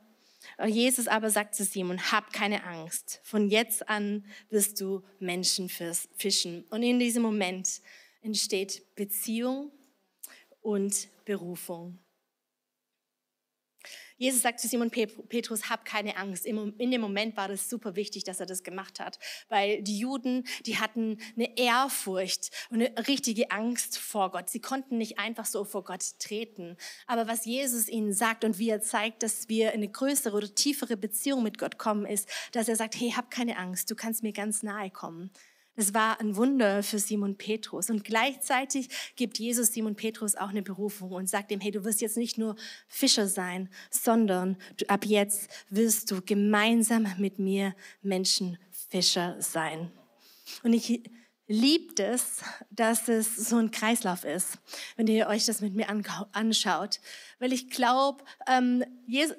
Jesus 0.65 1.09
aber 1.09 1.29
sagt 1.29 1.55
zu 1.55 1.65
Simon, 1.65 1.99
hab 2.13 2.31
keine 2.31 2.63
Angst. 2.63 3.19
Von 3.23 3.49
jetzt 3.49 3.89
an 3.89 4.25
wirst 4.49 4.79
du 4.79 5.03
Menschen 5.19 5.67
Fischen. 5.67 6.63
Und 6.69 6.83
in 6.83 6.99
diesem 6.99 7.21
Moment 7.21 7.81
entsteht 8.23 8.95
Beziehung 8.95 9.71
und 10.61 11.09
Berufung. 11.25 11.99
Jesus 14.17 14.41
sagt 14.41 14.59
zu 14.59 14.67
Simon 14.67 14.89
Petrus, 14.89 15.69
hab 15.69 15.83
keine 15.83 16.15
Angst. 16.15 16.45
In 16.45 16.91
dem 16.91 17.01
Moment 17.01 17.35
war 17.35 17.49
das 17.49 17.69
super 17.69 17.95
wichtig, 17.95 18.23
dass 18.23 18.39
er 18.39 18.45
das 18.45 18.63
gemacht 18.63 18.99
hat, 19.01 19.19
weil 19.49 19.81
die 19.81 19.97
Juden, 19.97 20.45
die 20.65 20.77
hatten 20.77 21.17
eine 21.35 21.57
Ehrfurcht 21.57 22.51
und 22.69 22.81
eine 22.81 23.07
richtige 23.07 23.51
Angst 23.51 23.97
vor 23.97 24.31
Gott. 24.31 24.49
Sie 24.49 24.61
konnten 24.61 24.97
nicht 24.97 25.19
einfach 25.19 25.45
so 25.45 25.65
vor 25.65 25.83
Gott 25.83 26.19
treten. 26.19 26.77
Aber 27.05 27.27
was 27.27 27.45
Jesus 27.45 27.89
ihnen 27.89 28.13
sagt 28.13 28.45
und 28.45 28.59
wie 28.59 28.69
er 28.69 28.81
zeigt, 28.81 29.23
dass 29.23 29.49
wir 29.49 29.69
in 29.69 29.79
eine 29.79 29.89
größere 29.89 30.37
oder 30.37 30.53
tiefere 30.55 30.95
Beziehung 30.95 31.43
mit 31.43 31.57
Gott 31.57 31.77
kommen, 31.77 32.05
ist, 32.05 32.29
dass 32.53 32.69
er 32.69 32.77
sagt, 32.77 32.95
hey, 32.95 33.11
hab 33.11 33.29
keine 33.29 33.57
Angst, 33.57 33.91
du 33.91 33.95
kannst 33.95 34.23
mir 34.23 34.31
ganz 34.31 34.63
nahe 34.63 34.89
kommen. 34.91 35.31
Das 35.75 35.93
war 35.93 36.19
ein 36.19 36.35
Wunder 36.35 36.83
für 36.83 36.99
Simon 36.99 37.35
Petrus. 37.35 37.89
Und 37.89 38.03
gleichzeitig 38.03 38.89
gibt 39.15 39.39
Jesus 39.39 39.73
Simon 39.73 39.95
Petrus 39.95 40.35
auch 40.35 40.49
eine 40.49 40.61
Berufung 40.61 41.11
und 41.11 41.27
sagt 41.27 41.51
ihm, 41.51 41.59
hey, 41.59 41.71
du 41.71 41.83
wirst 41.83 42.01
jetzt 42.01 42.17
nicht 42.17 42.37
nur 42.37 42.55
Fischer 42.87 43.27
sein, 43.27 43.69
sondern 43.89 44.57
du, 44.77 44.87
ab 44.87 45.05
jetzt 45.05 45.49
wirst 45.69 46.11
du 46.11 46.21
gemeinsam 46.21 47.07
mit 47.17 47.39
mir 47.39 47.75
Menschenfischer 48.03 49.35
sein. 49.39 49.91
Und 50.61 50.73
ich 50.73 51.01
liebt 51.47 51.99
es, 51.99 52.41
dass 52.71 53.09
es 53.09 53.35
so 53.35 53.57
ein 53.57 53.69
Kreislauf 53.69 54.23
ist, 54.23 54.59
wenn 54.95 55.07
ihr 55.07 55.27
euch 55.27 55.45
das 55.45 55.59
mit 55.59 55.75
mir 55.75 55.87
anschaut. 55.89 56.99
Weil 57.39 57.51
ich 57.51 57.69
glaube, 57.69 58.23
ähm, 58.47 58.85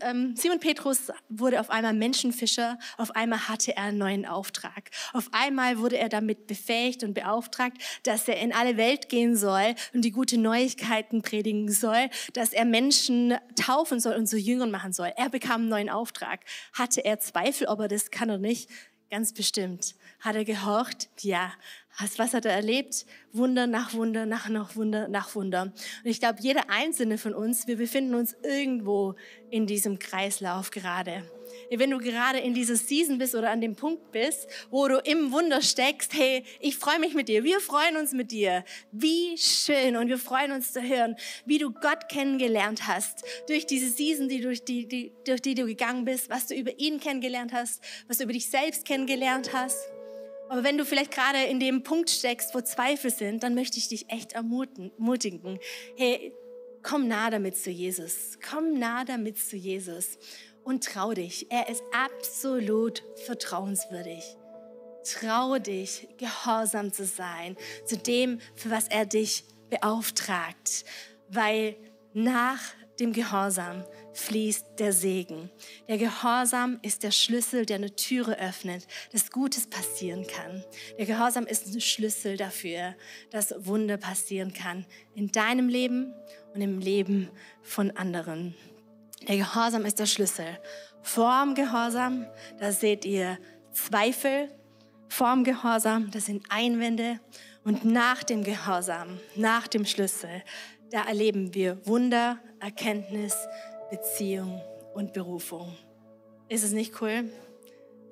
ähm, 0.02 0.34
Simon 0.36 0.60
Petrus 0.60 1.10
wurde 1.30 1.60
auf 1.60 1.70
einmal 1.70 1.94
Menschenfischer, 1.94 2.78
auf 2.98 3.12
einmal 3.12 3.48
hatte 3.48 3.74
er 3.76 3.84
einen 3.84 3.98
neuen 3.98 4.26
Auftrag. 4.26 4.90
Auf 5.14 5.30
einmal 5.32 5.78
wurde 5.78 5.96
er 5.96 6.10
damit 6.10 6.46
befähigt 6.46 7.02
und 7.04 7.14
beauftragt, 7.14 7.78
dass 8.02 8.28
er 8.28 8.38
in 8.38 8.52
alle 8.52 8.76
Welt 8.76 9.08
gehen 9.08 9.34
soll 9.34 9.74
und 9.94 10.04
die 10.04 10.10
gute 10.10 10.36
Neuigkeiten 10.36 11.22
predigen 11.22 11.70
soll, 11.72 12.10
dass 12.34 12.52
er 12.52 12.66
Menschen 12.66 13.34
taufen 13.56 13.98
soll 13.98 14.16
und 14.16 14.26
zu 14.26 14.36
Jüngern 14.36 14.70
machen 14.70 14.92
soll. 14.92 15.10
Er 15.16 15.30
bekam 15.30 15.62
einen 15.62 15.70
neuen 15.70 15.90
Auftrag. 15.90 16.40
Hatte 16.74 17.02
er 17.02 17.18
Zweifel, 17.18 17.66
ob 17.66 17.80
er 17.80 17.88
das 17.88 18.10
kann 18.10 18.28
oder 18.28 18.38
nicht? 18.38 18.68
Ganz 19.10 19.32
bestimmt. 19.32 19.94
Hat 20.20 20.34
er 20.34 20.44
gehorcht? 20.44 21.08
Ja. 21.20 21.52
Was 22.16 22.34
hat 22.34 22.44
er 22.44 22.52
erlebt? 22.52 23.06
Wunder 23.32 23.66
nach 23.66 23.94
Wunder, 23.94 24.26
nach 24.26 24.48
noch 24.48 24.74
Wunder 24.74 25.06
nach 25.06 25.34
Wunder. 25.34 25.62
Und 25.62 25.74
ich 26.04 26.18
glaube, 26.18 26.38
jeder 26.40 26.68
einzelne 26.68 27.18
von 27.18 27.34
uns, 27.34 27.66
wir 27.66 27.76
befinden 27.76 28.14
uns 28.14 28.34
irgendwo 28.42 29.14
in 29.50 29.66
diesem 29.66 29.98
Kreislauf 29.98 30.70
gerade. 30.70 31.22
Wenn 31.70 31.90
du 31.90 31.98
gerade 31.98 32.38
in 32.38 32.54
dieser 32.54 32.76
Season 32.76 33.18
bist 33.18 33.34
oder 33.34 33.50
an 33.50 33.60
dem 33.60 33.76
Punkt 33.76 34.12
bist, 34.12 34.46
wo 34.70 34.86
du 34.88 34.98
im 34.98 35.32
Wunder 35.32 35.62
steckst, 35.62 36.14
hey, 36.14 36.44
ich 36.60 36.76
freue 36.76 36.98
mich 36.98 37.14
mit 37.14 37.28
dir, 37.28 37.44
wir 37.44 37.60
freuen 37.60 37.96
uns 37.96 38.12
mit 38.12 38.30
dir. 38.30 38.64
Wie 38.92 39.36
schön 39.36 39.96
und 39.96 40.08
wir 40.08 40.18
freuen 40.18 40.52
uns 40.52 40.72
zu 40.72 40.82
hören, 40.82 41.16
wie 41.46 41.58
du 41.58 41.72
Gott 41.72 42.08
kennengelernt 42.08 42.86
hast, 42.86 43.24
durch 43.48 43.66
diese 43.66 43.88
Season, 43.88 44.28
die, 44.28 44.40
durch, 44.40 44.64
die, 44.64 44.86
die, 44.86 45.12
durch 45.26 45.42
die 45.42 45.54
du 45.54 45.66
gegangen 45.66 46.04
bist, 46.04 46.30
was 46.30 46.46
du 46.46 46.54
über 46.54 46.78
ihn 46.78 47.00
kennengelernt 47.00 47.52
hast, 47.52 47.82
was 48.08 48.18
du 48.18 48.24
über 48.24 48.32
dich 48.32 48.48
selbst 48.48 48.84
kennengelernt 48.84 49.52
hast. 49.52 49.78
Aber 50.48 50.62
wenn 50.62 50.76
du 50.76 50.84
vielleicht 50.84 51.10
gerade 51.10 51.42
in 51.44 51.58
dem 51.58 51.82
Punkt 51.82 52.10
steckst, 52.10 52.54
wo 52.54 52.60
Zweifel 52.60 53.10
sind, 53.10 53.42
dann 53.42 53.54
möchte 53.54 53.78
ich 53.78 53.88
dich 53.88 54.10
echt 54.10 54.34
ermutigen. 54.34 55.58
Hey, 55.96 56.32
komm 56.82 57.08
nah 57.08 57.30
damit 57.30 57.56
zu 57.56 57.70
Jesus. 57.70 58.38
Komm 58.48 58.78
nah 58.78 59.04
damit 59.04 59.38
zu 59.38 59.56
Jesus 59.56 60.18
und 60.64 60.84
trau 60.84 61.12
dich. 61.12 61.50
Er 61.50 61.68
ist 61.68 61.82
absolut 61.92 63.02
vertrauenswürdig. 63.26 64.24
Trau 65.04 65.58
dich, 65.58 66.08
gehorsam 66.16 66.92
zu 66.92 67.04
sein 67.04 67.56
zu 67.84 67.98
dem, 67.98 68.40
für 68.54 68.70
was 68.70 68.88
er 68.88 69.04
dich 69.04 69.44
beauftragt, 69.68 70.84
weil 71.28 71.76
nach 72.14 72.60
dem 73.00 73.12
Gehorsam 73.12 73.84
fließt 74.12 74.78
der 74.78 74.92
Segen. 74.92 75.50
Der 75.88 75.98
Gehorsam 75.98 76.78
ist 76.82 77.02
der 77.02 77.10
Schlüssel, 77.10 77.66
der 77.66 77.76
eine 77.76 77.94
Türe 77.94 78.38
öffnet, 78.38 78.86
dass 79.12 79.30
Gutes 79.32 79.66
passieren 79.66 80.26
kann. 80.26 80.64
Der 80.96 81.06
Gehorsam 81.06 81.46
ist 81.46 81.66
ein 81.66 81.80
Schlüssel 81.80 82.36
dafür, 82.36 82.94
dass 83.30 83.54
Wunder 83.58 83.96
passieren 83.96 84.52
kann 84.52 84.86
in 85.14 85.32
deinem 85.32 85.68
Leben 85.68 86.14
und 86.54 86.60
im 86.60 86.78
Leben 86.78 87.28
von 87.62 87.90
anderen. 87.90 88.54
Der 89.28 89.36
Gehorsam 89.36 89.84
ist 89.84 89.98
der 89.98 90.06
Schlüssel. 90.06 90.58
Vorm 91.02 91.54
Gehorsam, 91.54 92.26
da 92.58 92.72
seht 92.72 93.04
ihr 93.04 93.38
Zweifel. 93.72 94.48
Vorm 95.08 95.44
Gehorsam, 95.44 96.10
das 96.10 96.26
sind 96.26 96.44
Einwände. 96.50 97.20
Und 97.64 97.84
nach 97.84 98.22
dem 98.22 98.44
Gehorsam, 98.44 99.18
nach 99.36 99.66
dem 99.68 99.86
Schlüssel, 99.86 100.42
da 100.90 101.04
erleben 101.04 101.54
wir 101.54 101.86
Wunder, 101.86 102.38
Erkenntnis, 102.60 103.34
Beziehung 103.90 104.60
und 104.94 105.12
Berufung. 105.12 105.74
Ist 106.48 106.64
es 106.64 106.72
nicht 106.72 107.00
cool? 107.00 107.30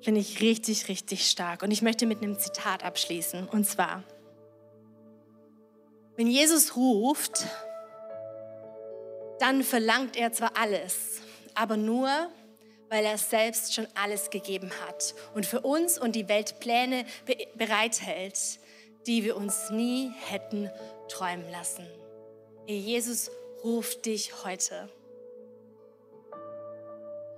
Finde 0.01 0.19
ich 0.19 0.41
richtig, 0.41 0.89
richtig 0.89 1.29
stark. 1.29 1.61
Und 1.61 1.71
ich 1.71 1.81
möchte 1.81 2.05
mit 2.05 2.21
einem 2.21 2.37
Zitat 2.39 2.83
abschließen. 2.83 3.47
Und 3.47 3.65
zwar, 3.65 4.03
wenn 6.17 6.27
Jesus 6.27 6.75
ruft, 6.75 7.45
dann 9.39 9.63
verlangt 9.63 10.15
er 10.15 10.31
zwar 10.31 10.57
alles, 10.57 11.21
aber 11.55 11.77
nur, 11.77 12.09
weil 12.89 13.05
er 13.05 13.17
selbst 13.17 13.73
schon 13.73 13.87
alles 13.95 14.29
gegeben 14.29 14.71
hat 14.85 15.15
und 15.33 15.45
für 15.45 15.61
uns 15.61 15.97
und 15.97 16.15
die 16.15 16.29
Welt 16.29 16.59
Pläne 16.59 17.05
bereithält, 17.55 18.59
die 19.07 19.23
wir 19.23 19.35
uns 19.35 19.69
nie 19.69 20.11
hätten 20.27 20.69
träumen 21.09 21.49
lassen. 21.51 21.87
Jesus 22.67 23.31
ruft 23.63 24.05
dich 24.05 24.43
heute. 24.43 24.89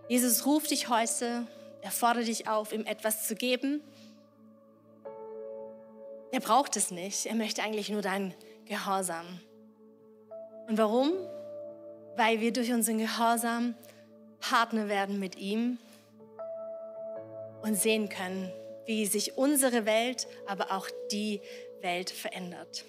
Jesus 0.08 0.46
ruft 0.46 0.72
dich 0.72 0.90
heute, 0.90 1.48
er 1.82 1.92
fordert 1.92 2.28
dich 2.28 2.48
auf, 2.48 2.72
ihm 2.72 2.86
etwas 2.86 3.28
zu 3.28 3.36
geben. 3.36 3.82
Er 6.32 6.42
braucht 6.42 6.76
es 6.76 6.92
nicht, 6.92 7.26
er 7.26 7.36
möchte 7.36 7.64
eigentlich 7.64 7.90
nur 7.90 8.02
deinen 8.02 8.34
Gehorsam. 8.66 9.40
Und 10.68 10.78
warum? 10.78 11.14
Weil 12.18 12.40
wir 12.40 12.54
durch 12.54 12.72
unseren 12.72 12.98
Gehorsam 12.98 13.76
Partner 14.40 14.88
werden 14.88 15.20
mit 15.20 15.38
ihm 15.38 15.78
und 17.62 17.76
sehen 17.76 18.10
können, 18.10 18.52
wie 18.86 19.06
sich 19.06 19.38
unsere 19.38 19.86
Welt, 19.86 20.28
aber 20.46 20.72
auch 20.72 20.88
die 21.12 21.42
Welt 21.82 22.10
verändert. 22.10 22.86